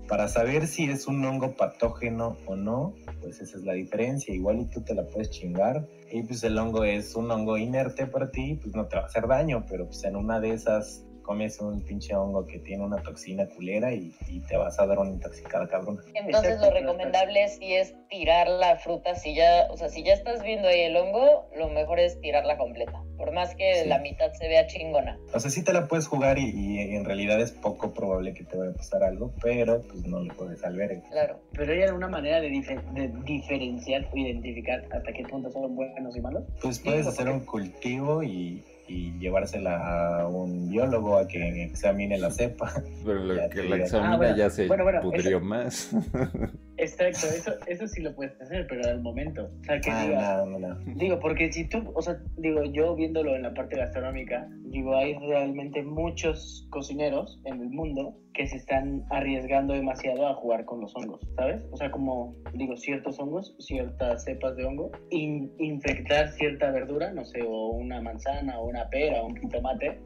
para 0.08 0.28
saber 0.28 0.66
si 0.66 0.90
es 0.90 1.06
un 1.06 1.24
hongo 1.24 1.56
patógeno 1.56 2.36
o 2.46 2.56
no, 2.56 2.94
pues 3.20 3.40
esa 3.40 3.56
es 3.56 3.64
la 3.64 3.72
diferencia. 3.72 4.34
Igual 4.34 4.60
y 4.60 4.64
tú 4.66 4.82
te 4.82 4.94
la 4.94 5.08
puedes 5.08 5.30
chingar. 5.30 5.86
Y 6.10 6.22
pues 6.22 6.42
el 6.44 6.58
hongo 6.58 6.84
es 6.84 7.14
un 7.14 7.30
hongo 7.30 7.56
inerte 7.56 8.06
para 8.06 8.30
ti, 8.30 8.58
pues 8.62 8.74
no 8.74 8.86
te 8.86 8.96
va 8.96 9.02
a 9.02 9.06
hacer 9.06 9.26
daño, 9.26 9.64
pero 9.68 9.86
pues 9.86 10.04
en 10.04 10.16
una 10.16 10.40
de 10.40 10.52
esas 10.52 11.04
comes 11.22 11.60
un 11.60 11.80
pinche 11.82 12.14
hongo 12.14 12.46
que 12.46 12.58
tiene 12.58 12.84
una 12.84 13.02
toxina 13.02 13.46
culera 13.48 13.92
y, 13.92 14.12
y 14.28 14.40
te 14.40 14.56
vas 14.56 14.78
a 14.78 14.86
dar 14.86 14.98
una 14.98 15.10
intoxicada 15.10 15.68
cabrona. 15.68 16.02
Entonces 16.14 16.52
Exacto, 16.54 16.66
lo 16.74 16.80
recomendable 16.80 17.48
sí 17.48 17.72
es 17.74 17.94
tirar 18.08 18.48
la 18.48 18.76
fruta, 18.76 19.14
si 19.14 19.34
ya, 19.34 19.68
o 19.70 19.76
sea, 19.76 19.88
si 19.88 20.02
ya 20.02 20.12
estás 20.12 20.42
viendo 20.42 20.68
ahí 20.68 20.80
el 20.80 20.96
hongo, 20.96 21.48
lo 21.56 21.68
mejor 21.70 21.98
es 22.00 22.20
tirarla 22.20 22.58
completa, 22.58 23.02
por 23.16 23.32
más 23.32 23.54
que 23.54 23.82
Sí. 23.82 23.88
la 23.88 23.98
mitad 24.00 24.32
se 24.32 24.48
vea 24.48 24.66
chingona. 24.66 25.18
O 25.32 25.40
sea, 25.40 25.50
sí 25.50 25.62
te 25.64 25.72
la 25.72 25.88
puedes 25.88 26.06
jugar 26.06 26.38
y, 26.38 26.50
y 26.50 26.94
en 26.96 27.04
realidad 27.04 27.40
es 27.40 27.52
poco 27.52 27.92
probable 27.94 28.34
que 28.34 28.44
te 28.44 28.56
vaya 28.56 28.72
a 28.72 28.74
pasar 28.74 29.02
algo, 29.04 29.32
pero 29.42 29.80
pues 29.82 30.04
no 30.06 30.20
lo 30.20 30.34
puedes 30.36 30.62
albergue. 30.64 31.02
Claro. 31.10 31.40
Pero 31.52 31.72
hay 31.72 31.82
alguna 31.82 32.08
manera 32.08 32.40
de, 32.40 32.48
dife- 32.50 32.82
de 32.92 33.08
diferenciar 33.24 34.08
o 34.12 34.16
identificar 34.16 34.84
hasta 34.90 35.12
qué 35.12 35.22
punto 35.24 35.50
son 35.50 35.74
buenos 35.74 36.16
y 36.16 36.20
malos. 36.20 36.44
Pues 36.60 36.78
puedes 36.78 37.02
Sí, 37.04 37.08
hacer 37.08 37.26
porque- 37.26 37.38
un 37.40 37.46
cultivo 37.46 38.22
y, 38.22 38.62
y 38.92 39.18
llevársela 39.18 40.20
a 40.20 40.28
un 40.28 40.68
biólogo 40.68 41.18
a 41.18 41.26
que 41.26 41.64
examine 41.64 42.18
la 42.18 42.30
cepa. 42.30 42.72
Pero 43.04 43.24
lo 43.24 43.48
que 43.48 43.62
la 43.64 43.76
examina 43.76 44.14
Ah, 44.14 44.16
bueno. 44.16 44.36
ya 44.36 44.50
se 44.50 44.66
Bueno, 44.66 44.84
bueno, 44.84 45.00
pudrió 45.00 45.40
más. 45.40 45.90
Exacto, 46.82 47.26
eso, 47.28 47.52
eso 47.66 47.86
sí 47.86 48.02
lo 48.02 48.12
puedes 48.14 48.38
hacer, 48.40 48.66
pero 48.68 48.88
al 48.88 49.00
momento. 49.00 49.50
O 49.60 49.64
sea, 49.64 49.80
que 49.80 49.90
Ah, 49.90 50.04
diga, 50.04 50.44
no, 50.44 50.58
no, 50.58 50.68
no. 50.68 50.94
Digo, 50.96 51.18
porque 51.20 51.50
si 51.52 51.68
tú, 51.68 51.92
o 51.94 52.02
sea, 52.02 52.16
digo, 52.36 52.64
yo 52.64 52.94
viéndolo 52.96 53.36
en 53.36 53.42
la 53.42 53.54
parte 53.54 53.76
gastronómica, 53.76 54.46
digo, 54.64 54.96
hay 54.96 55.14
realmente 55.14 55.82
muchos 55.82 56.66
cocineros 56.70 57.40
en 57.44 57.60
el 57.60 57.68
mundo 57.70 58.14
que 58.34 58.46
se 58.46 58.56
están 58.56 59.04
arriesgando 59.10 59.74
demasiado 59.74 60.26
a 60.26 60.34
jugar 60.34 60.64
con 60.64 60.80
los 60.80 60.92
hongos, 60.96 61.20
¿sabes? 61.36 61.60
O 61.70 61.76
sea, 61.76 61.90
como, 61.90 62.34
digo, 62.54 62.76
ciertos 62.76 63.18
hongos, 63.20 63.54
ciertas 63.60 64.24
cepas 64.24 64.56
de 64.56 64.64
hongo, 64.64 64.90
in- 65.10 65.52
infectar 65.58 66.28
cierta 66.32 66.70
verdura, 66.70 67.12
no 67.12 67.24
sé, 67.24 67.42
o 67.46 67.68
una 67.68 68.00
manzana, 68.00 68.58
o 68.58 68.66
una 68.66 68.88
pera, 68.88 69.22
o 69.22 69.26
un 69.26 69.36
jitomate, 69.36 70.00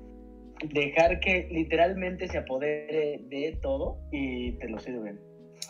dejar 0.74 1.20
que 1.20 1.46
literalmente 1.50 2.26
se 2.28 2.38
apodere 2.38 3.20
de 3.28 3.58
todo 3.62 3.98
y 4.10 4.52
te 4.58 4.68
lo 4.68 4.78
sirven. 4.78 5.18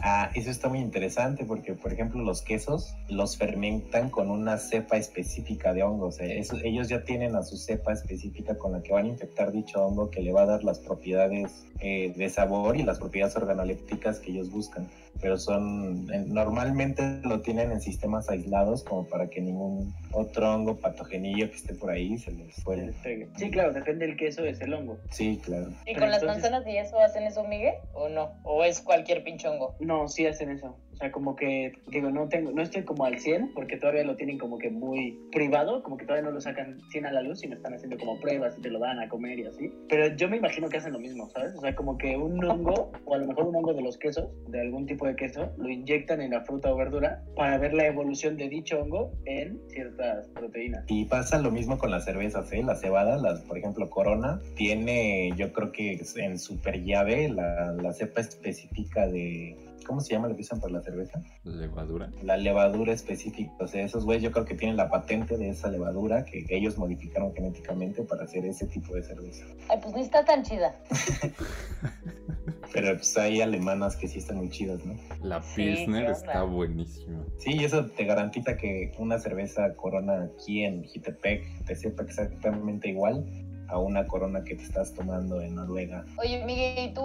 Ah, 0.03 0.31
eso 0.35 0.51
está 0.51 0.69
muy 0.69 0.81
interesante 0.81 1.45
porque, 1.45 1.73
por 1.75 1.93
ejemplo, 1.93 2.23
los 2.23 2.43
quesos 2.43 2.95
los 3.09 3.37
fermentan 3.37 4.11
con 4.11 4.31
una 4.31 4.59
cepa 4.59 4.97
específica 4.97 5.73
de 5.73 5.83
hongos. 5.83 6.21
Eh, 6.21 6.39
eso- 6.39 6.57
ellos 6.63 6.89
ya 6.89 7.05
tienen 7.05 7.35
a 7.35 7.43
su 7.43 7.57
cepa 7.57 7.93
específica 7.93 8.57
con 8.59 8.73
la 8.73 8.83
que 8.83 8.93
van 8.93 9.07
a 9.07 9.09
infectar 9.09 9.53
dicho 9.53 9.85
hongo 9.85 10.11
que 10.11 10.21
le 10.21 10.33
va 10.33 10.43
a 10.43 10.47
dar 10.47 10.65
las 10.65 10.79
propiedades 10.81 11.63
eh, 11.81 12.15
de 12.17 12.31
sabor 12.31 12.79
y 12.79 12.83
las 12.85 12.99
propiedades 12.99 13.37
organolépticas 13.37 14.19
que 14.19 14.31
ellos 14.31 14.51
buscan. 14.51 14.89
Pero 15.21 15.37
son, 15.39 16.07
eh, 16.13 16.25
normalmente 16.27 17.21
lo 17.23 17.41
tienen 17.41 17.71
en 17.71 17.81
sistemas 17.83 18.31
aislados 18.31 18.83
como 18.83 19.07
para 19.07 19.29
que 19.29 19.41
ningún 19.43 19.95
otro 20.13 20.55
hongo 20.55 20.77
patogenillo 20.77 21.51
que 21.51 21.57
esté 21.57 21.75
por 21.75 21.91
ahí 21.91 22.17
se 22.17 22.33
les 22.33 22.55
fuere. 22.63 22.93
Sí, 23.37 23.51
claro, 23.51 23.73
depende 23.75 24.07
del 24.07 24.17
queso, 24.17 24.45
es 24.47 24.61
el 24.63 24.73
hongo. 24.73 24.99
Sí, 25.11 25.39
claro. 25.45 25.69
¿Y 25.85 25.93
Pero 25.95 26.01
con 26.01 26.11
las 26.11 26.23
entonces- 26.23 26.51
manzanas 26.51 26.67
y 26.67 26.77
eso 26.79 26.99
hacen 26.99 27.25
eso, 27.25 27.45
Miguel? 27.45 27.75
¿O 27.93 28.09
no? 28.09 28.31
¿O 28.43 28.65
es 28.65 28.81
cualquier 28.81 29.23
pinche 29.23 29.47
hongo? 29.49 29.75
No, 29.87 30.09
sí 30.09 30.27
hacen 30.27 30.51
eso. 30.51 30.77
O 30.93 30.99
sea, 30.99 31.13
como 31.13 31.37
que, 31.37 31.73
digo, 31.89 32.11
no 32.11 32.27
tengo, 32.27 32.53
no 32.53 32.63
estoy 32.63 32.83
como 32.83 33.05
al 33.05 33.19
100 33.19 33.53
porque 33.55 33.77
todavía 33.77 34.03
lo 34.03 34.17
tienen 34.17 34.39
como 34.39 34.57
que 34.57 34.71
muy 34.71 35.21
privado, 35.31 35.83
como 35.83 35.99
que 35.99 36.07
todavía 36.07 36.25
no 36.27 36.35
lo 36.35 36.41
sacan 36.41 36.81
100 36.91 37.05
a 37.05 37.13
la 37.13 37.21
luz, 37.21 37.41
sino 37.41 37.55
están 37.55 37.75
haciendo 37.75 37.99
como 37.99 38.19
pruebas 38.19 38.57
y 38.59 38.63
te 38.63 38.71
lo 38.71 38.79
dan 38.79 38.99
a 38.99 39.09
comer 39.09 39.39
y 39.39 39.47
así. 39.47 39.71
Pero 39.91 40.17
yo 40.17 40.29
me 40.31 40.39
imagino 40.39 40.71
que 40.71 40.79
hacen 40.79 40.95
lo 40.95 40.99
mismo, 40.99 41.29
¿sabes? 41.29 41.55
O 41.55 41.61
sea, 41.61 41.75
como 41.75 41.99
que 41.99 42.17
un 42.17 42.43
hongo, 42.43 42.91
o 43.05 43.15
a 43.15 43.19
lo 43.19 43.27
mejor 43.27 43.47
un 43.47 43.57
hongo 43.57 43.75
de 43.75 43.83
los 43.83 43.99
quesos, 43.99 44.31
de 44.49 44.59
algún 44.59 44.87
tipo 44.87 45.07
de 45.07 45.15
queso, 45.17 45.53
lo 45.59 45.69
inyectan 45.69 46.23
en 46.23 46.31
la 46.31 46.41
fruta 46.41 46.73
o 46.73 46.77
verdura 46.77 47.23
para 47.37 47.59
ver 47.59 47.75
la 47.75 47.87
evolución 47.87 48.39
de 48.39 48.49
dicho 48.49 48.81
hongo 48.81 49.13
en 49.27 49.61
ciertas 49.69 50.27
proteínas. 50.29 50.85
Y 50.89 51.05
pasa 51.05 51.39
lo 51.39 51.51
mismo 51.51 51.77
con 51.77 51.91
las 51.91 52.07
cervezas, 52.07 52.51
¿eh? 52.53 52.63
La 52.63 52.75
cebada, 52.75 53.19
las, 53.19 53.43
por 53.43 53.59
ejemplo, 53.59 53.91
Corona, 53.91 54.41
tiene, 54.57 55.33
yo 55.37 55.53
creo 55.53 55.73
que 55.73 56.01
en 56.17 56.39
super 56.39 56.83
llave 56.83 57.29
la, 57.29 57.73
la 57.73 57.93
cepa 57.93 58.23
específica 58.23 59.07
de. 59.07 59.57
¿Cómo 59.87 60.01
se 60.01 60.15
llama 60.15 60.29
lo 60.29 60.35
que 60.35 60.43
usan 60.43 60.61
para 60.61 60.73
la 60.73 60.83
cerveza? 60.83 61.23
Levadura. 61.45 62.11
La 62.23 62.37
levadura 62.37 62.93
específica. 62.93 63.53
O 63.61 63.69
sea, 63.69 63.85
esos 63.85 64.05
güeyes 64.05 64.25
yo 64.25 64.33
creo 64.33 64.45
que 64.45 64.57
tienen 64.57 64.77
la 64.77 64.91
patente 64.91 65.37
de 65.39 65.51
esa 65.51 65.69
levadura 65.69 66.25
que 66.25 66.45
ellos 66.49 66.77
modificaron 66.77 67.33
genéticamente 67.33 68.03
para 68.03 68.25
hacer 68.25 68.45
ese 68.45 68.67
tipo 68.67 68.95
de 68.95 69.05
cerveza. 69.05 69.45
Ay, 69.69 69.79
pues 69.81 69.95
ni 69.95 70.03
está 70.03 70.25
tan 70.25 70.43
chida. 70.43 70.75
Pero 72.73 72.97
pues 72.97 73.17
hay 73.17 73.41
alemanas 73.41 73.97
que 73.97 74.09
sí 74.09 74.19
están 74.19 74.39
muy 74.39 74.51
chidas, 74.51 74.85
¿no? 74.85 74.97
La 75.23 75.41
Pilsner 75.41 76.11
está 76.11 76.43
buenísima. 76.43 77.25
Sí, 77.39 77.53
y 77.53 77.65
eso 77.65 77.87
te 77.87 78.05
garantiza 78.05 78.57
que 78.57 78.93
una 78.99 79.19
cerveza 79.19 79.75
Corona 79.77 80.25
aquí 80.25 80.65
en 80.65 80.85
Jitepec 80.85 81.65
te 81.65 81.77
sepa 81.77 82.03
exactamente 82.03 82.89
igual 82.89 83.25
a 83.69 83.79
una 83.79 84.07
Corona 84.07 84.43
que 84.43 84.57
te 84.57 84.65
estás 84.65 84.95
tomando 84.95 85.41
en 85.41 85.55
Noruega. 85.55 86.05
Oye, 86.19 86.45
Miguel, 86.45 86.91
¿y 86.91 86.95
tú? 86.95 87.03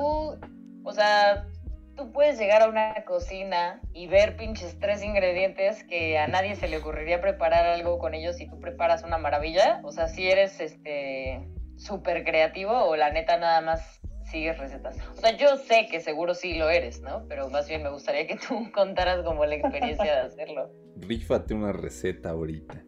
O 0.83 0.91
sea, 0.93 1.47
tú 1.95 2.11
puedes 2.11 2.39
llegar 2.39 2.61
a 2.61 2.69
una 2.69 3.03
cocina 3.05 3.81
y 3.93 4.07
ver 4.07 4.35
pinches 4.37 4.77
tres 4.79 5.03
ingredientes 5.03 5.83
que 5.83 6.17
a 6.17 6.27
nadie 6.27 6.55
se 6.55 6.67
le 6.67 6.77
ocurriría 6.77 7.21
preparar 7.21 7.65
algo 7.65 7.99
con 7.99 8.13
ellos 8.13 8.39
y 8.39 8.47
tú 8.47 8.59
preparas 8.59 9.03
una 9.03 9.17
maravilla. 9.17 9.81
O 9.83 9.91
sea, 9.91 10.07
si 10.07 10.29
eres 10.29 10.59
este 10.59 11.47
súper 11.77 12.23
creativo 12.23 12.71
o 12.71 12.95
la 12.95 13.11
neta 13.11 13.37
nada 13.37 13.61
más 13.61 14.01
sigues 14.31 14.57
recetas. 14.57 14.97
O 15.17 15.19
sea, 15.19 15.35
yo 15.35 15.57
sé 15.57 15.87
que 15.91 15.99
seguro 15.99 16.33
sí 16.33 16.53
lo 16.53 16.69
eres, 16.69 17.01
¿no? 17.01 17.25
Pero 17.27 17.49
más 17.49 17.67
bien 17.67 17.83
me 17.83 17.89
gustaría 17.89 18.27
que 18.27 18.37
tú 18.37 18.71
contaras 18.73 19.23
como 19.23 19.45
la 19.45 19.55
experiencia 19.55 20.15
de 20.15 20.21
hacerlo. 20.21 20.71
Rífate 20.97 21.53
una 21.53 21.73
receta 21.73 22.29
ahorita. 22.29 22.83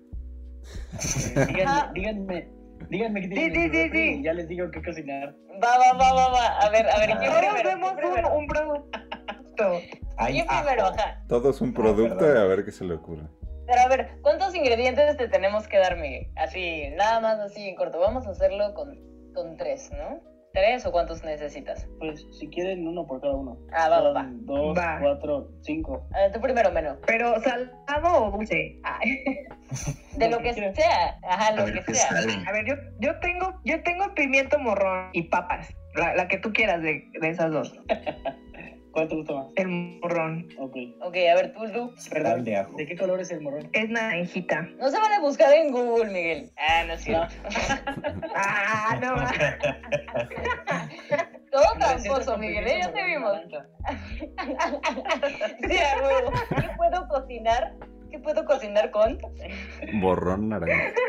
Díganme, 1.48 1.92
díganme, 1.94 2.48
díganme 2.90 3.22
qué 3.22 3.28
tienen 3.30 3.54
Sí, 3.54 3.62
sí, 3.62 3.70
sí, 3.70 3.84
refri 3.84 4.00
sí. 4.14 4.20
y 4.20 4.24
ya 4.24 4.34
les 4.34 4.48
digo 4.48 4.70
qué 4.72 4.82
cocinar. 4.82 5.36
Va, 5.64 5.78
va, 5.78 5.94
va, 5.98 6.14
va, 6.14 6.30
va. 6.32 6.48
A 6.60 6.70
ver, 6.70 6.90
a 6.90 6.98
ver, 7.00 7.18
¿quién 7.18 7.32
Ah. 7.32 7.40
¿Quién 7.40 7.96
primero? 7.96 8.34
un, 8.36 8.42
un 8.42 8.48
producto. 8.48 9.82
¿Quién 10.28 10.50
ajo. 10.50 10.64
primero? 10.64 10.86
Ajá. 10.88 11.24
Todo 11.28 11.50
es 11.52 11.62
un 11.62 11.74
producto 11.74 12.18
perdón. 12.18 12.38
y 12.38 12.40
a 12.42 12.46
ver 12.46 12.66
qué 12.66 12.72
se 12.72 12.86
le 12.86 12.94
ocurre. 12.96 13.24
Pero 13.66 13.82
a 13.82 13.88
ver, 13.88 14.18
¿cuántos 14.22 14.54
ingredientes 14.56 15.16
te 15.18 15.28
tenemos 15.30 15.68
que 15.68 15.78
dar, 15.78 15.98
Miguel? 15.98 16.28
Así, 16.36 16.90
nada 16.98 17.20
más 17.22 17.40
así 17.40 17.68
en 17.70 17.76
corto. 17.76 18.00
Vamos 18.00 18.28
a 18.28 18.32
hacerlo 18.32 18.74
con, 18.74 19.00
con 19.34 19.56
tres, 19.58 19.90
¿no? 19.92 20.20
¿Tres 20.54 20.86
o 20.86 20.92
cuántos 20.92 21.24
necesitas? 21.24 21.88
Pues 21.98 22.28
si 22.40 22.48
quieren 22.48 22.88
uno 22.88 23.08
por 23.08 23.20
cada 23.20 23.34
uno. 23.36 23.58
Ah, 23.72 23.90
va, 23.90 24.12
va, 24.12 24.30
Dos, 24.32 24.78
Va. 24.78 25.00
cuatro, 25.02 25.50
cinco. 25.62 26.08
A 26.14 26.20
ver, 26.20 26.32
tú 26.32 26.40
primero, 26.40 26.72
Meno. 26.72 26.96
Pero 27.08 27.40
salado 27.42 28.26
o 28.28 28.32
dulce. 28.38 28.80
Ay. 28.84 29.18
De 30.18 30.30
Lo 30.30 30.38
lo 30.38 30.44
que 30.44 30.54
sea. 30.54 31.18
Ajá, 31.28 31.56
lo 31.56 31.66
ver 31.66 31.84
que 31.84 31.96
sea. 31.96 32.08
sale. 32.10 32.34
A 32.48 32.52
ver, 32.52 32.66
yo, 32.68 32.76
yo 33.00 33.20
tengo, 33.20 33.60
yo 33.66 33.82
tengo 33.82 34.14
pimiento 34.14 34.60
morrón 34.60 35.10
y 35.14 35.24
papas. 35.24 35.74
La, 35.96 36.14
la 36.16 36.28
que 36.28 36.38
tú 36.38 36.54
quieras 36.54 36.84
de, 36.84 37.04
de 37.20 37.30
esas 37.30 37.52
dos. 37.52 37.74
¿Cuál 38.94 39.08
te 39.08 39.16
gusta 39.16 39.34
más? 39.34 39.48
El 39.56 39.68
morrón. 39.70 40.48
Ok. 40.60 40.76
Ok, 41.02 41.16
a 41.16 41.36
ver, 41.36 41.52
tú. 41.74 41.94
Perdón, 42.12 42.44
de 42.44 42.58
ajo. 42.58 42.78
¿de 42.78 42.86
qué 42.86 42.96
color 42.96 43.20
es 43.20 43.32
el 43.32 43.42
morrón? 43.42 43.68
Es 43.74 43.90
naranjita. 43.90 44.62
No 44.78 44.90
se 44.92 45.00
van 45.00 45.12
a 45.14 45.20
buscar 45.20 45.52
en 45.52 45.72
Google, 45.72 46.12
Miguel. 46.12 46.52
Ah, 46.58 46.84
no 46.86 46.94
es 46.94 47.02
cierto. 47.02 47.34
Ah, 48.36 49.00
no. 49.02 49.16
Todo 51.52 51.64
tramposo, 51.80 52.38
Miguel. 52.38 52.68
¿eh? 52.68 52.80
Ya 52.84 52.94
te 52.94 53.04
vimos. 53.04 53.38
Sí, 55.68 55.78
a 55.78 55.98
huevo. 56.04 56.32
¿Qué 56.50 56.70
puedo 56.78 57.08
cocinar? 57.08 57.74
¿Qué 58.12 58.20
puedo 58.20 58.46
cocinar 58.46 58.92
con? 58.92 59.18
Borrón 60.02 60.50
naranja. 60.50 60.94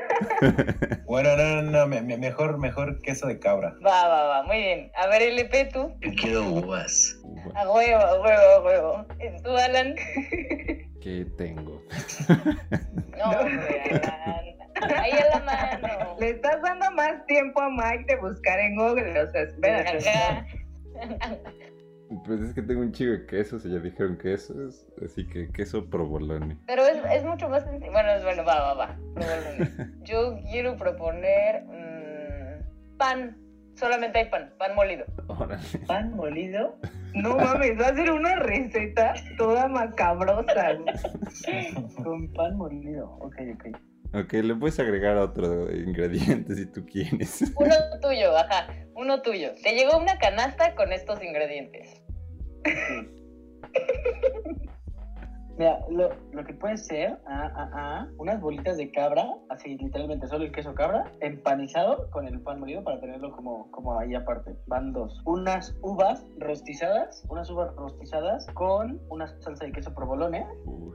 Bueno, 1.07 1.37
no, 1.37 1.62
no, 1.62 1.70
no, 1.70 1.87
me- 1.87 2.03
me- 2.03 2.16
mejor, 2.16 2.59
mejor 2.59 3.01
queso 3.03 3.26
de 3.26 3.39
cabra. 3.39 3.74
Va, 3.85 4.09
va, 4.09 4.24
va. 4.24 4.43
Muy 4.45 4.57
bien. 4.59 4.91
A 4.97 5.07
ver, 5.07 5.22
LP, 5.22 5.66
tú. 5.66 5.93
Yo 6.01 6.11
quiero 6.20 6.45
uvas. 6.45 7.20
A 7.55 7.70
huevo, 7.70 8.01
a 8.01 8.20
huevo, 8.20 8.42
a 8.57 8.61
huevo. 8.62 9.07
¿Tú, 9.42 9.51
Alan? 9.57 9.95
¿Qué 11.01 11.26
tengo? 11.36 11.82
No, 13.16 13.30
Alan. 13.30 14.55
Ahí 14.99 15.12
a 15.12 15.38
la 15.38 15.45
mano. 15.45 16.16
Le 16.18 16.30
estás 16.30 16.61
dando 16.62 16.90
más 16.92 17.24
tiempo 17.26 17.61
a 17.61 17.70
Mike 17.70 18.07
de 18.09 18.16
buscar 18.16 18.59
en 18.59 18.76
Google. 18.76 19.20
O 19.20 19.30
sea, 19.30 19.42
espérate. 19.42 19.99
Pues 22.24 22.40
es 22.40 22.55
que 22.55 22.62
tengo 22.62 22.80
un 22.80 22.92
chico 22.92 23.12
de 23.12 23.26
quesos 23.26 23.64
y 23.64 23.70
ya 23.70 23.78
dijeron 23.78 24.18
quesos, 24.18 24.86
así 25.05 25.26
que 25.26 25.51
queso 25.51 25.88
provolone. 25.88 26.59
Pero 26.66 26.82
es, 26.82 26.99
es 27.12 27.24
mucho 27.24 27.49
más 27.49 27.64
sencillo. 27.64 27.92
Bueno, 27.92 28.11
es 28.11 28.24
bueno, 28.24 28.45
va, 28.45 28.61
va, 28.61 28.74
va. 28.74 28.99
Probablemente. 29.14 29.90
Yo 30.03 30.38
quiero 30.51 30.76
proponer 30.76 31.64
mm, 31.64 32.97
pan. 32.97 33.36
Solamente 33.74 34.18
hay 34.18 34.28
pan, 34.28 34.53
pan 34.59 34.74
molido. 34.74 35.05
Órale. 35.28 35.62
Pan 35.86 36.14
molido 36.14 36.78
No 37.15 37.37
mames, 37.37 37.81
va 37.81 37.89
a 37.89 37.95
ser 37.95 38.11
una 38.11 38.37
receta 38.37 39.15
toda 39.39 39.69
macabrosa. 39.69 40.79
con 42.03 42.33
pan 42.33 42.57
molido. 42.57 43.11
Ok, 43.21 43.37
ok. 43.55 43.77
Ok, 44.15 44.33
le 44.35 44.55
puedes 44.55 44.79
agregar 44.79 45.17
otro 45.17 45.75
ingrediente 45.75 46.55
si 46.55 46.67
tú 46.67 46.85
quieres. 46.87 47.53
Uno 47.57 47.75
tuyo, 48.01 48.37
ajá. 48.37 48.69
Uno 48.95 49.23
tuyo. 49.23 49.51
Te 49.62 49.75
llegó 49.75 49.99
una 49.99 50.19
canasta 50.19 50.75
con 50.77 50.93
estos 50.93 51.23
ingredientes. 51.23 52.01
Mira, 55.57 55.78
lo, 55.88 56.11
lo 56.32 56.44
que 56.44 56.52
puede 56.52 56.76
ser, 56.76 57.18
ah, 57.26 57.50
ah, 57.55 57.70
ah, 57.72 58.09
unas 58.18 58.40
bolitas 58.40 58.76
de 58.76 58.90
cabra, 58.90 59.34
así 59.50 59.76
literalmente 59.76 60.26
solo 60.26 60.44
el 60.44 60.52
queso 60.52 60.74
cabra, 60.74 61.05
empanizado 61.20 62.11
con 62.11 62.26
el 62.26 62.40
pan 62.40 62.59
molido 62.59 62.82
para 62.82 63.00
tenerlo 63.00 63.30
como, 63.32 63.70
como 63.70 63.98
ahí 63.98 64.14
aparte. 64.14 64.57
Van 64.66 64.92
dos. 64.92 65.22
Unas 65.26 65.76
uvas 65.82 66.24
rostizadas, 66.38 67.24
unas 67.28 67.48
uvas 67.50 67.74
rostizadas 67.76 68.46
con 68.55 69.00
una 69.11 69.28
salsa 69.40 69.64
de 69.64 69.72
queso 69.72 69.94
provolone 69.94 70.44
Uy, 70.64 70.92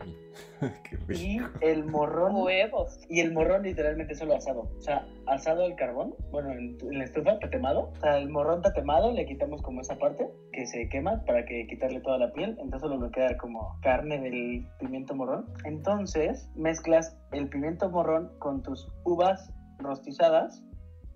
qué 0.84 0.98
y 1.14 1.40
rico. 1.40 1.50
el 1.62 1.86
morrón. 1.86 2.36
Huevos. 2.36 3.00
Y 3.10 3.20
el 3.22 3.34
morrón 3.34 3.64
literalmente 3.64 4.16
solo 4.16 4.36
asado. 4.36 4.70
O 4.78 4.82
sea, 4.82 5.08
asado 5.28 5.64
al 5.64 5.76
carbón, 5.76 6.16
bueno, 6.32 6.52
en, 6.52 6.78
en 6.82 6.98
la 6.98 7.04
estufa, 7.06 7.40
tatemado. 7.40 7.92
O 7.92 8.00
sea, 8.00 8.18
el 8.18 8.30
morrón 8.30 8.62
tatemado 8.62 9.12
le 9.12 9.26
quitamos 9.26 9.62
como 9.62 9.82
esa 9.82 9.98
parte 9.98 10.30
que 10.52 10.66
se 10.66 10.90
quema 10.90 11.24
para 11.26 11.46
que 11.46 11.68
quitarle 11.68 12.02
toda 12.02 12.18
la 12.18 12.32
piel. 12.34 12.52
Entonces 12.52 12.82
solo 12.82 12.98
nos 12.98 13.12
queda 13.12 13.38
como 13.38 13.78
carne 13.82 14.20
del 14.20 14.68
pimiento 14.80 15.16
morrón. 15.16 15.46
Entonces 15.66 16.50
mezclas 16.56 17.18
el 17.32 17.50
pimiento 17.50 17.90
morrón 17.90 18.32
con 18.40 18.62
tus 18.62 18.88
uvas 19.06 19.52
rostizadas. 19.80 20.64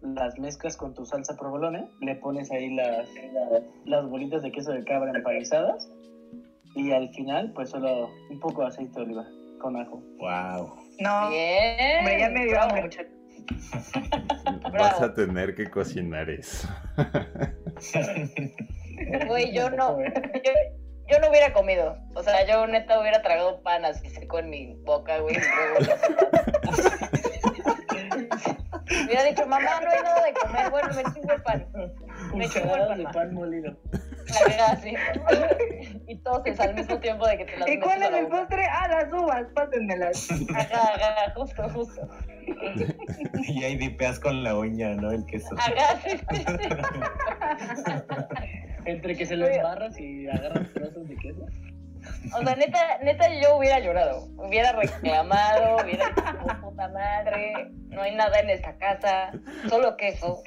Las 0.02 0.38
mezclas 0.38 0.76
con 0.76 0.94
tu 0.94 1.06
salsa 1.06 1.38
provolone, 1.38 1.88
le 2.02 2.16
pones 2.16 2.52
ahí 2.52 2.76
las, 2.76 3.08
las, 3.34 3.64
las 3.86 4.10
bolitas 4.10 4.44
de 4.44 4.52
queso 4.52 4.74
de 4.74 4.84
cabra 4.84 5.12
empanizadas 5.16 5.90
y 6.76 6.92
al 6.92 7.10
final 7.14 7.52
pues 7.54 7.70
solo 7.70 8.10
un 8.30 8.40
poco 8.40 8.62
de 8.62 8.68
aceite 8.68 9.00
de 9.00 9.06
oliva 9.06 9.26
con 9.60 9.78
ajo. 9.78 10.04
Wow. 10.18 10.76
No, 11.00 11.30
Bien. 11.30 12.00
hombre, 12.00 12.20
ya 12.20 12.30
me 12.30 12.46
dio 12.46 12.62
hambre. 12.62 12.90
Vas 14.72 15.02
a 15.02 15.14
tener 15.14 15.56
que 15.56 15.70
cocinar 15.70 16.30
eso. 16.30 16.68
Güey, 19.28 19.54
yo 19.54 19.70
no. 19.70 20.02
Yo, 20.02 20.52
yo 21.10 21.20
no 21.20 21.30
hubiera 21.30 21.52
comido. 21.54 21.98
O 22.16 22.24
sea, 22.24 22.48
yo 22.48 22.66
neta 22.68 23.00
hubiera 23.00 23.22
tragado 23.22 23.62
pan 23.62 23.86
así 23.86 24.10
seco 24.10 24.40
en 24.40 24.50
mi 24.50 24.74
boca, 24.86 25.20
güey. 25.20 25.36
hubiera 29.06 29.24
dicho, 29.24 29.46
mamá, 29.46 29.82
no 29.82 29.90
hay 29.90 30.04
nada 30.04 30.26
de 30.26 30.34
comer. 30.34 30.72
Bueno, 30.72 30.90
me 30.96 31.04
chingo 31.14 31.34
el 31.34 31.42
pan. 31.42 31.68
Me 32.34 32.48
chingo 32.48 32.76
el 32.76 32.98
de 33.00 33.04
pan 33.06 33.34
molido. 33.34 33.76
Ajá, 34.46 34.72
así. 34.74 34.94
Y 36.08 36.18
toses 36.20 36.60
al 36.60 36.74
mismo 36.76 37.00
tiempo 37.00 37.26
de 37.28 37.38
que 37.38 37.46
te 37.46 37.58
las 37.58 37.70
¿Y 37.70 37.80
cuál 37.80 38.02
es 38.04 38.12
la 38.12 38.20
el 38.20 38.26
boca. 38.26 38.38
postre? 38.40 38.66
Ah, 38.72 38.88
las 38.88 39.12
uvas, 39.14 39.44
pásenmelas. 39.54 40.28
Ajá, 40.56 40.94
ajá, 40.96 41.34
justo, 41.36 41.70
justo. 41.70 42.08
y 43.48 43.64
ahí 43.64 43.76
dipeas 43.78 44.20
con 44.20 44.44
la 44.44 44.56
uña, 44.56 44.90
¿no? 44.96 45.12
El 45.12 45.26
queso. 45.26 45.56
Ajá, 45.58 46.00
sí, 46.04 46.18
sí, 46.32 46.46
sí. 46.46 46.70
Entre 48.86 49.16
que 49.16 49.26
se 49.26 49.36
lo 49.38 49.48
embarras 49.48 49.98
y 50.00 50.28
agarras 50.28 50.72
trozos 50.74 51.08
de 51.08 51.16
queso. 51.18 51.46
O 52.38 52.44
sea, 52.44 52.56
neta, 52.56 52.98
neta, 53.02 53.28
yo 53.42 53.58
hubiera 53.58 53.80
llorado. 53.80 54.28
Hubiera 54.38 54.74
reclamado, 54.74 55.78
hubiera 55.84 56.10
dicho, 56.10 56.24
"Oh, 56.44 56.70
puta 56.70 56.90
madre, 56.90 57.72
no 57.88 58.02
hay 58.02 58.14
nada 58.16 58.40
en 58.40 58.50
esta 58.50 58.76
casa, 58.78 59.32
solo 59.70 59.96
queso. 59.96 60.42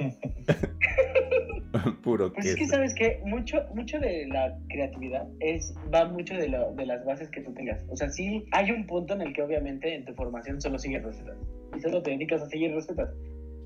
Puro 2.02 2.32
Pues 2.32 2.46
es 2.46 2.56
que 2.56 2.66
sabes 2.66 2.94
que 2.94 3.20
mucho, 3.24 3.62
mucho 3.74 3.98
de 3.98 4.26
la 4.26 4.56
creatividad 4.68 5.26
es 5.40 5.74
va 5.94 6.06
mucho 6.06 6.34
de, 6.34 6.48
lo- 6.48 6.72
de 6.74 6.86
las 6.86 7.04
bases 7.04 7.28
que 7.30 7.40
tú 7.40 7.52
tengas. 7.54 7.80
O 7.88 7.96
sea, 7.96 8.08
sí 8.08 8.44
hay 8.52 8.70
un 8.70 8.86
punto 8.86 9.14
en 9.14 9.22
el 9.22 9.32
que 9.32 9.42
obviamente 9.42 9.94
en 9.94 10.04
tu 10.04 10.14
formación 10.14 10.60
solo 10.60 10.78
sigues 10.78 11.02
recetas 11.02 11.36
y 11.76 11.80
solo 11.80 12.02
te 12.02 12.10
dedicas 12.12 12.42
a 12.42 12.48
seguir 12.48 12.72
recetas. 12.74 13.08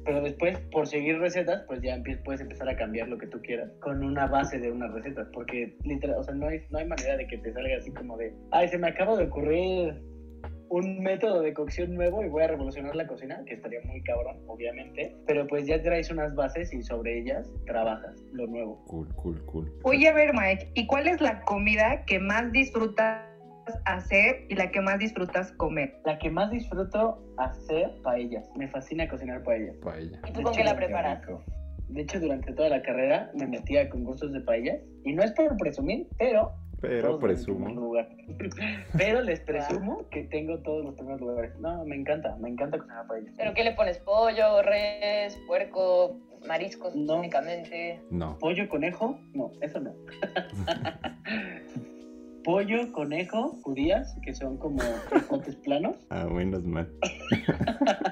Pero 0.02 0.22
después, 0.22 0.58
por 0.72 0.86
seguir 0.86 1.18
recetas, 1.18 1.62
pues 1.66 1.82
ya 1.82 2.02
puedes 2.24 2.40
empezar 2.40 2.66
a 2.70 2.74
cambiar 2.76 3.08
lo 3.08 3.18
que 3.18 3.26
tú 3.26 3.38
quieras 3.42 3.70
con 3.80 4.02
una 4.02 4.26
base 4.26 4.58
de 4.58 4.70
una 4.72 4.88
receta. 4.88 5.28
Porque, 5.34 5.76
literal, 5.84 6.16
o 6.18 6.24
sea, 6.24 6.34
no 6.34 6.46
hay, 6.48 6.61
no 6.70 6.78
hay 6.78 6.86
manera 6.86 7.18
de 7.18 7.26
que 7.26 7.36
te 7.36 7.52
salga 7.52 7.76
así 7.76 7.92
como 7.92 8.16
de, 8.16 8.32
ay, 8.50 8.68
se 8.68 8.78
me 8.78 8.88
acaba 8.88 9.14
de 9.18 9.24
ocurrir 9.24 10.00
un 10.70 11.00
método 11.00 11.42
de 11.42 11.52
cocción 11.52 11.94
nuevo 11.94 12.24
y 12.24 12.28
voy 12.28 12.44
a 12.44 12.46
revolucionar 12.46 12.94
la 12.94 13.06
cocina, 13.06 13.42
que 13.44 13.54
estaría 13.54 13.80
muy 13.84 14.02
cabrón, 14.02 14.38
obviamente. 14.46 15.14
Pero 15.26 15.46
pues 15.46 15.66
ya 15.66 15.82
traes 15.82 16.10
unas 16.10 16.34
bases 16.34 16.72
y 16.72 16.82
sobre 16.82 17.18
ellas 17.18 17.52
trabajas 17.66 18.22
lo 18.32 18.46
nuevo. 18.46 18.82
Cool, 18.86 19.12
cool, 19.16 19.44
cool. 19.46 19.72
Oye, 19.82 20.08
a 20.08 20.14
ver, 20.14 20.32
Mike, 20.32 20.70
¿y 20.74 20.86
cuál 20.86 21.08
es 21.08 21.20
la 21.20 21.40
comida 21.42 22.04
que 22.06 22.20
más 22.20 22.52
disfrutas 22.52 23.26
hacer 23.84 24.46
y 24.48 24.54
la 24.54 24.70
que 24.70 24.80
más 24.80 25.00
disfrutas 25.00 25.50
comer? 25.52 26.00
La 26.04 26.18
que 26.18 26.30
más 26.30 26.52
disfruto 26.52 27.20
hacer 27.36 27.90
paellas. 28.02 28.48
Me 28.56 28.68
fascina 28.68 29.08
cocinar 29.08 29.42
paellas. 29.42 29.76
Paella. 29.78 30.20
¿Y 30.28 30.32
tú 30.32 30.42
con 30.42 30.54
qué 30.54 30.62
la 30.62 30.76
preparas? 30.76 31.20
rico. 31.26 31.42
De 31.88 32.02
hecho, 32.02 32.20
durante 32.20 32.52
toda 32.52 32.68
la 32.68 32.80
carrera 32.82 33.32
me 33.34 33.48
metía 33.48 33.82
a 33.82 33.88
concursos 33.88 34.32
de 34.32 34.40
paellas. 34.42 34.78
Y 35.04 35.12
no 35.14 35.24
es 35.24 35.32
por 35.32 35.56
presumir, 35.56 36.06
pero... 36.16 36.52
Pero 36.80 37.08
todos 37.08 37.20
presumo. 37.20 37.68
lugar. 37.68 38.08
pero 38.96 39.20
les 39.20 39.40
presumo 39.40 40.08
que 40.10 40.22
tengo 40.24 40.58
todos 40.60 40.84
los 40.84 40.94
primeros 40.94 41.20
lugares. 41.20 41.58
No, 41.58 41.84
me 41.84 41.96
encanta, 41.96 42.36
me 42.36 42.48
encanta 42.48 42.78
cocinar 42.78 43.06
paellas. 43.06 43.34
¿Pero 43.36 43.54
qué 43.54 43.64
le 43.64 43.72
pones? 43.72 43.98
¿Pollo, 43.98 44.62
res, 44.62 45.36
puerco, 45.46 46.16
mariscos 46.46 46.94
No. 46.96 47.16
únicamente? 47.16 48.00
No. 48.10 48.38
¿Pollo, 48.38 48.68
conejo? 48.68 49.18
No, 49.34 49.52
eso 49.60 49.80
no. 49.80 49.92
Pollo, 52.44 52.90
conejo, 52.92 53.58
judías, 53.62 54.16
que 54.22 54.32
son 54.34 54.56
como 54.56 54.80
ejotes 55.14 55.56
planos. 55.56 55.96
Ah, 56.08 56.24
menos 56.24 56.64
mal. 56.64 56.90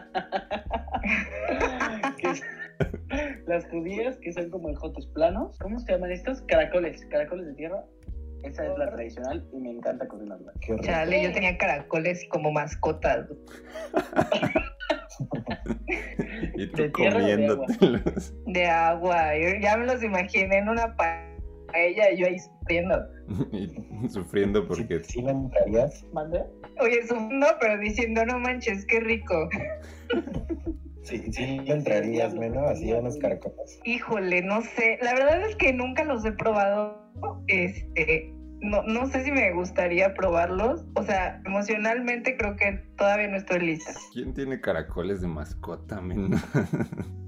las 3.47 3.65
judías 3.71 4.19
que 4.19 4.33
son 4.33 4.51
como 4.51 4.69
ejotes 4.69 5.07
planos. 5.07 5.59
¿Cómo 5.59 5.79
se 5.79 5.93
llaman 5.93 6.13
estos? 6.13 6.43
Caracoles, 6.43 7.07
caracoles 7.07 7.47
de 7.47 7.55
tierra. 7.55 7.83
Esa 8.45 8.67
es 8.67 8.79
la 8.79 8.91
tradicional 8.91 9.47
y 9.53 9.57
me 9.59 9.71
encanta 9.71 10.07
cocinarla. 10.07 10.53
Chale, 10.83 11.23
yo 11.23 11.33
tenía 11.33 11.57
caracoles 11.59 12.27
como 12.31 12.51
mascotas. 12.53 13.27
Y 16.55 16.67
tú 16.71 16.83
¿De 16.83 17.09
agua? 17.09 17.21
comiéndotelos. 17.21 18.35
de 18.47 18.67
agua. 18.67 19.31
Ya 19.61 19.77
me 19.77 19.87
los 19.87 20.03
imaginé 20.03 20.59
en 20.59 20.69
una 20.69 20.95
paella 20.97 22.11
y 22.13 22.19
yo 22.19 22.27
ahí 22.27 22.39
sufriendo. 22.39 22.99
Sufriendo 24.09 24.67
porque 24.67 25.01
¿Sí, 25.01 25.21
sí 25.21 25.25
entrarías? 25.27 26.05
¿Mande? 26.13 26.45
Oye, 26.81 27.03
sufriendo, 27.07 27.47
pero 27.61 27.79
diciendo, 27.79 28.25
no 28.27 28.39
manches, 28.39 28.87
qué 28.87 29.01
rico. 29.01 29.49
Sí, 31.03 31.33
sí 31.33 31.61
le 31.61 31.73
entrarías, 31.75 32.35
menos 32.35 32.71
así 32.71 32.93
a 32.93 32.99
unos 32.99 33.17
caracoles. 33.19 33.81
Híjole, 33.85 34.43
no 34.43 34.61
sé. 34.63 34.99
La 35.03 35.15
verdad 35.15 35.41
es 35.49 35.57
que 35.57 35.73
nunca 35.73 36.05
los 36.05 36.25
he 36.25 36.33
probado. 36.33 37.08
Este, 37.47 38.33
no, 38.61 38.83
no 38.83 39.07
sé 39.07 39.25
si 39.25 39.31
me 39.31 39.53
gustaría 39.53 40.15
probarlos. 40.15 40.85
O 40.95 41.03
sea, 41.03 41.41
emocionalmente 41.45 42.37
creo 42.37 42.57
que 42.57 42.85
todavía 42.97 43.29
no 43.29 43.37
estoy 43.37 43.61
lista. 43.61 43.93
¿quién 44.13 44.35
tiene 44.35 44.61
caracoles 44.61 45.21
de 45.21 45.29
mascota, 45.29 46.01
men? 46.01 46.31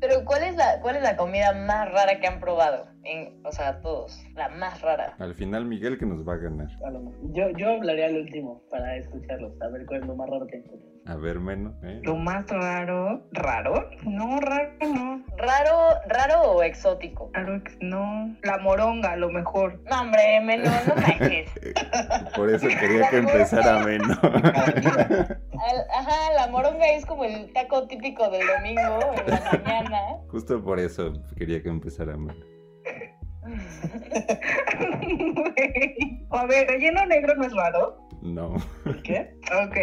Pero 0.00 0.24
¿cuál 0.24 0.42
es 0.44 0.56
la 0.56 0.80
cuál 0.80 0.96
es 0.96 1.02
la 1.02 1.16
comida 1.16 1.52
más 1.52 1.90
rara 1.92 2.18
que 2.20 2.26
han 2.26 2.40
probado? 2.40 2.86
En, 3.04 3.44
o 3.44 3.52
sea, 3.52 3.80
todos, 3.80 4.22
la 4.34 4.48
más 4.48 4.80
rara. 4.80 5.14
Al 5.18 5.34
final 5.34 5.64
Miguel 5.64 5.98
que 5.98 6.06
nos 6.06 6.26
va 6.26 6.34
a 6.34 6.36
ganar. 6.36 6.68
Yo, 7.32 7.50
yo 7.56 7.70
hablaría 7.70 8.06
al 8.06 8.16
último 8.16 8.62
para 8.70 8.96
escucharlos, 8.96 9.60
a 9.60 9.68
ver 9.68 9.86
cuál 9.86 10.00
es 10.02 10.06
lo 10.06 10.16
más 10.16 10.28
raro 10.28 10.46
que 10.46 10.56
encuentro. 10.56 10.88
A 11.06 11.16
ver, 11.16 11.40
menos. 11.40 11.74
¿eh? 11.82 12.00
Lo 12.02 12.14
más 12.16 12.46
raro, 12.48 13.26
¿raro? 13.32 13.88
No, 14.04 14.38
raro 14.40 14.72
no. 14.80 15.24
¿Raro, 15.36 15.88
raro 16.08 16.40
o 16.42 16.62
exótico? 16.62 17.30
Raro 17.32 17.62
no. 17.80 18.36
La 18.42 18.58
moronga, 18.58 19.12
a 19.12 19.16
lo 19.16 19.30
mejor. 19.30 19.80
No, 19.90 20.02
hombre, 20.02 20.40
menos, 20.42 20.68
no 20.86 20.94
manches. 20.96 21.50
Por 22.36 22.50
eso 22.50 22.68
quería 22.68 23.08
que 23.08 23.16
empezara 23.18 23.84
menos. 23.84 24.18
Ajá, 25.98 26.32
la 26.34 26.46
moronga 26.48 26.86
es 26.88 27.04
como 27.06 27.24
el 27.24 27.52
taco 27.52 27.86
típico 27.86 28.28
del 28.30 28.46
domingo 28.46 28.98
en 29.26 29.30
la 29.30 29.40
mañana. 29.52 29.98
Justo 30.28 30.62
por 30.62 30.78
eso 30.78 31.12
quería 31.36 31.62
que 31.62 31.68
empezara 31.68 32.16
menos. 32.16 32.36
a 36.30 36.46
ver, 36.46 36.68
relleno 36.68 37.04
negro 37.06 37.34
no 37.34 37.44
es 37.44 37.52
raro. 37.52 37.98
No, 38.22 38.54
¿Qué? 39.02 39.34
Ok. 39.64 39.76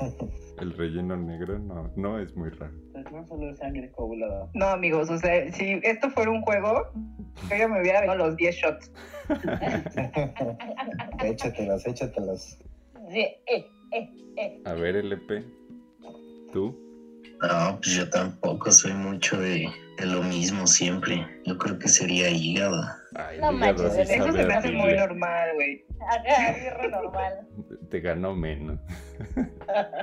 el 0.60 0.72
relleno 0.76 1.16
negro 1.16 1.58
no, 1.58 1.90
no 1.96 2.18
es 2.18 2.36
muy 2.36 2.50
raro. 2.50 2.72
Pues 2.92 3.10
no 3.12 3.26
solo 3.26 3.50
es 3.50 3.58
sangre 3.58 3.90
coagulada. 3.92 4.48
No, 4.54 4.66
amigos, 4.66 5.10
o 5.10 5.18
sea, 5.18 5.50
si 5.52 5.80
esto 5.82 6.10
fuera 6.10 6.30
un 6.30 6.42
juego, 6.42 6.90
yo 7.50 7.56
ya 7.56 7.68
me 7.68 7.80
hubiera 7.80 8.04
dado 8.04 8.16
los 8.16 8.36
10 8.36 8.54
shots. 8.54 8.92
échatelas, 11.24 11.86
échatelas. 11.86 12.58
Sí, 13.10 13.20
eh, 13.20 13.66
eh, 13.92 14.10
eh. 14.36 14.62
A 14.64 14.74
ver, 14.74 14.96
LP. 14.96 15.44
¿Tú? 16.52 16.76
No, 17.42 17.78
pues 17.80 17.94
yo 17.94 18.10
tampoco 18.10 18.70
soy 18.70 18.92
mucho 18.92 19.40
de, 19.40 19.66
de 19.98 20.06
lo 20.06 20.22
mismo 20.22 20.66
siempre. 20.66 21.26
Yo 21.46 21.56
creo 21.56 21.78
que 21.78 21.88
sería 21.88 22.28
hígado. 22.28 22.82
Ay, 23.14 23.38
No 23.40 23.52
hígado 23.52 23.84
manches, 23.84 24.08
sí 24.08 24.14
Eso 24.14 24.32
se 24.32 24.44
me 24.44 24.54
hace 24.54 24.72
muy 24.72 24.94
normal, 24.94 25.50
güey. 25.54 25.84
Acá, 26.00 26.58
hierro 26.58 26.90
normal. 26.90 27.48
Te 27.90 28.00
ganó 28.00 28.34
menos. 28.34 28.78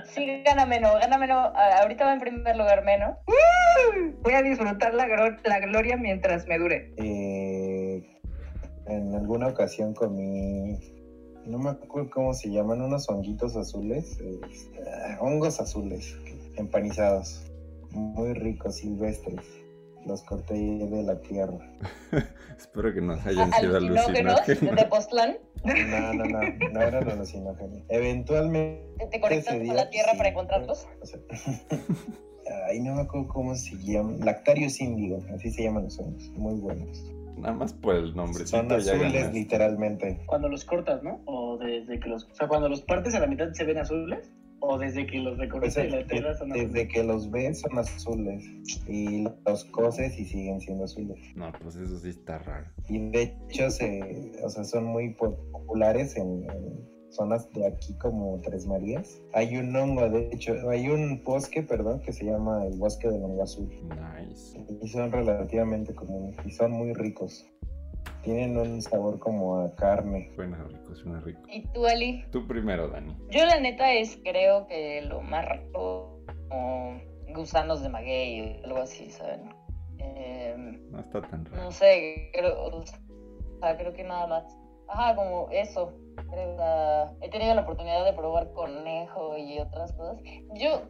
Sí, 0.05 0.43
gana 0.45 0.65
menos, 0.65 0.93
gana 1.01 1.17
menos. 1.17 1.51
Ahorita 1.81 2.05
va 2.05 2.13
en 2.13 2.19
primer 2.19 2.55
lugar 2.55 2.85
menos. 2.85 3.17
Voy 4.21 4.33
a 4.33 4.41
disfrutar 4.41 4.93
la, 4.93 5.07
gloria 5.59 5.97
mientras 5.97 6.47
me 6.47 6.57
dure. 6.57 6.93
Eh, 6.97 8.19
en 8.87 9.15
alguna 9.15 9.47
ocasión 9.47 9.93
comí, 9.93 10.79
no 11.45 11.57
me 11.57 11.71
acuerdo 11.71 12.09
cómo 12.11 12.33
se 12.33 12.49
llaman, 12.49 12.81
unos 12.81 13.09
honguitos 13.09 13.57
azules, 13.57 14.17
eh, 14.21 14.39
hongos 15.19 15.59
azules, 15.59 16.15
empanizados, 16.55 17.51
muy 17.91 18.33
ricos, 18.33 18.77
silvestres. 18.77 19.45
Los 20.07 20.23
corté 20.23 20.53
de 20.53 21.03
la 21.03 21.19
tierra. 21.19 21.57
Espero 22.57 22.93
que 22.93 23.01
nos 23.01 23.25
hayan 23.25 23.51
sido 23.51 23.75
Alucinógenos 23.75 24.47
de. 24.47 24.55
Tepoztlán. 24.55 25.37
No, 25.65 26.13
no, 26.13 26.23
no, 26.23 26.39
no 26.71 26.81
eran 26.81 27.09
alucinógenos. 27.11 27.81
Eventualmente. 27.89 29.07
Te, 29.11 29.19
conectas 29.19 29.55
con 29.55 29.75
la 29.75 29.89
tierra 29.89 30.11
sí, 30.11 30.17
para 30.17 30.29
encontrarlos. 30.29 30.87
o 31.01 31.05
sea, 31.05 31.19
Ay, 32.69 32.79
no 32.79 32.95
me 32.95 33.01
acuerdo 33.01 33.27
cómo 33.27 33.53
se 33.55 33.75
llaman. 33.77 34.19
Lactarius 34.21 34.79
índigo, 34.79 35.21
así 35.35 35.51
se 35.51 35.63
llaman 35.63 35.83
los 35.83 35.99
hongos. 35.99 36.29
Muy 36.37 36.55
buenos. 36.55 37.13
Nada 37.35 37.53
más 37.53 37.73
por 37.73 37.95
el 37.95 38.15
nombrecito 38.15 38.57
Son 38.57 38.71
azules, 38.71 39.33
literalmente. 39.33 40.21
Cuando 40.25 40.47
los 40.47 40.63
cortas, 40.63 41.03
¿no? 41.03 41.21
O 41.25 41.57
desde 41.57 41.99
que 41.99 42.09
los... 42.09 42.23
O 42.23 42.33
sea, 42.33 42.47
cuando 42.47 42.69
los 42.69 42.81
partes 42.81 43.13
a 43.13 43.19
la 43.19 43.27
mitad 43.27 43.51
se 43.51 43.65
ven 43.65 43.77
azules. 43.77 44.31
O 44.59 44.77
desde 44.77 45.05
que 45.05 45.19
los 45.19 45.37
Pues, 45.37 45.49
recortas 45.49 45.77
y 45.85 45.89
la 45.89 46.05
tierra 46.07 46.35
son 46.35 46.49
desde 46.49 46.65
azules. 46.65 46.87
que 46.93 47.03
los 47.03 47.31
ves 47.31 47.59
son 47.61 47.77
azules 47.77 48.43
y 48.87 49.23
los 49.45 49.65
coces 49.65 50.17
y 50.19 50.25
siguen 50.25 50.59
siendo 50.59 50.85
azules. 50.85 51.17
No, 51.35 51.51
pues 51.61 51.75
eso 51.75 51.97
sí 51.99 52.09
está 52.09 52.39
raro. 52.39 52.67
Y 52.89 52.97
de 53.09 53.37
hecho 53.49 53.69
se, 53.69 54.31
o 54.43 54.49
sea, 54.49 54.63
son 54.63 54.85
muy 54.85 55.13
populares 55.13 56.17
en, 56.17 56.49
en 56.49 56.87
zonas 57.09 57.49
de 57.53 57.65
aquí 57.67 57.93
como 57.99 58.39
Tres 58.41 58.65
Marías. 58.65 59.21
Hay 59.33 59.55
un 59.57 59.75
hongo, 59.75 60.09
de 60.09 60.27
hecho, 60.33 60.53
hay 60.69 60.89
un 60.89 61.23
bosque, 61.23 61.61
perdón, 61.63 62.01
que 62.01 62.11
se 62.11 62.25
llama 62.25 62.65
el 62.65 62.77
bosque 62.77 63.07
del 63.09 63.23
hongo 63.23 63.43
azul. 63.43 63.69
Nice. 64.19 64.57
Y 64.81 64.87
son 64.89 65.11
relativamente 65.11 65.93
comunes 65.93 66.35
y 66.45 66.51
son 66.51 66.71
muy 66.71 66.93
ricos. 66.93 67.45
Tienen 68.23 68.57
un 68.57 68.81
sabor 68.81 69.19
como 69.19 69.59
a 69.61 69.73
carne. 69.75 70.31
Suena 70.35 70.61
rico, 70.63 70.95
suena 70.95 71.19
rico. 71.21 71.41
¿Y 71.49 71.61
tú, 71.73 71.85
Ali? 71.85 72.25
Tú 72.31 72.45
primero, 72.47 72.89
Dani. 72.89 73.15
Yo 73.29 73.45
la 73.45 73.59
neta 73.59 73.93
es, 73.93 74.17
creo 74.23 74.67
que 74.67 75.01
lo 75.03 75.21
más 75.21 75.45
raro, 75.45 76.19
como 76.49 76.99
gusanos 77.33 77.81
de 77.81 77.89
maguey 77.89 78.41
o 78.61 78.65
algo 78.65 78.79
así, 78.79 79.09
¿saben? 79.11 79.49
Em, 79.99 80.91
No 80.91 80.99
está 80.99 81.21
tan 81.21 81.45
raro. 81.45 81.63
no 81.63 81.71
sé, 81.71 82.29
creo, 82.33 82.65
o 82.65 82.83
sea, 82.85 83.77
creo 83.77 83.93
que 83.93 84.03
nada 84.03 84.27
más. 84.27 84.43
Ajá, 84.89 85.15
como 85.15 85.49
eso. 85.51 85.93
Creo, 86.29 87.17
he 87.21 87.29
tenido 87.29 87.53
la 87.55 87.61
oportunidad 87.61 88.03
de 88.05 88.13
probar 88.13 88.51
conejo 88.53 89.37
y 89.37 89.59
otras 89.59 89.93
cosas. 89.93 90.17
Yo 90.55 90.81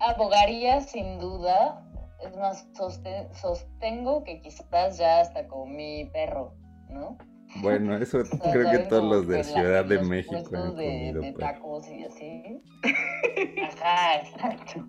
abogaría 0.00 0.80
sin 0.80 1.18
duda, 1.18 1.86
es 2.20 2.36
más, 2.36 2.66
sosten- 2.74 3.32
sostengo 3.34 4.24
que 4.24 4.40
quizás 4.40 4.98
ya 4.98 5.20
hasta 5.20 5.46
con 5.46 5.74
mi 5.76 6.06
perro, 6.06 6.54
¿no? 6.92 7.18
Bueno, 7.60 7.96
eso 7.96 8.18
O 8.20 8.24
sea, 8.24 8.52
creo 8.52 8.70
que 8.70 8.78
todos 8.88 9.04
los 9.04 9.28
de 9.28 9.44
Ciudad 9.44 9.84
de 9.84 9.96
los 9.96 10.08
México 10.08 10.36
han 10.54 10.76
de, 10.76 10.84
comido 10.84 11.20
de 11.20 11.32
tacos 11.32 11.88
y 11.90 12.04
así. 12.04 12.62
Ajá, 13.62 14.20
exacto. 14.20 14.86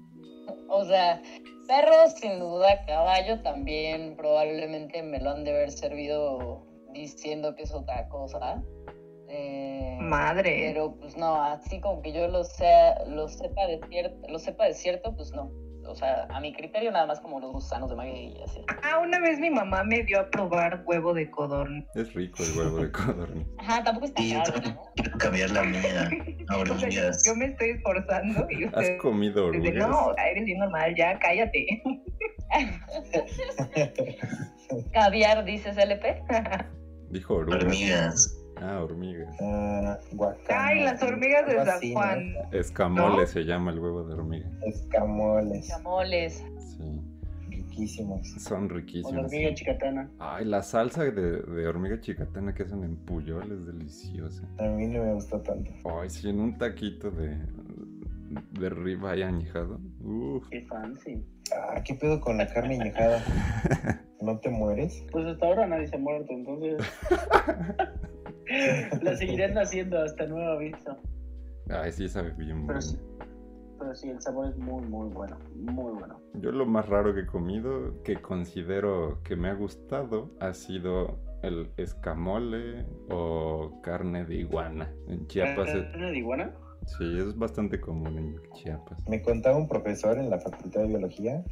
O 0.69 0.85
sea, 0.85 1.21
perros 1.67 2.13
sin 2.19 2.39
duda, 2.39 2.85
caballo 2.85 3.41
también 3.41 4.15
probablemente 4.15 5.03
me 5.03 5.19
lo 5.19 5.31
han 5.31 5.43
de 5.43 5.51
haber 5.51 5.71
servido 5.71 6.65
diciendo 6.93 7.55
que 7.55 7.63
es 7.63 7.73
otra 7.73 8.07
cosa. 8.09 8.61
Eh, 9.29 9.97
Madre. 9.99 10.71
pero 10.73 10.95
pues 10.95 11.17
no, 11.17 11.41
así 11.41 11.79
como 11.81 12.01
que 12.03 12.11
yo 12.11 12.27
lo 12.27 12.43
sea, 12.43 13.03
lo 13.05 13.27
sepa 13.27 13.65
de 13.65 13.79
cierto, 13.89 14.27
lo 14.27 14.37
sepa 14.37 14.65
de 14.65 14.73
cierto, 14.73 15.15
pues 15.15 15.31
no. 15.31 15.51
O 15.85 15.95
sea, 15.95 16.25
a 16.29 16.39
mi 16.39 16.53
criterio 16.53 16.91
nada 16.91 17.05
más 17.05 17.19
como 17.19 17.39
los 17.39 17.51
gusanos 17.51 17.89
de 17.89 17.95
maguey 17.95 18.33
y 18.37 18.41
así. 18.43 18.61
Ah, 18.83 18.99
una 18.99 19.19
vez 19.19 19.39
mi 19.39 19.49
mamá 19.49 19.83
me 19.83 20.03
dio 20.03 20.19
a 20.21 20.29
probar 20.29 20.83
huevo 20.85 21.13
de 21.13 21.29
codorniz. 21.29 21.85
Es 21.95 22.13
rico 22.13 22.43
el 22.43 22.57
huevo 22.57 22.77
de 22.77 22.91
codorniz. 22.91 23.47
Ajá, 23.59 23.83
tampoco 23.83 24.05
está 24.07 24.21
Y 24.21 24.33
caro, 24.33 24.53
¿no? 24.61 24.81
quiero 24.95 25.17
cambiar 25.17 25.49
la 25.51 25.63
mía 25.63 26.09
a 26.49 26.57
O 26.57 26.65
sea, 26.65 26.75
yo, 26.75 26.83
hormigas. 26.83 27.23
yo 27.25 27.35
me 27.35 27.45
estoy 27.45 27.69
esforzando 27.71 28.47
y 28.49 28.63
¿Has 28.65 28.73
usted 28.73 28.97
comido 28.97 29.51
dice, 29.51 29.71
no, 29.73 30.13
eres 30.17 30.45
bien 30.45 30.59
normal, 30.59 30.93
ya 30.97 31.17
cállate. 31.19 31.65
Caviar, 34.93 35.43
dices 35.45 35.77
LP. 35.77 36.21
Dijo. 37.09 37.35
Hormigas. 37.35 38.37
Ah, 38.63 38.81
hormigas. 38.81 39.35
Ah, 39.41 39.97
guacamole. 40.13 40.47
Ay, 40.55 40.83
las 40.85 41.03
hormigas 41.03 41.45
de 41.47 41.65
San 41.65 41.91
Juan. 41.93 42.33
¿no? 42.33 42.39
Escamole 42.57 43.17
¿No? 43.21 43.27
se 43.27 43.43
llama 43.43 43.71
el 43.71 43.79
huevo 43.79 44.03
de 44.05 44.13
hormiga. 44.13 44.49
Escamoles. 44.65 45.67
Chamoles. 45.67 46.43
Sí, 46.59 47.01
Riquísimos. 47.49 48.27
son 48.39 48.65
O 48.65 48.67
la 48.69 48.73
riquísimos. 48.75 49.25
hormiga 49.25 49.53
chicatana. 49.53 50.09
Ay, 50.19 50.45
la 50.45 50.61
salsa 50.63 51.03
de, 51.03 51.11
de 51.41 51.67
hormiga 51.67 51.99
chicatana 51.99 52.53
que 52.53 52.63
hacen 52.63 52.83
en 52.83 52.95
Puyol 52.95 53.51
es 53.51 53.65
deliciosa. 53.65 54.43
A 54.59 54.63
mí 54.63 54.87
no 54.87 55.03
me 55.03 55.13
gusta 55.13 55.41
tanto. 55.43 55.71
Ay, 55.99 56.09
sí, 56.09 56.29
en 56.29 56.39
un 56.39 56.57
taquito 56.57 57.11
de, 57.11 57.35
de 58.59 58.69
ribeye 58.69 59.23
añejado. 59.25 59.79
Uf. 60.01 60.47
Qué 60.49 60.61
fancy. 60.67 61.25
Ah, 61.53 61.81
¿qué 61.83 61.95
pedo 61.95 62.21
con 62.21 62.37
la 62.37 62.47
carne 62.47 62.79
añejada? 62.79 63.21
¿No 64.21 64.39
te 64.39 64.49
mueres? 64.49 65.03
Pues 65.11 65.25
hasta 65.25 65.45
ahora 65.45 65.67
nadie 65.67 65.87
se 65.87 65.97
ha 65.97 65.99
muerto, 65.99 66.31
entonces. 66.31 66.77
la 69.01 69.15
seguirán 69.17 69.57
haciendo 69.57 69.99
hasta 70.01 70.25
nuevo 70.25 70.51
aviso. 70.51 70.97
Ay, 71.69 71.91
sí, 71.91 72.07
sabe 72.09 72.31
bien 72.31 72.65
Pero 72.67 72.79
bueno. 72.79 72.81
sí. 72.81 72.97
Pero 73.79 73.95
sí, 73.95 74.09
el 74.09 74.21
sabor 74.21 74.47
es 74.49 74.57
muy, 74.57 74.83
muy 74.85 75.09
bueno. 75.09 75.37
Muy 75.55 75.93
bueno. 75.93 76.19
Yo 76.35 76.51
lo 76.51 76.65
más 76.65 76.87
raro 76.87 77.13
que 77.13 77.21
he 77.21 77.25
comido, 77.25 78.01
que 78.03 78.15
considero 78.21 79.19
que 79.23 79.35
me 79.35 79.49
ha 79.49 79.53
gustado, 79.53 80.29
ha 80.39 80.53
sido 80.53 81.19
el 81.41 81.69
escamole 81.77 82.85
o 83.09 83.81
carne 83.81 84.25
de 84.25 84.35
iguana. 84.35 84.93
En 85.07 85.27
Chiapas, 85.27 85.69
es- 85.73 85.83
¿Carne 85.91 86.11
de 86.11 86.17
iguana? 86.17 86.53
sí, 86.85 87.17
es 87.17 87.37
bastante 87.37 87.79
común 87.81 88.17
en 88.17 88.51
Chiapas. 88.53 88.97
Me 89.09 89.21
contaba 89.21 89.57
un 89.57 89.67
profesor 89.67 90.17
en 90.17 90.29
la 90.29 90.39
Facultad 90.39 90.81
de 90.81 90.87
Biología 90.87 91.43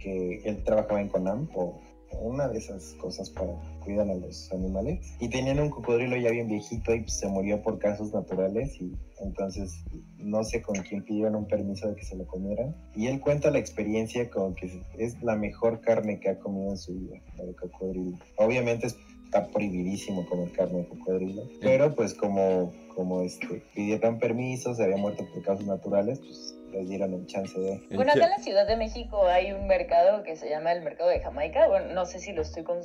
que 0.00 0.42
él 0.44 0.64
trabajaba 0.64 1.00
en 1.00 1.08
CONAM 1.08 1.48
o 1.54 1.80
una 2.20 2.48
de 2.48 2.58
esas 2.58 2.94
cosas 2.94 3.30
para 3.30 3.52
cuidar 3.84 4.08
a 4.08 4.14
los 4.14 4.52
animales. 4.52 5.14
Y 5.20 5.28
tenían 5.28 5.60
un 5.60 5.70
cocodrilo 5.70 6.16
ya 6.16 6.30
bien 6.30 6.48
viejito 6.48 6.94
y 6.94 7.00
pues, 7.00 7.18
se 7.18 7.28
murió 7.28 7.62
por 7.62 7.78
casos 7.78 8.12
naturales 8.12 8.80
y 8.80 8.92
entonces 9.20 9.84
no 10.18 10.44
sé 10.44 10.62
con 10.62 10.76
quién 10.82 11.04
pidieron 11.04 11.34
un 11.34 11.46
permiso 11.46 11.88
de 11.88 11.96
que 11.96 12.04
se 12.04 12.16
lo 12.16 12.26
comieran. 12.26 12.76
Y 12.94 13.06
él 13.06 13.20
cuenta 13.20 13.50
la 13.50 13.58
experiencia 13.58 14.30
como 14.30 14.54
que 14.54 14.82
es 14.98 15.22
la 15.22 15.36
mejor 15.36 15.80
carne 15.80 16.20
que 16.20 16.30
ha 16.30 16.38
comido 16.38 16.70
en 16.70 16.78
su 16.78 16.94
vida, 16.94 17.20
la 17.36 17.44
de 17.44 17.54
cocodrilo. 17.54 18.18
Obviamente 18.36 18.86
está 18.86 19.46
prohibidísimo 19.48 20.26
comer 20.26 20.52
carne 20.52 20.78
de 20.78 20.88
cocodrilo, 20.88 21.42
pero 21.60 21.94
pues 21.94 22.14
como 22.14 22.70
como 22.94 23.22
este 23.22 23.62
pidieron 23.74 24.18
permiso, 24.18 24.74
se 24.74 24.84
había 24.84 24.96
muerto 24.96 25.26
por 25.32 25.42
causas 25.42 25.66
naturales, 25.66 26.20
pues 26.20 26.54
les 26.72 26.88
dieron 26.88 27.14
el 27.14 27.26
chance 27.26 27.58
de... 27.58 27.72
En 27.74 27.96
Bueno, 27.96 28.12
acá 28.12 28.24
en 28.24 28.30
la 28.30 28.38
Ciudad 28.38 28.66
de 28.66 28.76
México 28.76 29.26
hay 29.26 29.52
un 29.52 29.66
mercado 29.66 30.22
que 30.22 30.36
se 30.36 30.48
llama 30.48 30.72
el 30.72 30.82
mercado 30.82 31.10
de 31.10 31.20
Jamaica. 31.20 31.68
Bueno, 31.68 31.92
no 31.92 32.04
sé 32.06 32.18
si 32.18 32.32
lo 32.32 32.42
estoy 32.42 32.64
con- 32.64 32.80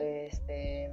este, 0.00 0.90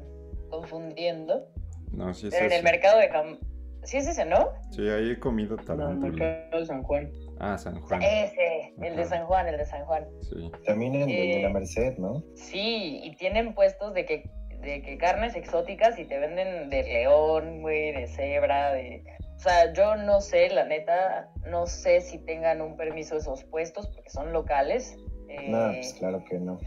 confundiendo, 0.49 1.47
No, 1.91 2.13
sí 2.13 2.27
es 2.27 2.33
pero 2.33 2.45
en 2.45 2.51
el 2.51 2.57
ese. 2.59 2.63
mercado 2.71 2.99
de 2.99 3.09
Jamaica... 3.09 3.45
¿Sí 3.83 3.95
es 3.95 4.07
ese, 4.07 4.25
no? 4.25 4.49
Sí, 4.71 4.81
ahí 4.89 5.11
he 5.11 5.19
comido 5.19 5.55
No, 5.55 5.89
el 5.89 5.97
mercado 5.99 6.59
de 6.59 6.65
San 6.65 6.83
Juan. 6.83 7.09
Ah, 7.39 7.57
San 7.57 7.79
Juan. 7.79 8.01
Ese, 8.03 8.73
el 8.81 8.97
de. 8.97 9.05
San 9.05 9.25
Juan, 9.25 9.47
el 9.47 9.57
de 9.57 9.65
San 9.65 9.85
Juan. 9.85 10.05
Sí. 10.21 10.51
También 10.65 10.95
el, 10.95 11.03
el 11.09 11.31
de 11.37 11.41
la 11.43 11.49
Eh, 11.49 11.53
Merced, 11.53 11.97
¿no? 11.97 12.21
Sí, 12.35 12.99
y 13.01 13.15
tienen 13.15 13.53
puestos 13.55 13.93
de 13.93 14.05
que, 14.05 14.29
de 14.59 14.81
que 14.81 14.97
carnes 14.97 15.33
exóticas 15.37 15.97
y 15.97 16.03
te 16.03 16.19
venden 16.19 16.69
de 16.69 16.83
león, 16.83 17.61
güey, 17.61 17.93
de 17.93 18.07
cebra, 18.07 18.73
de... 18.73 19.01
O 19.39 19.41
sea, 19.41 19.71
yo 19.71 19.95
no 19.95 20.19
sé, 20.19 20.49
la 20.49 20.65
neta, 20.65 21.31
no 21.49 21.65
sé 21.65 22.01
si 22.01 22.17
tengan 22.25 22.59
un 22.59 22.75
permiso 22.75 23.15
esos 23.15 23.45
puestos 23.45 23.87
porque 23.87 24.09
son 24.09 24.33
locales. 24.33 24.97
eh, 25.29 25.49
No, 25.49 25.71
pues 25.75 25.93
claro 25.93 26.21
que 26.29 26.39
no. 26.39 26.59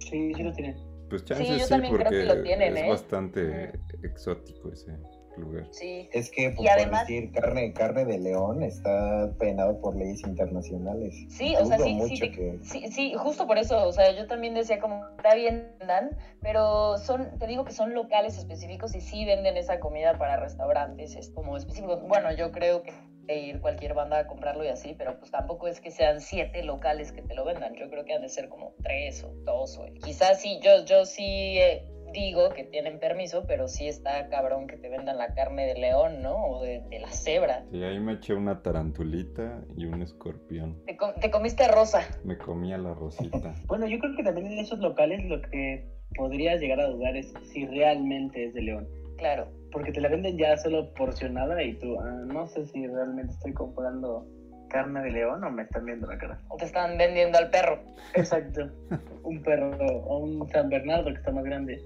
Sí, 0.00 0.34
sí 0.34 0.42
lo 0.42 0.52
tienen. 0.52 0.76
Pues 1.08 1.22
Sí, 1.22 1.28
chance 1.28 1.58
yo 1.58 1.64
sí, 1.64 1.68
también 1.70 1.94
creo 1.94 2.04
porque 2.04 2.18
que 2.18 2.24
lo 2.26 2.42
tienen, 2.42 2.76
es 2.76 2.84
¿eh? 2.84 2.88
bastante 2.90 3.72
exótico 4.02 4.70
ese 4.70 4.92
lugar. 5.38 5.66
Sí, 5.70 6.08
Es 6.12 6.30
que, 6.30 6.50
pues, 6.50 6.60
Y 6.66 6.68
además- 6.68 7.00
por 7.00 7.08
decir 7.08 7.32
carne, 7.32 7.72
carne 7.72 8.04
de 8.04 8.18
león 8.18 8.62
está 8.62 9.32
penado 9.38 9.80
por 9.80 9.96
leyes 9.96 10.22
internacionales. 10.24 11.14
Sí, 11.28 11.54
o 11.56 11.64
sea, 11.64 11.78
sí, 11.78 11.98
sí, 12.08 12.30
que... 12.30 12.58
sí, 12.62 12.88
sí, 12.90 13.14
justo 13.14 13.46
por 13.46 13.58
eso, 13.58 13.86
o 13.86 13.92
sea, 13.92 14.10
yo 14.12 14.26
también 14.26 14.54
decía 14.54 14.78
como, 14.78 15.06
está 15.16 15.34
bien, 15.34 15.76
dan, 15.86 16.16
pero 16.42 16.96
son, 16.98 17.38
te 17.38 17.46
digo 17.46 17.64
que 17.64 17.72
son 17.72 17.94
locales 17.94 18.38
específicos 18.38 18.94
y 18.94 19.00
sí 19.00 19.24
venden 19.24 19.56
esa 19.56 19.80
comida 19.80 20.18
para 20.18 20.36
restaurantes, 20.36 21.16
es 21.16 21.30
como 21.30 21.56
específico. 21.56 21.96
Bueno, 21.98 22.32
yo 22.32 22.52
creo 22.52 22.82
que 22.82 22.92
ir 23.28 23.60
cualquier 23.60 23.92
banda 23.94 24.20
a 24.20 24.26
comprarlo 24.26 24.64
y 24.64 24.68
así, 24.68 24.94
pero 24.96 25.18
pues 25.18 25.30
tampoco 25.30 25.68
es 25.68 25.80
que 25.80 25.90
sean 25.90 26.20
siete 26.20 26.62
locales 26.62 27.12
que 27.12 27.20
te 27.22 27.34
lo 27.34 27.44
vendan, 27.44 27.74
yo 27.74 27.88
creo 27.90 28.04
que 28.04 28.14
han 28.14 28.22
de 28.22 28.28
ser 28.28 28.48
como 28.48 28.72
tres 28.82 29.22
o 29.22 29.28
dos, 29.44 29.76
güey. 29.76 29.92
Quizás 29.94 30.40
sí, 30.40 30.58
yo, 30.62 30.84
yo 30.84 31.04
sí 31.04 31.58
eh, 31.58 31.84
digo 32.18 32.50
que 32.50 32.64
tienen 32.64 32.98
permiso, 32.98 33.44
pero 33.46 33.68
sí 33.68 33.88
está 33.88 34.28
cabrón 34.28 34.66
que 34.66 34.76
te 34.76 34.88
vendan 34.88 35.18
la 35.18 35.34
carne 35.34 35.66
de 35.66 35.74
león, 35.74 36.22
¿no? 36.22 36.34
O 36.36 36.62
de, 36.62 36.80
de 36.88 36.98
la 37.00 37.10
cebra. 37.10 37.64
Sí, 37.70 37.82
ahí 37.82 37.98
me 38.00 38.14
eché 38.14 38.34
una 38.34 38.62
tarantulita 38.62 39.62
y 39.76 39.86
un 39.86 40.02
escorpión. 40.02 40.76
Te, 40.86 40.96
com- 40.96 41.14
te 41.20 41.30
comiste 41.30 41.66
rosa. 41.68 42.00
Me 42.24 42.36
comía 42.38 42.78
la 42.78 42.94
rosita. 42.94 43.54
Bueno, 43.66 43.86
yo 43.86 43.98
creo 43.98 44.16
que 44.16 44.22
también 44.22 44.46
en 44.52 44.58
esos 44.58 44.78
locales 44.78 45.24
lo 45.24 45.40
que 45.42 45.86
podrías 46.16 46.60
llegar 46.60 46.80
a 46.80 46.88
dudar 46.88 47.16
es 47.16 47.32
si 47.52 47.66
realmente 47.66 48.46
es 48.46 48.54
de 48.54 48.62
león. 48.62 48.88
Claro. 49.18 49.48
Porque 49.72 49.92
te 49.92 50.00
la 50.00 50.08
venden 50.08 50.38
ya 50.38 50.56
solo 50.56 50.92
porcionada 50.94 51.62
y 51.62 51.74
tú, 51.74 51.98
ah, 52.00 52.22
no 52.26 52.46
sé 52.46 52.66
si 52.66 52.86
realmente 52.86 53.32
estoy 53.34 53.52
comprando 53.52 54.26
carne 54.68 55.02
de 55.02 55.10
león 55.10 55.42
o 55.44 55.50
me 55.50 55.62
están 55.62 55.84
viendo 55.84 56.06
la 56.06 56.18
cara. 56.18 56.38
O 56.48 56.56
te 56.56 56.66
están 56.66 56.96
vendiendo 56.96 57.38
al 57.38 57.50
perro. 57.50 57.80
Exacto. 58.14 58.70
un 59.22 59.42
perro 59.42 59.76
o 59.78 60.18
un 60.18 60.48
San 60.50 60.68
Bernardo 60.68 61.06
que 61.06 61.18
está 61.18 61.32
más 61.32 61.44
grande. 61.44 61.84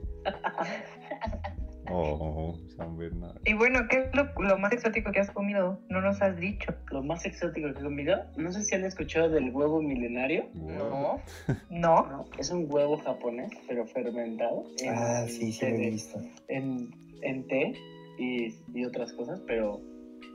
Oh, 1.90 2.56
San 2.76 2.96
Bernardo. 2.96 3.40
Y 3.44 3.54
bueno, 3.54 3.80
¿qué 3.90 3.98
es 3.98 4.14
lo, 4.14 4.24
lo 4.40 4.58
más 4.58 4.72
exótico 4.72 5.10
que 5.12 5.20
has 5.20 5.30
comido? 5.30 5.78
No 5.88 6.00
nos 6.00 6.22
has 6.22 6.36
dicho. 6.38 6.72
Lo 6.90 7.02
más 7.02 7.24
exótico 7.26 7.72
que 7.72 7.80
he 7.80 7.82
comido, 7.82 8.24
no 8.36 8.52
sé 8.52 8.62
si 8.62 8.74
han 8.74 8.84
escuchado 8.84 9.28
del 9.28 9.50
huevo 9.50 9.82
milenario. 9.82 10.46
No. 10.54 11.20
No. 11.70 12.06
No, 12.06 12.24
es 12.38 12.50
un 12.50 12.66
huevo 12.70 12.98
japonés, 12.98 13.50
pero 13.66 13.86
fermentado. 13.86 14.64
en 14.80 14.94
Ah, 14.94 15.26
sí, 15.26 15.52
sí 15.52 15.66
lo 15.66 15.74
he 15.74 15.90
visto. 15.90 16.20
En, 16.48 16.90
en 17.22 17.46
té 17.48 17.74
y, 18.18 18.54
y 18.72 18.84
otras 18.84 19.12
cosas, 19.14 19.40
pero, 19.46 19.80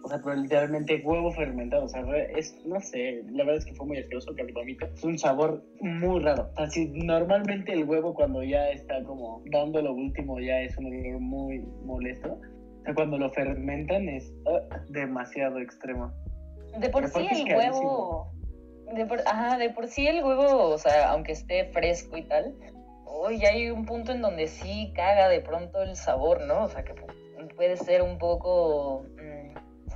o 0.08 0.10
sea, 0.10 0.22
pero 0.24 0.36
literalmente 0.38 1.02
huevo 1.04 1.32
fermentado, 1.34 1.84
o 1.84 1.90
sea, 1.90 2.02
es, 2.34 2.56
no 2.66 2.80
sé, 2.80 3.24
la 3.30 3.44
verdad 3.44 3.58
es 3.58 3.66
que 3.66 3.74
fue 3.76 3.88
muy 3.88 3.98
asqueroso, 3.98 4.34
casi 4.38 4.54
vomito. 4.54 4.86
Es 4.86 5.04
un 5.04 5.18
sabor 5.18 5.62
muy 5.82 6.22
raro. 6.22 6.50
O 6.54 6.56
sea, 6.56 6.70
si 6.70 6.86
normalmente 6.88 7.74
el 7.74 7.84
huevo 7.84 8.14
cuando 8.14 8.42
ya 8.42 8.70
está 8.70 9.04
como 9.04 9.42
dando 9.52 9.82
lo 9.82 9.94
último 9.94 10.40
ya 10.40 10.62
es 10.62 10.78
un 10.78 10.86
olor 10.86 11.20
muy 11.20 11.60
molesto, 11.84 12.40
o 12.40 12.84
sea, 12.86 12.94
cuando 12.94 13.18
lo 13.18 13.30
fermentan 13.32 14.08
es 14.08 14.34
ah, 14.48 14.80
demasiado 14.88 15.60
extremo. 15.60 16.14
De 16.80 16.90
por 16.90 17.06
sí 17.10 17.28
el 17.30 17.54
huevo. 17.54 18.32
De 18.96 19.06
por, 19.06 19.20
ajá, 19.26 19.58
de 19.58 19.70
por 19.72 19.88
sí 19.88 20.08
el 20.08 20.24
huevo, 20.24 20.70
o 20.70 20.78
sea, 20.78 21.12
aunque 21.12 21.34
esté 21.34 21.66
fresco 21.74 22.16
y 22.16 22.24
tal, 22.24 22.56
hoy 23.06 23.44
hay 23.46 23.70
un 23.72 23.86
punto 23.86 24.14
en 24.14 24.22
donde 24.22 24.48
sí 24.48 24.94
caga 24.96 25.28
de 25.28 25.42
pronto 25.42 25.82
el 25.84 25.98
sabor, 25.98 26.46
¿no? 26.46 26.64
O 26.64 26.70
sea, 26.70 26.86
que 26.86 26.94
pu- 26.96 27.54
puede 27.58 27.76
ser 27.76 28.02
un 28.04 28.18
poco 28.18 29.06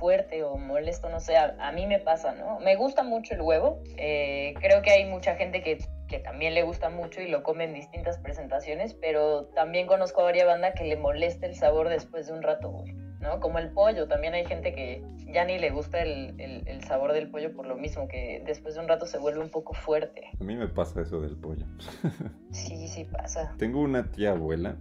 fuerte 0.02 0.42
o 0.42 0.56
molesto, 0.56 1.08
no 1.08 1.20
sé, 1.20 1.36
a, 1.36 1.54
a 1.60 1.70
mí 1.70 1.86
me 1.86 2.00
pasa, 2.00 2.32
¿no? 2.34 2.58
Me 2.58 2.74
gusta 2.74 3.04
mucho 3.04 3.34
el 3.34 3.40
huevo, 3.40 3.80
eh, 3.98 4.52
creo 4.60 4.82
que 4.82 4.90
hay 4.90 5.04
mucha 5.08 5.36
gente 5.36 5.62
que, 5.62 5.78
que 6.08 6.18
también 6.18 6.54
le 6.54 6.64
gusta 6.64 6.90
mucho 6.90 7.20
y 7.22 7.28
lo 7.28 7.44
come 7.44 7.62
en 7.64 7.72
distintas 7.74 8.18
presentaciones, 8.18 8.94
pero 8.94 9.44
también 9.54 9.86
conozco 9.86 10.20
a 10.22 10.24
varias 10.24 10.46
bandas 10.46 10.74
que 10.74 10.82
le 10.82 10.96
molesta 10.96 11.46
el 11.46 11.54
sabor 11.54 11.88
después 11.88 12.26
de 12.26 12.32
un 12.32 12.42
rato, 12.42 12.68
güey. 12.70 12.92
¿no? 13.20 13.38
Como 13.38 13.60
el 13.60 13.70
pollo, 13.70 14.08
también 14.08 14.34
hay 14.34 14.44
gente 14.44 14.74
que 14.74 15.00
ya 15.32 15.44
ni 15.44 15.56
le 15.56 15.70
gusta 15.70 16.02
el, 16.02 16.34
el- 16.40 16.66
el 16.66 16.82
sabor 16.82 17.12
del 17.12 17.30
pollo 17.30 17.54
por 17.54 17.66
lo 17.68 17.76
mismo, 17.76 18.08
que 18.08 18.42
después 18.44 18.74
de 18.74 18.80
un 18.80 18.88
rato 18.88 19.06
se 19.06 19.18
vuelve 19.18 19.38
un 19.38 19.50
poco 19.50 19.72
fuerte. 19.74 20.22
A 20.40 20.42
mí 20.42 20.56
me 20.56 20.66
pasa 20.66 21.00
eso 21.02 21.20
del 21.20 21.36
pollo. 21.36 21.64
Sí, 22.50 22.88
sí 22.88 23.04
pasa. 23.04 23.54
Tengo 23.58 23.80
una 23.80 24.10
tía 24.10 24.32
abuela 24.32 24.76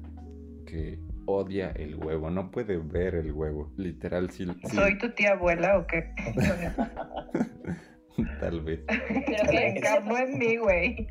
que 0.66 0.98
odia 1.26 1.72
el 1.72 1.96
huevo, 1.96 2.30
no 2.30 2.52
puede 2.52 2.78
ver 2.78 3.16
el 3.16 3.32
huevo. 3.32 3.72
Literal, 3.78 4.30
sí, 4.32 4.46
sí, 4.64 4.76
¿Soy 4.76 4.98
tu 4.98 5.10
tía 5.12 5.34
abuela 5.34 5.78
o 5.78 5.88
qué? 5.88 6.14
tal 8.40 8.62
vez. 8.62 8.80
Pero 8.88 9.50
que 9.50 9.68
encarnó 9.68 10.18
en 10.18 10.38
mí, 10.38 10.58
güey. 10.58 11.08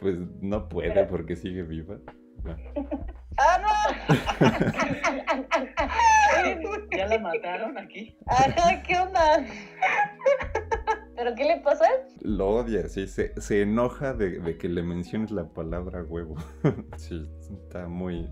Pues 0.00 0.16
no 0.40 0.68
puede 0.68 1.04
porque 1.04 1.36
sigue 1.36 1.62
viva. 1.62 1.98
¡Ah, 3.38 3.60
no! 3.62 3.68
¿Ya 6.96 7.06
la 7.06 7.18
mataron 7.18 7.76
aquí? 7.78 8.16
Ajá, 8.26 8.82
¿qué 8.82 8.98
onda? 8.98 9.46
¿Pero 11.16 11.34
qué 11.34 11.44
le 11.44 11.60
pasa? 11.60 11.86
Lo 12.22 12.48
odia, 12.48 12.88
sí, 12.88 13.06
se, 13.06 13.40
se 13.40 13.62
enoja 13.62 14.14
de, 14.14 14.40
de 14.40 14.58
que 14.58 14.68
le 14.68 14.82
menciones 14.82 15.30
la 15.30 15.52
palabra 15.52 16.02
huevo. 16.02 16.36
sí, 16.96 17.28
está 17.58 17.86
muy... 17.88 18.28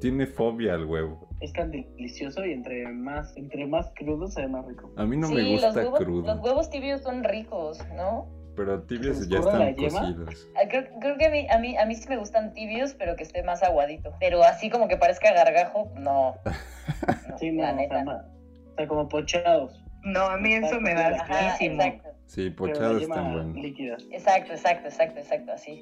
Tiene 0.00 0.26
fobia 0.26 0.74
al 0.74 0.84
huevo. 0.84 1.28
Es 1.40 1.52
tan 1.52 1.70
delicioso 1.70 2.44
y 2.44 2.52
entre 2.52 2.86
más, 2.92 3.36
entre 3.36 3.66
más 3.66 3.92
crudo 3.96 4.26
se 4.28 4.42
ve 4.42 4.48
más 4.48 4.66
rico. 4.66 4.92
A 4.96 5.04
mí 5.04 5.16
no 5.16 5.28
sí, 5.28 5.34
me 5.34 5.42
los 5.42 5.50
gusta 5.52 5.80
huevos, 5.80 5.98
crudo, 6.00 6.26
los 6.26 6.40
huevos 6.40 6.70
tibios 6.70 7.02
son 7.02 7.24
ricos, 7.24 7.78
¿no? 7.96 8.28
pero 8.58 8.82
tibios 8.82 9.18
¿Se 9.18 9.28
ya 9.28 9.38
están 9.38 9.72
cocidos. 9.76 10.48
Ah, 10.56 10.66
Creo, 10.68 10.84
creo 11.00 11.16
que 11.16 11.26
a 11.26 11.30
mí, 11.30 11.46
a, 11.48 11.58
mí, 11.58 11.76
a 11.76 11.86
mí 11.86 11.94
sí 11.94 12.08
me 12.08 12.16
gustan 12.16 12.52
tibios, 12.54 12.92
pero 12.94 13.14
que 13.14 13.22
esté 13.22 13.44
más 13.44 13.62
aguadito. 13.62 14.12
Pero 14.18 14.42
así 14.42 14.68
como 14.68 14.88
que 14.88 14.96
parezca 14.96 15.32
gargajo, 15.32 15.92
no. 15.96 16.34
No, 17.28 17.38
Sí, 17.38 17.52
no, 17.52 17.62
la 17.62 17.72
o 17.72 17.76
sea, 17.76 18.02
neta. 18.02 18.26
o 18.72 18.74
sea, 18.76 18.88
como 18.88 19.08
pochados. 19.08 19.84
No, 20.02 20.22
a 20.22 20.38
mí 20.38 20.54
eso 20.54 20.80
me 20.80 20.94
da 20.94 21.08
asquísimo. 21.08 21.82
Sí, 22.26 22.50
pochados 22.50 23.02
están 23.02 23.32
buenos. 23.32 23.54
líquida. 23.56 23.96
Exacto, 24.10 24.52
exacto, 24.54 24.88
exacto, 24.88 25.20
exacto, 25.20 25.52
así. 25.52 25.80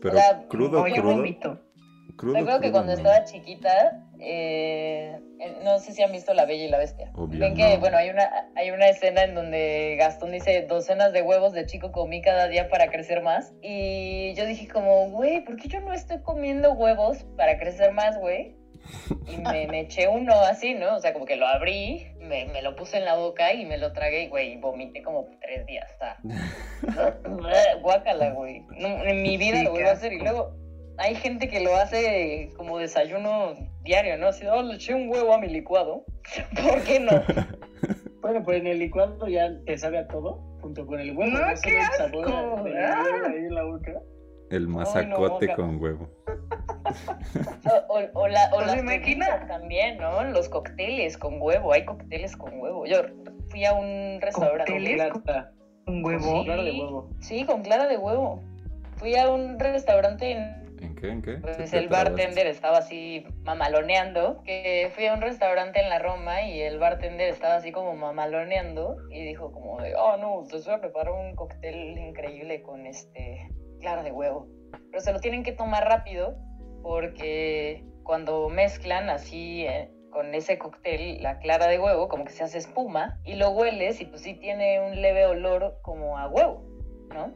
Pero 0.00 0.16
O 0.16 0.18
sea, 0.20 0.46
crudo, 0.48 0.84
crudo, 0.84 1.16
vomito. 1.16 1.60
Crudo, 2.16 2.34
Recuerdo 2.34 2.60
que 2.60 2.70
crudo, 2.70 2.72
cuando 2.84 2.92
no. 2.92 2.98
estaba 2.98 3.24
chiquita, 3.24 4.06
eh, 4.18 5.20
no 5.62 5.78
sé 5.78 5.92
si 5.92 6.02
han 6.02 6.12
visto 6.12 6.34
La 6.34 6.46
Bella 6.46 6.64
y 6.64 6.68
la 6.68 6.78
Bestia. 6.78 7.10
Obvio 7.14 7.38
Ven 7.40 7.54
que, 7.54 7.74
no. 7.74 7.80
bueno, 7.80 7.96
hay 7.98 8.10
una, 8.10 8.28
hay 8.54 8.70
una 8.70 8.88
escena 8.88 9.22
en 9.24 9.34
donde 9.34 9.96
Gastón 9.98 10.32
dice 10.32 10.62
docenas 10.62 11.12
de 11.12 11.22
huevos 11.22 11.52
de 11.52 11.66
chico 11.66 11.92
comí 11.92 12.22
cada 12.22 12.48
día 12.48 12.68
para 12.68 12.88
crecer 12.88 13.22
más. 13.22 13.54
Y 13.62 14.34
yo 14.34 14.46
dije 14.46 14.68
como, 14.68 15.10
güey, 15.10 15.44
¿por 15.44 15.56
qué 15.56 15.68
yo 15.68 15.80
no 15.80 15.92
estoy 15.92 16.20
comiendo 16.22 16.72
huevos 16.72 17.24
para 17.36 17.58
crecer 17.58 17.92
más, 17.92 18.18
güey? 18.18 18.56
Y 19.26 19.38
me, 19.38 19.66
me 19.66 19.80
eché 19.80 20.06
uno 20.06 20.32
así, 20.32 20.74
¿no? 20.74 20.94
O 20.94 21.00
sea, 21.00 21.12
como 21.12 21.24
que 21.26 21.36
lo 21.36 21.46
abrí, 21.46 22.06
me, 22.20 22.46
me 22.46 22.62
lo 22.62 22.76
puse 22.76 22.98
en 22.98 23.04
la 23.04 23.16
boca 23.16 23.52
y 23.52 23.64
me 23.66 23.78
lo 23.78 23.92
tragué 23.92 24.22
y, 24.22 24.28
güey, 24.28 24.56
vomité 24.58 25.02
como 25.02 25.26
tres 25.40 25.66
días. 25.66 25.90
O 25.94 26.92
sea, 26.92 27.18
guácala, 27.82 28.30
güey. 28.30 28.60
No, 28.78 29.04
en 29.04 29.22
mi 29.22 29.36
vida 29.36 29.62
lo 29.64 29.72
vuelvo 29.72 29.88
a 29.88 29.92
hacer 29.92 30.12
y 30.12 30.18
luego 30.20 30.54
hay 30.98 31.14
gente 31.16 31.48
que 31.48 31.60
lo 31.60 31.74
hace 31.76 32.52
como 32.56 32.78
desayuno 32.78 33.54
diario, 33.82 34.16
¿no? 34.18 34.28
Así, 34.28 34.46
oh, 34.46 34.62
le 34.62 34.74
eché 34.74 34.94
un 34.94 35.08
huevo 35.08 35.32
a 35.34 35.38
mi 35.38 35.48
licuado. 35.48 36.04
¿Por 36.62 36.82
qué 36.82 37.00
no? 37.00 37.10
Bueno, 38.22 38.42
pues 38.42 38.58
en 38.58 38.66
el 38.66 38.80
licuado 38.80 39.28
ya 39.28 39.48
te 39.66 39.78
sabe 39.78 39.98
a 39.98 40.08
todo, 40.08 40.40
junto 40.60 40.84
con 40.84 40.98
el 40.98 41.16
huevo. 41.16 41.30
No, 41.30 41.38
solo 41.38 41.60
qué 41.62 41.78
el 41.78 41.84
sabor 41.96 42.26
asco. 42.26 42.64
del 42.64 42.76
Ah. 42.76 43.02
huevo 43.04 43.26
ahí 43.28 43.36
en 43.36 43.54
la 43.54 43.62
boca. 43.62 43.92
El 44.50 44.68
mazacote 44.68 45.54
con 45.54 45.80
huevo. 45.80 46.08
O, 47.88 47.94
o- 47.98 48.20
o 48.22 48.28
la- 48.28 48.48
o 48.52 48.56
Pues 48.56 48.66
las 48.66 48.78
imagina. 48.78 49.46
también, 49.46 49.98
¿no? 49.98 50.24
Los 50.24 50.48
cócteles 50.48 51.16
con 51.18 51.40
huevo, 51.40 51.72
hay 51.72 51.84
cócteles 51.84 52.36
con 52.36 52.58
huevo. 52.60 52.84
Yo 52.86 53.02
fui 53.48 53.64
a 53.64 53.74
un 53.74 54.18
restaurante. 54.20 54.72
¿Cócteles? 54.72 55.12
Con 55.84 56.04
huevo. 56.04 56.44
clara 56.44 56.62
de 56.64 56.70
huevo. 56.72 57.10
Sí, 57.20 57.44
con 57.44 57.62
clara 57.62 57.86
de 57.86 57.96
huevo. 57.96 58.42
Fui 58.96 59.14
a 59.16 59.28
un 59.30 59.58
restaurante 59.58 60.32
en 60.32 60.65
¿En 60.80 60.94
qué? 60.94 61.08
¿En 61.08 61.22
qué? 61.22 61.36
Pues 61.36 61.70
¿Te 61.70 61.78
el 61.78 61.88
bartender 61.88 62.46
estaba 62.46 62.78
así 62.78 63.24
mamaloneando, 63.44 64.42
que 64.42 64.90
fui 64.94 65.06
a 65.06 65.14
un 65.14 65.20
restaurante 65.20 65.80
en 65.80 65.88
la 65.88 65.98
Roma 65.98 66.42
y 66.42 66.60
el 66.60 66.78
bartender 66.78 67.30
estaba 67.30 67.56
así 67.56 67.72
como 67.72 67.94
mamaloneando 67.94 68.96
y 69.10 69.24
dijo 69.24 69.52
como 69.52 69.80
de, 69.80 69.94
oh 69.94 70.16
no, 70.16 70.42
les 70.52 70.64
voy 70.66 70.74
a 70.74 70.80
preparar 70.80 71.12
un 71.14 71.34
cóctel 71.34 71.96
increíble 71.98 72.62
con 72.62 72.86
este 72.86 73.48
clara 73.80 74.02
de 74.02 74.12
huevo. 74.12 74.48
Pero 74.90 75.00
se 75.00 75.12
lo 75.12 75.20
tienen 75.20 75.42
que 75.42 75.52
tomar 75.52 75.88
rápido 75.88 76.36
porque 76.82 77.84
cuando 78.02 78.48
mezclan 78.48 79.10
así 79.10 79.64
eh, 79.66 79.90
con 80.10 80.34
ese 80.34 80.58
cóctel 80.58 81.22
la 81.22 81.38
clara 81.38 81.66
de 81.66 81.78
huevo 81.78 82.08
como 82.08 82.24
que 82.24 82.32
se 82.32 82.44
hace 82.44 82.58
espuma 82.58 83.18
y 83.24 83.34
lo 83.34 83.50
hueles 83.50 84.00
y 84.00 84.06
pues 84.06 84.22
sí 84.22 84.34
tiene 84.34 84.80
un 84.80 85.00
leve 85.00 85.26
olor 85.26 85.78
como 85.82 86.18
a 86.18 86.28
huevo, 86.28 86.62
¿no? 87.12 87.32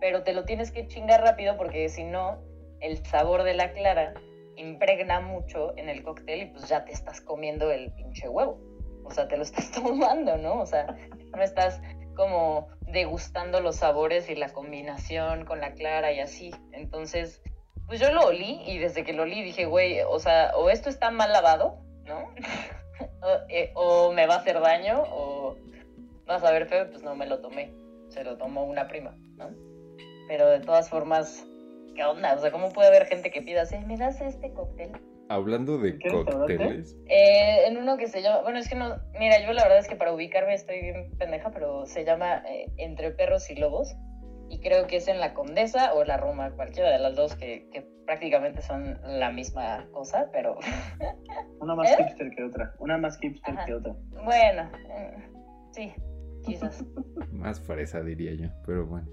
Pero 0.00 0.22
te 0.22 0.32
lo 0.32 0.44
tienes 0.44 0.70
que 0.70 0.86
chingar 0.86 1.22
rápido 1.22 1.56
porque 1.56 1.88
si 1.88 2.04
no 2.04 2.38
el 2.80 3.04
sabor 3.06 3.42
de 3.42 3.54
la 3.54 3.72
clara 3.72 4.14
impregna 4.56 5.20
mucho 5.20 5.76
en 5.76 5.88
el 5.88 6.02
cóctel 6.02 6.42
y 6.42 6.46
pues 6.46 6.68
ya 6.68 6.84
te 6.84 6.92
estás 6.92 7.20
comiendo 7.20 7.70
el 7.70 7.92
pinche 7.92 8.28
huevo. 8.28 8.58
O 9.04 9.10
sea, 9.10 9.28
te 9.28 9.36
lo 9.36 9.42
estás 9.42 9.70
tomando, 9.82 10.36
¿no? 10.36 10.60
O 10.60 10.66
sea, 10.66 10.96
no 11.34 11.42
estás 11.42 11.80
como 12.16 12.68
degustando 12.80 13.60
los 13.60 13.76
sabores 13.76 14.30
y 14.30 14.34
la 14.34 14.52
combinación 14.52 15.44
con 15.44 15.60
la 15.60 15.72
clara 15.72 16.12
y 16.12 16.20
así. 16.20 16.50
Entonces, 16.72 17.42
pues 17.86 18.00
yo 18.00 18.10
lo 18.12 18.22
olí 18.26 18.62
y 18.66 18.78
desde 18.78 19.04
que 19.04 19.12
lo 19.12 19.24
olí 19.24 19.42
dije, 19.42 19.66
güey, 19.66 20.00
o 20.00 20.18
sea, 20.18 20.52
o 20.56 20.70
esto 20.70 20.88
está 20.88 21.10
mal 21.10 21.32
lavado, 21.32 21.78
¿no? 22.04 22.30
o, 23.22 23.28
eh, 23.48 23.70
o 23.74 24.12
me 24.12 24.26
va 24.26 24.34
a 24.34 24.38
hacer 24.38 24.60
daño 24.60 25.04
o 25.12 25.56
vas 26.26 26.42
a 26.42 26.50
ver 26.50 26.66
feo, 26.66 26.90
pues 26.90 27.02
no 27.02 27.14
me 27.14 27.26
lo 27.26 27.40
tomé. 27.40 27.72
Se 28.08 28.24
lo 28.24 28.36
tomó 28.36 28.64
una 28.64 28.88
prima, 28.88 29.16
¿no? 29.36 29.50
Pero 30.28 30.48
de 30.48 30.60
todas 30.60 30.88
formas, 30.88 31.46
¿qué 31.96 32.04
onda? 32.04 32.34
O 32.34 32.38
sea, 32.38 32.52
¿cómo 32.52 32.68
puede 32.68 32.88
haber 32.88 33.06
gente 33.06 33.30
que 33.30 33.42
pida 33.42 33.62
así, 33.62 33.76
me 33.86 33.96
das 33.96 34.20
este 34.20 34.52
cóctel? 34.52 34.92
Hablando 35.28 35.78
de 35.78 35.98
cócteles, 35.98 36.96
Eh, 37.08 37.66
en 37.66 37.78
uno 37.78 37.96
que 37.96 38.06
se 38.06 38.22
llama, 38.22 38.42
bueno, 38.42 38.58
es 38.58 38.68
que 38.68 38.76
no, 38.76 38.96
mira, 39.18 39.40
yo 39.44 39.52
la 39.52 39.64
verdad 39.64 39.78
es 39.78 39.88
que 39.88 39.96
para 39.96 40.12
ubicarme 40.12 40.54
estoy 40.54 40.80
bien 40.80 41.10
pendeja, 41.18 41.50
pero 41.50 41.84
se 41.86 42.04
llama 42.04 42.44
eh, 42.48 42.70
Entre 42.76 43.10
Perros 43.10 43.50
y 43.50 43.56
Lobos. 43.56 43.96
Y 44.48 44.60
creo 44.60 44.86
que 44.86 44.98
es 44.98 45.08
en 45.08 45.18
la 45.18 45.34
Condesa 45.34 45.92
o 45.94 46.04
la 46.04 46.18
Roma, 46.18 46.52
cualquiera 46.54 46.90
de 46.90 47.00
las 47.00 47.16
dos 47.16 47.34
que, 47.34 47.68
que 47.72 47.84
prácticamente 48.06 48.62
son 48.62 49.00
la 49.02 49.32
misma 49.32 49.88
cosa, 49.90 50.30
pero 50.32 50.58
Una 51.60 51.74
más 51.74 51.90
¿Eh? 51.90 51.96
hipster 51.98 52.30
que 52.30 52.44
otra. 52.44 52.72
Una 52.78 52.96
más 52.96 53.18
hipster 53.18 53.54
Ajá. 53.54 53.66
que 53.66 53.74
otra. 53.74 53.96
bueno, 54.24 54.70
eh, 54.90 55.16
sí, 55.72 55.92
quizás. 56.44 56.84
más 57.32 57.60
fresa 57.60 58.00
diría 58.02 58.34
yo, 58.34 58.48
pero 58.64 58.86
bueno. 58.86 59.08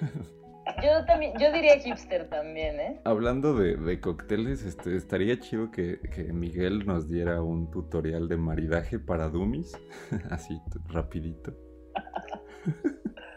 Yo 0.82 1.04
también, 1.06 1.32
yo 1.38 1.52
diría 1.52 1.78
hipster 1.78 2.28
también, 2.28 2.78
¿eh? 2.80 3.00
Hablando 3.04 3.54
de, 3.54 3.76
de 3.76 4.00
cócteles, 4.00 4.64
este, 4.64 4.96
estaría 4.96 5.38
chido 5.40 5.70
que, 5.70 5.98
que 6.14 6.24
Miguel 6.32 6.86
nos 6.86 7.08
diera 7.08 7.42
un 7.42 7.70
tutorial 7.70 8.28
de 8.28 8.36
maridaje 8.36 8.98
para 8.98 9.28
dummies, 9.28 9.72
así 10.30 10.60
rapidito. 10.88 11.52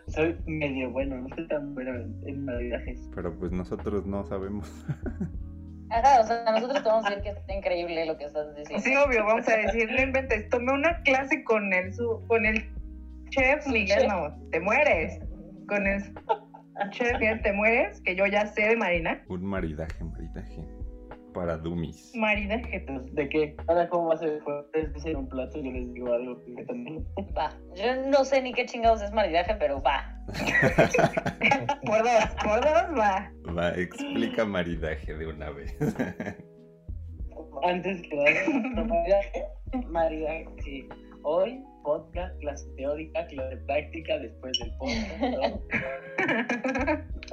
Soy 0.07 0.37
medio 0.45 0.91
bueno, 0.91 1.17
no 1.17 1.35
soy 1.35 1.47
tan 1.47 1.73
bueno 1.73 1.95
en, 1.95 2.15
en 2.27 2.45
maridajes. 2.45 3.09
Pero 3.15 3.37
pues 3.37 3.51
nosotros 3.51 4.05
no 4.05 4.23
sabemos. 4.25 4.71
Ajá, 5.89 6.21
o 6.21 6.27
sea, 6.27 6.45
nosotros 6.51 6.83
te 6.83 6.89
vamos 6.89 7.05
a 7.05 7.09
decir 7.09 7.23
que 7.23 7.29
está 7.39 7.53
increíble 7.55 8.05
lo 8.05 8.17
que 8.17 8.25
estás 8.25 8.55
diciendo. 8.55 8.83
Sí, 8.83 8.95
obvio, 8.95 9.25
vamos 9.25 9.47
a 9.47 9.57
decir, 9.57 9.89
no 9.91 10.01
inventes. 10.01 10.47
Tomé 10.49 10.73
una 10.73 11.01
clase 11.01 11.43
con 11.43 11.73
el, 11.73 11.93
su- 11.93 12.23
con 12.27 12.45
el 12.45 12.63
chef 13.29 13.65
Miguel, 13.67 13.99
chef. 14.01 14.07
no, 14.11 14.35
te 14.51 14.59
mueres. 14.59 15.19
Con 15.67 15.87
el 15.87 16.03
chef 16.91 17.13
Miguel, 17.19 17.41
te 17.41 17.53
mueres, 17.53 18.01
que 18.01 18.15
yo 18.15 18.25
ya 18.27 18.45
sé 18.47 18.69
de 18.69 18.77
marina. 18.77 19.23
Un 19.27 19.45
maridaje, 19.45 20.03
maridaje 20.03 20.65
para 21.35 21.57
dummies. 21.57 22.13
Maridaje. 22.15 22.79
Pues, 22.87 23.13
¿De 23.13 23.29
qué? 23.29 23.55
Ahora, 23.67 23.87
¿cómo 23.89 24.07
va 24.07 24.15
a 24.15 24.17
ser? 24.17 24.41
Ustedes 24.41 24.93
dicen 24.93 25.17
un 25.17 25.29
plato, 25.29 25.61
yo 25.61 25.71
les 25.71 25.93
digo 25.93 26.13
algo 26.13 26.41
que 26.41 26.63
también. 26.63 27.05
Va, 27.37 27.51
yo 27.75 28.09
no 28.09 28.23
sé 28.23 28.41
ni 28.41 28.53
qué 28.53 28.65
chingados 28.65 29.03
es 29.03 29.11
maridaje, 29.11 29.53
pero 29.59 29.81
va. 29.81 30.11
Por 31.85 32.03
dos, 32.03 32.25
por 32.43 32.61
dos 32.61 32.97
va. 32.97 33.31
Va, 33.55 33.69
explica 33.75 34.43
maridaje 34.43 35.13
de 35.13 35.27
una 35.27 35.51
vez. 35.51 35.77
Antes 37.63 38.01
que 38.01 38.15
nada, 38.15 38.85
maridaje, 38.85 39.45
maridaje, 39.87 40.47
sí. 40.63 40.89
Hoy, 41.21 41.63
podcast, 41.85 42.37
clase 42.39 42.67
teórica, 42.75 43.25
clase 43.27 43.55
práctica, 43.57 44.17
después 44.19 44.59
del 44.59 44.75
podcast. 44.77 45.21
¿no? 45.21 45.61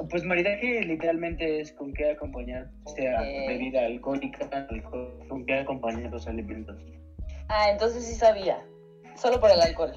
Pues 0.09 0.25
maridaje 0.25 0.83
literalmente 0.83 1.61
es 1.61 1.73
con 1.73 1.93
qué 1.95 2.13
acompañar, 2.13 2.71
o 2.85 2.91
sea, 2.91 3.21
bebida 3.21 3.87
alcohólica, 3.87 4.49
alcohol, 4.69 5.19
con 5.29 5.45
qué 5.47 5.59
acompañar 5.61 6.13
los 6.13 6.29
alimentos. 6.29 6.77
Ah, 7.49 7.71
entonces 7.71 8.07
sí 8.07 8.15
sabía. 8.15 8.65
Solo 9.17 9.41
por 9.41 9.51
el 9.51 9.61
alcohol. 9.61 9.93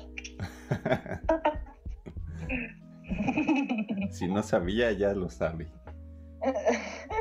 si 4.11 4.27
no 4.27 4.43
sabía, 4.43 4.91
ya 4.91 5.13
lo 5.13 5.29
sabe. 5.29 5.67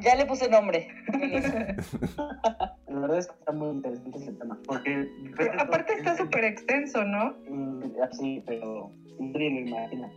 ya 0.00 0.14
le 0.16 0.26
puse 0.26 0.48
nombre. 0.48 0.88
La 2.88 3.00
verdad 3.00 3.18
es 3.18 3.26
que 3.26 3.34
está 3.34 3.52
muy 3.52 3.70
interesante 3.70 4.18
ese 4.18 4.32
tema, 4.32 4.58
porque... 4.66 5.08
Pero 5.36 5.52
aparte 5.60 5.94
está 5.94 6.16
súper 6.16 6.44
extenso, 6.44 7.04
¿no? 7.04 7.34
Mm, 7.48 7.82
Así, 8.02 8.42
pero 8.46 8.90
nadie 9.18 9.50
lo 9.50 9.60
imagina. 9.68 10.10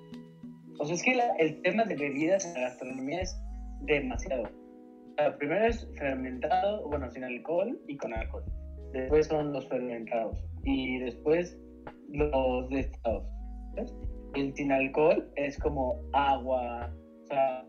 O 0.80 0.86
sea, 0.86 0.95
es 0.95 1.03
que 1.03 1.15
la- 1.15 1.36
el 1.39 1.61
tema 1.63 1.86
de 1.86 1.95
bebidas 1.95 2.45
en 2.45 2.53
la 2.53 2.69
gastronomía 2.69 3.21
es 3.21 3.36
demasiado. 3.82 4.43
O 4.43 5.13
sea, 5.17 5.36
primero 5.38 5.65
es 5.65 5.88
fermentado, 5.97 6.88
bueno, 6.89 7.09
sin 7.09 7.23
alcohol 7.23 7.80
y 7.88 7.97
con 7.97 8.13
alcohol. 8.13 8.43
Después 8.93 9.28
son 9.28 9.51
los 9.53 9.67
fermentados. 9.67 10.43
Y 10.63 10.99
después 10.99 11.57
los 12.09 12.69
destilados. 12.69 13.23
¿ves? 13.75 13.95
El 14.36 14.53
sin 14.55 14.71
alcohol 14.71 15.28
es 15.36 15.57
como 15.57 15.99
agua, 16.13 16.91
o 17.23 17.28
sea, 17.28 17.65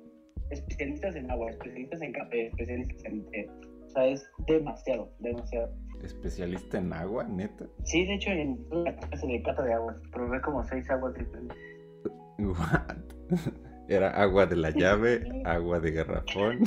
especialistas 0.51 1.15
en 1.17 1.31
agua, 1.31 1.51
especialistas 1.51 2.03
en 2.03 2.13
café, 2.13 2.47
especialistas 2.49 3.05
en 3.05 3.25
té. 3.31 3.51
O 3.87 3.91
sea, 3.91 4.07
es 4.07 4.31
demasiado, 4.47 5.11
demasiado. 5.19 5.71
Especialista 6.03 6.79
en 6.79 6.93
agua, 6.93 7.25
neta. 7.25 7.67
Sí, 7.85 8.05
de 8.07 8.15
hecho, 8.15 8.31
en 8.31 8.59
una 8.71 8.95
clase 8.95 9.27
de 9.27 9.43
cata 9.43 9.63
de 9.63 9.73
aguas, 9.73 9.97
probé 10.13 10.41
como 10.43 10.63
seis 10.65 10.89
aguas 10.91 11.15
diferentes. 11.15 11.57
What? 12.39 12.97
Era 13.89 14.11
agua 14.11 14.45
de 14.47 14.57
la 14.57 14.71
llave, 14.71 15.27
agua 15.47 15.81
de 15.81 15.91
garrafón. 15.93 16.59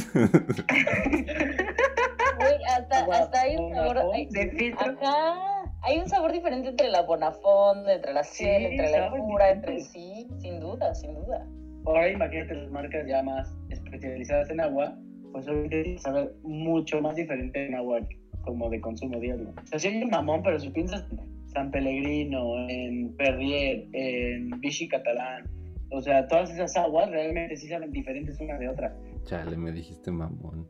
Güey, 2.40 2.56
hasta, 2.76 3.06
hasta 3.06 3.42
hay 3.42 3.56
un 3.58 3.74
sabor. 3.74 3.88
Bonafont. 3.96 4.16
hay- 4.16 4.26
De 4.32 4.50
filtro. 4.52 4.92
Ajá. 5.02 5.36
Hay 5.84 5.98
un 6.00 6.08
sabor 6.10 6.32
diferente 6.32 6.70
entre 6.70 6.90
la 6.90 7.02
Bonafont, 7.04 7.88
entre 7.88 8.14
la 8.14 8.24
Ciel, 8.24 8.64
Sí, 8.64 8.68
entre 8.76 8.92
la 8.92 9.10
Pura, 9.12 9.50
entre 9.52 9.80
sí, 9.80 10.28
sin 10.40 10.60
duda, 10.60 10.94
sin 10.94 11.14
duda. 11.16 11.46
Ahora 11.86 12.10
imagínate 12.10 12.54
las 12.54 12.70
marcas 12.72 13.08
ya 13.08 13.24
más 13.24 13.52
especializadas 13.96 14.50
en 14.50 14.62
agua, 14.62 14.96
pues 15.32 15.48
obviamente 15.48 15.84
tienes 15.84 16.02
que 16.02 16.04
saber 16.10 16.32
mucho 16.44 17.02
más 17.02 17.16
diferente 17.16 17.66
en 17.66 17.76
agua 17.76 18.00
como 18.44 18.70
de 18.70 18.80
consumo 18.82 19.20
diario. 19.20 19.54
O 19.62 19.66
sea, 19.68 19.80
sí 19.80 19.88
hay 19.90 20.02
un 20.04 20.10
mamón, 20.10 20.42
pero 20.44 20.60
si 20.60 20.70
piensas 20.70 21.06
en 21.12 21.20
San 21.50 21.70
Pellegrino, 21.72 22.68
en 22.70 23.16
Perrier, 23.18 23.86
en 23.94 24.50
Vichy 24.62 24.88
Catalán, 24.88 25.46
o 25.92 26.02
sea, 26.02 26.26
todas 26.28 26.50
esas 26.52 26.76
aguas 26.78 27.10
realmente 27.10 27.56
sí 27.58 27.68
saben 27.68 27.92
diferentes 27.92 28.40
una 28.40 28.58
de 28.58 28.70
otra. 28.70 28.96
Chale, 29.26 29.58
me 29.58 29.72
dijiste 29.72 30.10
mamón. 30.12 30.66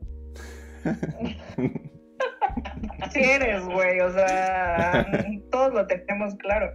Sí 3.12 3.20
eres, 3.20 3.64
güey, 3.66 4.00
o 4.00 4.10
sea, 4.10 5.06
todos 5.50 5.72
lo 5.74 5.86
tenemos 5.86 6.34
claro. 6.36 6.72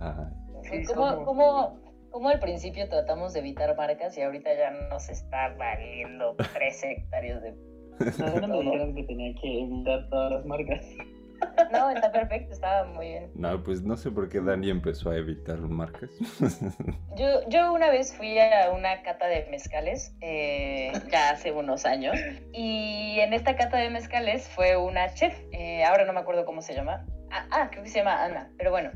Ay, 0.00 0.26
Sí, 0.70 0.82
¿Cómo, 0.94 1.10
somos- 1.10 1.24
cómo, 1.24 1.80
cómo 2.14 2.28
al 2.28 2.38
principio 2.38 2.88
tratamos 2.88 3.32
de 3.32 3.40
evitar 3.40 3.76
marcas 3.76 4.16
y 4.16 4.22
ahorita 4.22 4.48
ya 4.56 4.70
nos 4.88 5.08
está 5.08 5.48
valiendo 5.58 6.36
tres 6.54 6.80
hectáreas 6.84 7.42
de... 7.42 7.48
A 7.48 8.30
mí 8.30 8.40
no 8.40 8.46
me 8.46 8.60
dijeron 8.60 8.94
que 8.94 9.02
tenía 9.02 9.34
que 9.34 9.62
evitar 9.64 10.08
todas 10.10 10.30
las 10.30 10.46
marcas. 10.46 10.86
No, 11.72 11.90
está 11.90 12.12
perfecto, 12.12 12.52
estaba 12.52 12.86
muy 12.86 13.08
bien. 13.08 13.32
No, 13.34 13.60
pues 13.64 13.82
no 13.82 13.96
sé 13.96 14.12
por 14.12 14.28
qué 14.28 14.40
Dani 14.40 14.70
empezó 14.70 15.10
a 15.10 15.16
evitar 15.16 15.58
marcas. 15.58 16.08
Yo, 17.16 17.48
yo 17.48 17.72
una 17.72 17.90
vez 17.90 18.14
fui 18.16 18.38
a 18.38 18.70
una 18.70 19.02
cata 19.02 19.26
de 19.26 19.46
mezcales, 19.50 20.14
eh, 20.20 20.92
ya 21.10 21.30
hace 21.30 21.50
unos 21.50 21.84
años, 21.84 22.16
y 22.52 23.18
en 23.18 23.32
esta 23.32 23.56
cata 23.56 23.76
de 23.76 23.90
mezcales 23.90 24.48
fue 24.48 24.76
una 24.76 25.12
chef, 25.14 25.36
eh, 25.52 25.84
ahora 25.84 26.04
no 26.04 26.12
me 26.12 26.20
acuerdo 26.20 26.44
cómo 26.44 26.62
se 26.62 26.74
llama. 26.74 27.04
Ah, 27.30 27.46
ah, 27.50 27.68
creo 27.70 27.82
que 27.82 27.90
se 27.90 27.98
llama 27.98 28.24
Ana, 28.24 28.50
pero 28.56 28.70
bueno, 28.70 28.92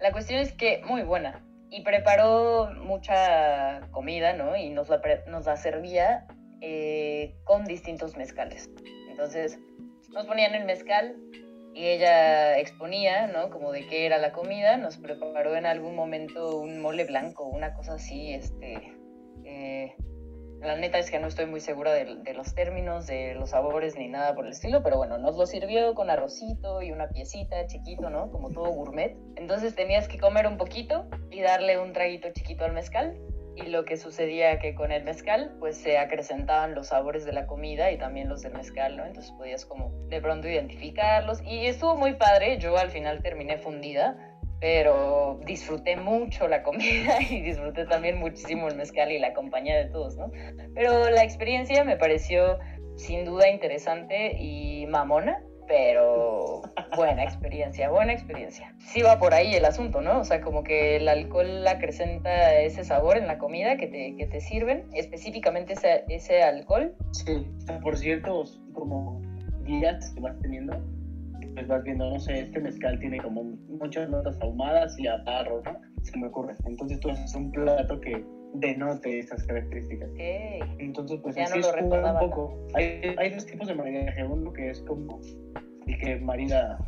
la 0.00 0.12
cuestión 0.12 0.38
es 0.38 0.52
que 0.52 0.82
muy 0.84 1.02
buena. 1.02 1.44
Y 1.70 1.82
preparó 1.82 2.70
mucha 2.82 3.80
comida, 3.92 4.32
¿no? 4.32 4.56
Y 4.56 4.70
nos 4.70 4.88
la, 4.88 5.00
nos 5.28 5.46
la 5.46 5.56
servía 5.56 6.26
eh, 6.60 7.36
con 7.44 7.64
distintos 7.64 8.16
mezcales. 8.16 8.68
Entonces, 9.08 9.58
nos 10.12 10.26
ponían 10.26 10.54
el 10.54 10.64
mezcal 10.64 11.16
y 11.74 11.86
ella 11.86 12.58
exponía, 12.58 13.28
¿no? 13.28 13.50
Como 13.50 13.72
de 13.72 13.86
qué 13.86 14.06
era 14.06 14.18
la 14.18 14.32
comida, 14.32 14.76
nos 14.76 14.96
preparó 14.96 15.54
en 15.56 15.66
algún 15.66 15.94
momento 15.94 16.58
un 16.58 16.80
mole 16.80 17.04
blanco, 17.04 17.44
una 17.44 17.74
cosa 17.74 17.94
así, 17.94 18.32
este, 18.32 18.92
eh, 19.44 19.94
La 20.62 20.76
neta 20.76 20.98
es 20.98 21.10
que 21.10 21.18
no 21.18 21.26
estoy 21.26 21.46
muy 21.46 21.60
segura 21.60 21.92
de, 21.92 22.34
los 22.34 22.54
términos, 22.54 23.06
de 23.06 23.34
los 23.34 23.50
sabores 23.50 23.96
ni 23.96 24.08
nada 24.08 24.34
por 24.34 24.44
el 24.44 24.52
estilo, 24.52 24.82
pero 24.82 24.98
bueno, 24.98 25.16
nos 25.16 25.36
lo 25.36 25.46
sirvió 25.46 25.94
con 25.94 26.10
arrocito 26.10 26.82
y 26.82 26.92
una 26.92 27.08
piecita 27.08 27.66
chiquito, 27.66 28.10
¿no? 28.10 28.30
Como 28.30 28.50
todo 28.50 28.70
gourmet. 28.70 29.16
Entonces 29.36 29.74
tenías 29.74 30.06
que 30.06 30.18
comer 30.18 30.46
un 30.46 30.58
poquito 30.58 31.08
y 31.30 31.40
darle 31.40 31.78
un 31.78 31.94
traguito 31.94 32.28
chiquito 32.32 32.66
al 32.66 32.74
mezcal. 32.74 33.18
Y 33.56 33.68
lo 33.68 33.84
que 33.84 33.96
sucedía 33.96 34.58
que 34.58 34.74
con 34.74 34.92
el 34.92 35.02
mezcal, 35.02 35.56
pues 35.58 35.76
se 35.78 35.98
acrecentaban 35.98 36.74
los 36.74 36.88
sabores 36.88 37.24
de 37.24 37.32
la 37.32 37.46
comida 37.46 37.90
y 37.90 37.98
también 37.98 38.28
los 38.28 38.42
del 38.42 38.52
mezcal, 38.52 38.96
¿no? 38.96 39.06
Entonces 39.06 39.32
podías 39.32 39.64
como 39.64 39.92
de 40.08 40.20
pronto 40.20 40.46
identificarlos. 40.46 41.42
Y 41.42 41.66
estuvo 41.66 41.96
muy 41.96 42.14
padre, 42.14 42.58
yo 42.58 42.76
al 42.76 42.90
final 42.90 43.22
terminé 43.22 43.58
fundida 43.58 44.29
pero 44.60 45.40
disfruté 45.46 45.96
mucho 45.96 46.46
la 46.46 46.62
comida 46.62 47.18
y 47.30 47.40
disfruté 47.40 47.86
también 47.86 48.18
muchísimo 48.18 48.68
el 48.68 48.76
mezcal 48.76 49.10
y 49.10 49.18
la 49.18 49.32
compañía 49.32 49.76
de 49.76 49.86
todos, 49.86 50.16
¿no? 50.16 50.30
Pero 50.74 51.10
la 51.10 51.24
experiencia 51.24 51.82
me 51.84 51.96
pareció 51.96 52.58
sin 52.96 53.24
duda 53.24 53.48
interesante 53.48 54.36
y 54.38 54.86
mamona, 54.86 55.42
pero 55.66 56.62
buena 56.96 57.22
experiencia, 57.22 57.88
buena 57.88 58.12
experiencia. 58.12 58.74
Sí 58.80 59.02
va 59.02 59.18
por 59.18 59.32
ahí 59.32 59.54
el 59.54 59.64
asunto, 59.64 60.00
¿no? 60.02 60.18
O 60.20 60.24
sea, 60.24 60.40
como 60.40 60.64
que 60.64 60.96
el 60.96 61.08
alcohol 61.08 61.66
acrecenta 61.66 62.58
ese 62.60 62.84
sabor 62.84 63.16
en 63.16 63.26
la 63.26 63.38
comida 63.38 63.76
que 63.76 63.86
te, 63.86 64.16
que 64.16 64.26
te 64.26 64.40
sirven, 64.40 64.88
específicamente 64.92 65.74
ese, 65.74 66.04
ese 66.08 66.42
alcohol. 66.42 66.94
Sí, 67.12 67.46
por 67.82 67.96
cierto, 67.96 68.44
como 68.74 69.22
guías 69.62 70.10
que 70.10 70.20
vas 70.20 70.36
teniendo, 70.40 70.76
pues 71.60 71.68
vas 71.68 71.84
viendo, 71.84 72.08
no 72.08 72.18
sé, 72.18 72.40
este 72.40 72.58
mezcal 72.58 72.98
tiene 73.00 73.18
como 73.18 73.44
muchas 73.44 74.08
notas 74.08 74.40
ahumadas 74.40 74.98
y 74.98 75.06
a 75.06 75.18
barro, 75.18 75.62
¿no? 75.62 75.78
Se 76.02 76.18
me 76.18 76.26
ocurre. 76.28 76.54
Entonces 76.64 76.98
tú 77.00 77.10
haces 77.10 77.34
un 77.34 77.50
plato 77.52 78.00
que 78.00 78.24
denote 78.54 79.18
esas 79.18 79.44
características. 79.44 80.10
Okay. 80.12 80.60
Entonces, 80.78 81.20
pues 81.22 81.36
Ya 81.36 81.44
así 81.44 81.60
no 81.60 81.70
lo 81.70 81.76
es 81.76 81.82
un 81.82 82.18
poco. 82.18 82.66
Hay, 82.74 83.14
hay 83.18 83.34
dos 83.34 83.44
tipos 83.44 83.68
de 83.68 83.74
maridaje. 83.74 84.24
Uno 84.24 84.50
que 84.52 84.70
es 84.70 84.80
como 84.82 85.20
el 85.86 85.98
que 85.98 86.16
marida, 86.16 86.78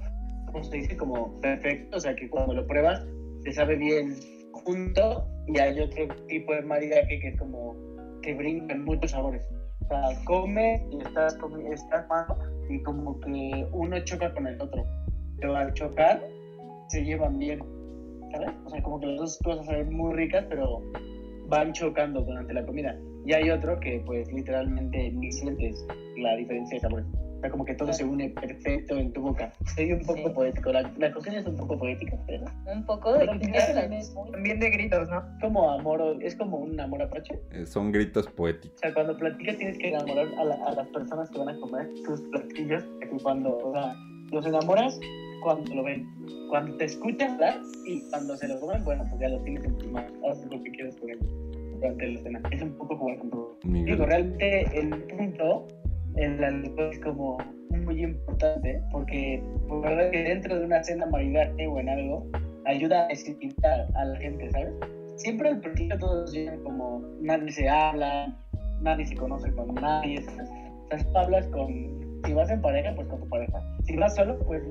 ¿cómo 0.47 0.64
se 0.64 0.79
dice? 0.79 0.97
Como 0.97 1.39
perfecto, 1.41 1.99
o 1.99 2.01
sea, 2.01 2.14
que 2.14 2.31
cuando 2.31 2.55
lo 2.55 2.66
pruebas 2.66 3.07
te 3.45 3.53
sabe 3.53 3.77
bien 3.77 4.14
junto. 4.53 5.29
Y 5.49 5.59
hay 5.59 5.79
otro 5.81 6.09
tipo 6.29 6.55
de 6.55 6.62
maridaje 6.62 7.20
que 7.20 7.29
es 7.29 7.39
como 7.39 7.77
que 8.23 8.33
brincan 8.33 8.85
muchos 8.85 9.11
sabores. 9.11 9.47
O 9.83 9.89
sea, 9.89 10.24
come 10.24 10.87
y 10.91 10.99
estás, 10.99 11.39
estás 11.72 12.07
y 12.68 12.83
como 12.83 13.18
que 13.20 13.66
uno 13.72 13.99
choca 14.05 14.33
con 14.35 14.47
el 14.47 14.61
otro. 14.61 14.85
Pero 15.39 15.57
al 15.57 15.72
chocar 15.74 16.22
se 16.89 17.05
llevan 17.05 17.39
bien, 17.39 17.61
¿sabes? 18.33 18.51
O 18.64 18.70
sea, 18.70 18.83
como 18.83 19.01
que 19.01 19.07
las 19.07 19.18
dos 19.18 19.39
cosas 19.45 19.66
saben 19.66 19.95
muy 19.95 20.14
ricas, 20.14 20.45
pero 20.49 20.83
van 21.49 21.72
chocando 21.72 22.22
durante 22.22 22.55
la 22.55 22.64
comida. 22.64 22.99
Y 23.24 23.33
hay 23.35 23.51
otro 23.51 23.78
que 23.80 24.03
pues 24.07 24.33
literalmente 24.33 25.11
ni 25.12 25.30
sientes 25.33 25.87
la 26.16 26.37
diferencia 26.37 26.76
de 26.76 26.80
sabores. 26.80 27.07
Sea, 27.43 27.51
como 27.51 27.64
que 27.64 27.74
todo 27.74 27.93
se 27.93 28.05
une 28.05 28.30
perfecto 28.30 28.97
en 28.97 29.12
tu 29.12 29.20
boca. 29.22 29.53
Soy 29.74 29.93
un 29.93 30.01
poco 30.03 30.28
Sí. 30.28 30.34
poético. 30.34 30.72
La, 30.72 30.82
la 30.97 31.12
cocina 31.12 31.40
es 31.40 31.47
un 31.47 31.57
poco 31.57 31.76
poética, 31.76 32.16
pero 32.26 32.45
Un 32.72 32.86
poco 32.86 33.12
de... 33.12 33.18
Pero 33.18 33.32
también 34.30 34.61
de 34.61 34.70
gritos, 34.70 35.09
¿no? 35.11 35.22
como 35.40 35.70
amor, 35.72 36.18
es 36.22 36.36
como 36.36 36.59
un 36.59 36.78
amor 36.78 37.03
apache. 37.03 37.40
Eh, 37.51 37.66
son 37.66 37.90
gritos 37.90 38.26
poéticos. 38.28 38.76
O 38.76 38.78
sea, 38.78 38.95
cuando 38.95 39.16
platicas 39.16 39.57
tienes 39.59 39.76
que 39.78 39.88
enamorar 39.88 40.28
a, 40.38 40.45
la- 40.45 40.64
a 40.66 40.72
las 40.72 40.86
personas 40.88 41.28
que 41.30 41.38
van 41.40 41.49
a 41.49 41.59
comer 41.61 41.88
tus 42.07 42.20
platillos. 42.30 42.84
Cuando, 43.24 43.59
o 43.59 43.72
sea, 43.72 43.93
los 44.30 44.47
enamoras 44.47 44.99
cuando 45.43 45.74
lo 45.74 45.82
ven. 45.82 46.07
Cuando 46.49 46.76
te 46.76 46.84
escuchan 46.84 47.32
hablar 47.32 47.61
y 47.86 48.01
cuando 48.11 48.36
se 48.36 48.47
lo 48.47 48.61
comen, 48.61 48.84
bueno, 48.84 49.05
pues 49.11 49.20
ya 49.20 49.28
lo 49.28 49.40
tienes 49.43 49.64
en 49.64 49.76
tu 49.78 49.88
mano. 49.90 50.09
Haces 50.30 50.47
lo 50.49 50.62
que 50.62 50.70
quieras 50.70 50.97
con 50.97 51.11
ellos 51.11 51.26
durante 51.74 52.07
la 52.07 52.20
cena. 52.22 52.43
Es 52.53 52.62
un 52.62 52.72
poco 52.78 52.97
como 52.99 53.11
el 53.11 53.18
control. 53.18 53.57
Miguel. 53.64 53.95
Digo, 53.97 54.07
realmente 54.07 54.78
el 54.78 54.90
punto, 55.05 55.66
el 56.17 56.43
alcohol 56.43 56.91
es 56.93 56.99
como 57.01 57.39
muy 57.85 58.03
importante 58.03 58.81
porque, 58.91 59.43
por 59.69 59.83
verdad 59.83 60.11
que 60.11 60.23
dentro 60.23 60.59
de 60.59 60.67
una 60.67 60.83
cena 60.85 61.07
maridaje 61.07 61.67
o 61.67 61.79
en 61.79 61.89
algo, 61.89 62.27
ayuda 62.67 63.07
a 63.07 63.09
excitar 63.09 63.87
a 63.95 64.05
la 64.05 64.19
gente, 64.19 64.51
¿sabes? 64.51 64.73
Siempre 65.17 65.51
al 65.51 65.61
principio 65.61 65.99
todos 65.99 66.33
llegan 66.33 66.63
como, 66.63 67.03
nadie 67.21 67.51
se 67.51 67.69
habla, 67.69 68.35
nadie 68.81 69.07
se 69.07 69.17
conoce 69.17 69.53
con 69.53 69.75
nadie. 69.75 70.19
O 70.21 70.99
sea, 70.99 71.51
con, 71.51 72.01
si 72.25 72.33
vas 72.35 72.51
en 72.51 72.61
pareja, 72.61 72.95
pues 72.95 73.09
con 73.09 73.20
tu 73.20 73.29
pareja. 73.29 73.61
Si 73.85 73.97
vas 73.97 74.14
solo, 74.14 74.39
pues 74.41 74.62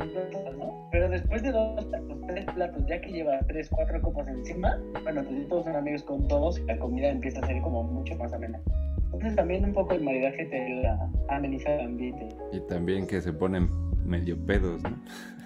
¿no? 0.58 0.88
Pero 0.92 1.10
después 1.10 1.44
de 1.44 1.52
dos 1.52 1.86
platos, 1.86 2.18
tres 2.28 2.46
platos, 2.46 2.86
ya 2.88 3.02
que 3.02 3.12
llevas 3.12 3.46
tres, 3.48 3.70
cuatro 3.70 4.02
copas 4.02 4.28
encima, 4.28 4.78
bueno, 5.04 5.24
pues 5.24 5.42
ya 5.42 5.48
todos 5.50 5.66
son 5.66 5.76
amigos 5.76 6.04
con 6.04 6.28
todos 6.28 6.60
y 6.60 6.64
la 6.64 6.78
comida 6.78 7.10
empieza 7.10 7.40
a 7.42 7.48
ser 7.48 7.62
como 7.62 7.84
mucho 7.84 8.16
más 8.16 8.34
amena. 8.34 8.60
Entonces 9.06 9.36
también 9.36 9.66
un 9.66 9.74
poco 9.74 9.94
el 9.94 10.04
maridaje 10.04 10.46
te 10.46 10.62
ayuda 10.62 11.10
a 11.30 11.36
amenizar 11.36 11.80
el 11.80 11.88
ambiente. 11.88 12.30
Y 12.54 12.60
también 12.62 13.06
que 13.06 13.22
se 13.22 13.34
ponen 13.34 13.70
medio 14.06 14.38
pedos, 14.46 14.82
¿no? 14.84 14.98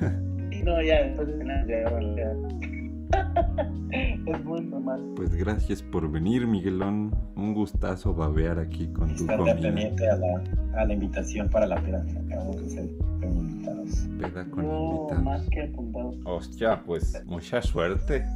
Y 0.51 0.61
no, 0.61 0.81
ya 0.81 1.13
cenar 1.15 1.67
ya 1.67 1.87
órale, 1.87 2.15
ya. 2.15 2.74
es 4.25 4.43
muy 4.45 4.61
normal. 4.61 5.13
Pues 5.15 5.33
gracias 5.35 5.81
por 5.81 6.09
venir, 6.11 6.45
Miguelón. 6.47 7.15
Un 7.35 7.53
gustazo 7.53 8.13
babear 8.13 8.59
aquí 8.59 8.87
con 8.93 9.07
tu 9.15 9.23
Estate 9.23 9.37
comida. 9.37 9.55
pendiente 9.55 10.09
a 10.09 10.15
la, 10.17 10.43
a 10.81 10.85
la 10.85 10.93
invitación 10.93 11.49
para 11.49 11.65
la 11.67 11.77
peda. 11.81 12.03
Acabamos 12.27 12.57
de 12.63 12.69
ser 12.69 12.85
invitados. 13.23 14.07
Peda 14.19 14.45
con 14.49 14.65
No, 14.67 14.91
invitados. 14.91 15.23
más 15.23 15.49
que 15.49 15.61
apuntado. 15.63 16.11
Hostia, 16.25 16.83
pues 16.85 17.23
mucha 17.25 17.61
suerte. 17.61 18.23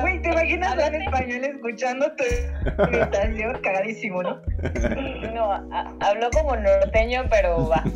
Güey, 0.00 0.20
¿te 0.20 0.30
imaginas 0.30 0.76
en 0.78 0.94
español 1.02 1.44
escuchando 1.44 2.06
tu 2.16 2.24
invitación? 2.84 3.56
Cagadísimo, 3.62 4.22
¿no? 4.22 4.40
No, 5.32 5.52
habló 6.00 6.28
como 6.32 6.56
norteño, 6.56 7.22
pero 7.30 7.68
va. 7.68 7.84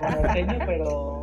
Como 0.00 0.22
norteño, 0.22 0.58
pero 0.64 1.21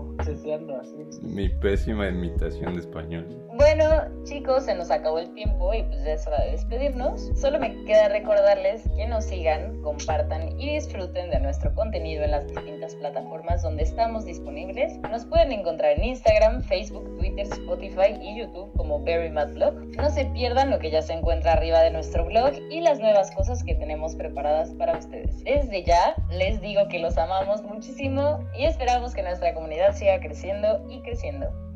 Mi 1.21 1.49
pésima 1.49 2.09
imitación 2.09 2.73
de 2.73 2.79
español. 2.81 3.25
Bueno, 3.59 3.83
chicos, 4.23 4.63
se 4.63 4.73
nos 4.73 4.89
acabó 4.89 5.19
el 5.19 5.33
tiempo 5.33 5.73
y 5.73 5.83
pues 5.83 6.01
ya 6.05 6.13
es 6.13 6.25
hora 6.25 6.45
de 6.45 6.51
despedirnos. 6.51 7.29
Solo 7.35 7.59
me 7.59 7.83
queda 7.83 8.07
recordarles 8.07 8.83
que 8.95 9.05
nos 9.05 9.25
sigan, 9.25 9.81
compartan 9.81 10.57
y 10.57 10.75
disfruten 10.75 11.29
de 11.29 11.41
nuestro 11.41 11.75
contenido 11.75 12.23
en 12.23 12.31
las 12.31 12.47
distintas 12.47 12.95
plataformas 12.95 13.61
donde 13.61 13.83
estamos 13.83 14.23
disponibles. 14.23 14.97
Nos 14.99 15.25
pueden 15.25 15.51
encontrar 15.51 15.91
en 15.97 16.05
Instagram, 16.05 16.63
Facebook, 16.63 17.17
Twitter, 17.17 17.47
Spotify 17.47 18.17
y 18.21 18.39
YouTube 18.39 18.71
como 18.77 18.99
Blog. 18.99 19.73
No 19.97 20.09
se 20.09 20.23
pierdan 20.27 20.69
lo 20.69 20.79
que 20.79 20.89
ya 20.89 21.01
se 21.01 21.11
encuentra 21.11 21.51
arriba 21.51 21.81
de 21.81 21.91
nuestro 21.91 22.23
blog 22.23 22.53
y 22.71 22.79
las 22.79 23.01
nuevas 23.01 23.29
cosas 23.31 23.65
que 23.65 23.75
tenemos 23.75 24.15
preparadas 24.15 24.69
para 24.75 24.97
ustedes. 24.97 25.43
Desde 25.43 25.83
ya 25.83 26.15
les 26.31 26.61
digo 26.61 26.87
que 26.87 26.99
los 26.99 27.17
amamos 27.17 27.61
muchísimo 27.63 28.39
y 28.57 28.63
esperamos 28.63 29.13
que 29.13 29.21
nuestra 29.21 29.53
comunidad 29.53 29.93
siga 29.95 30.21
creciendo 30.21 30.81
y 30.89 31.01
creciendo. 31.01 31.68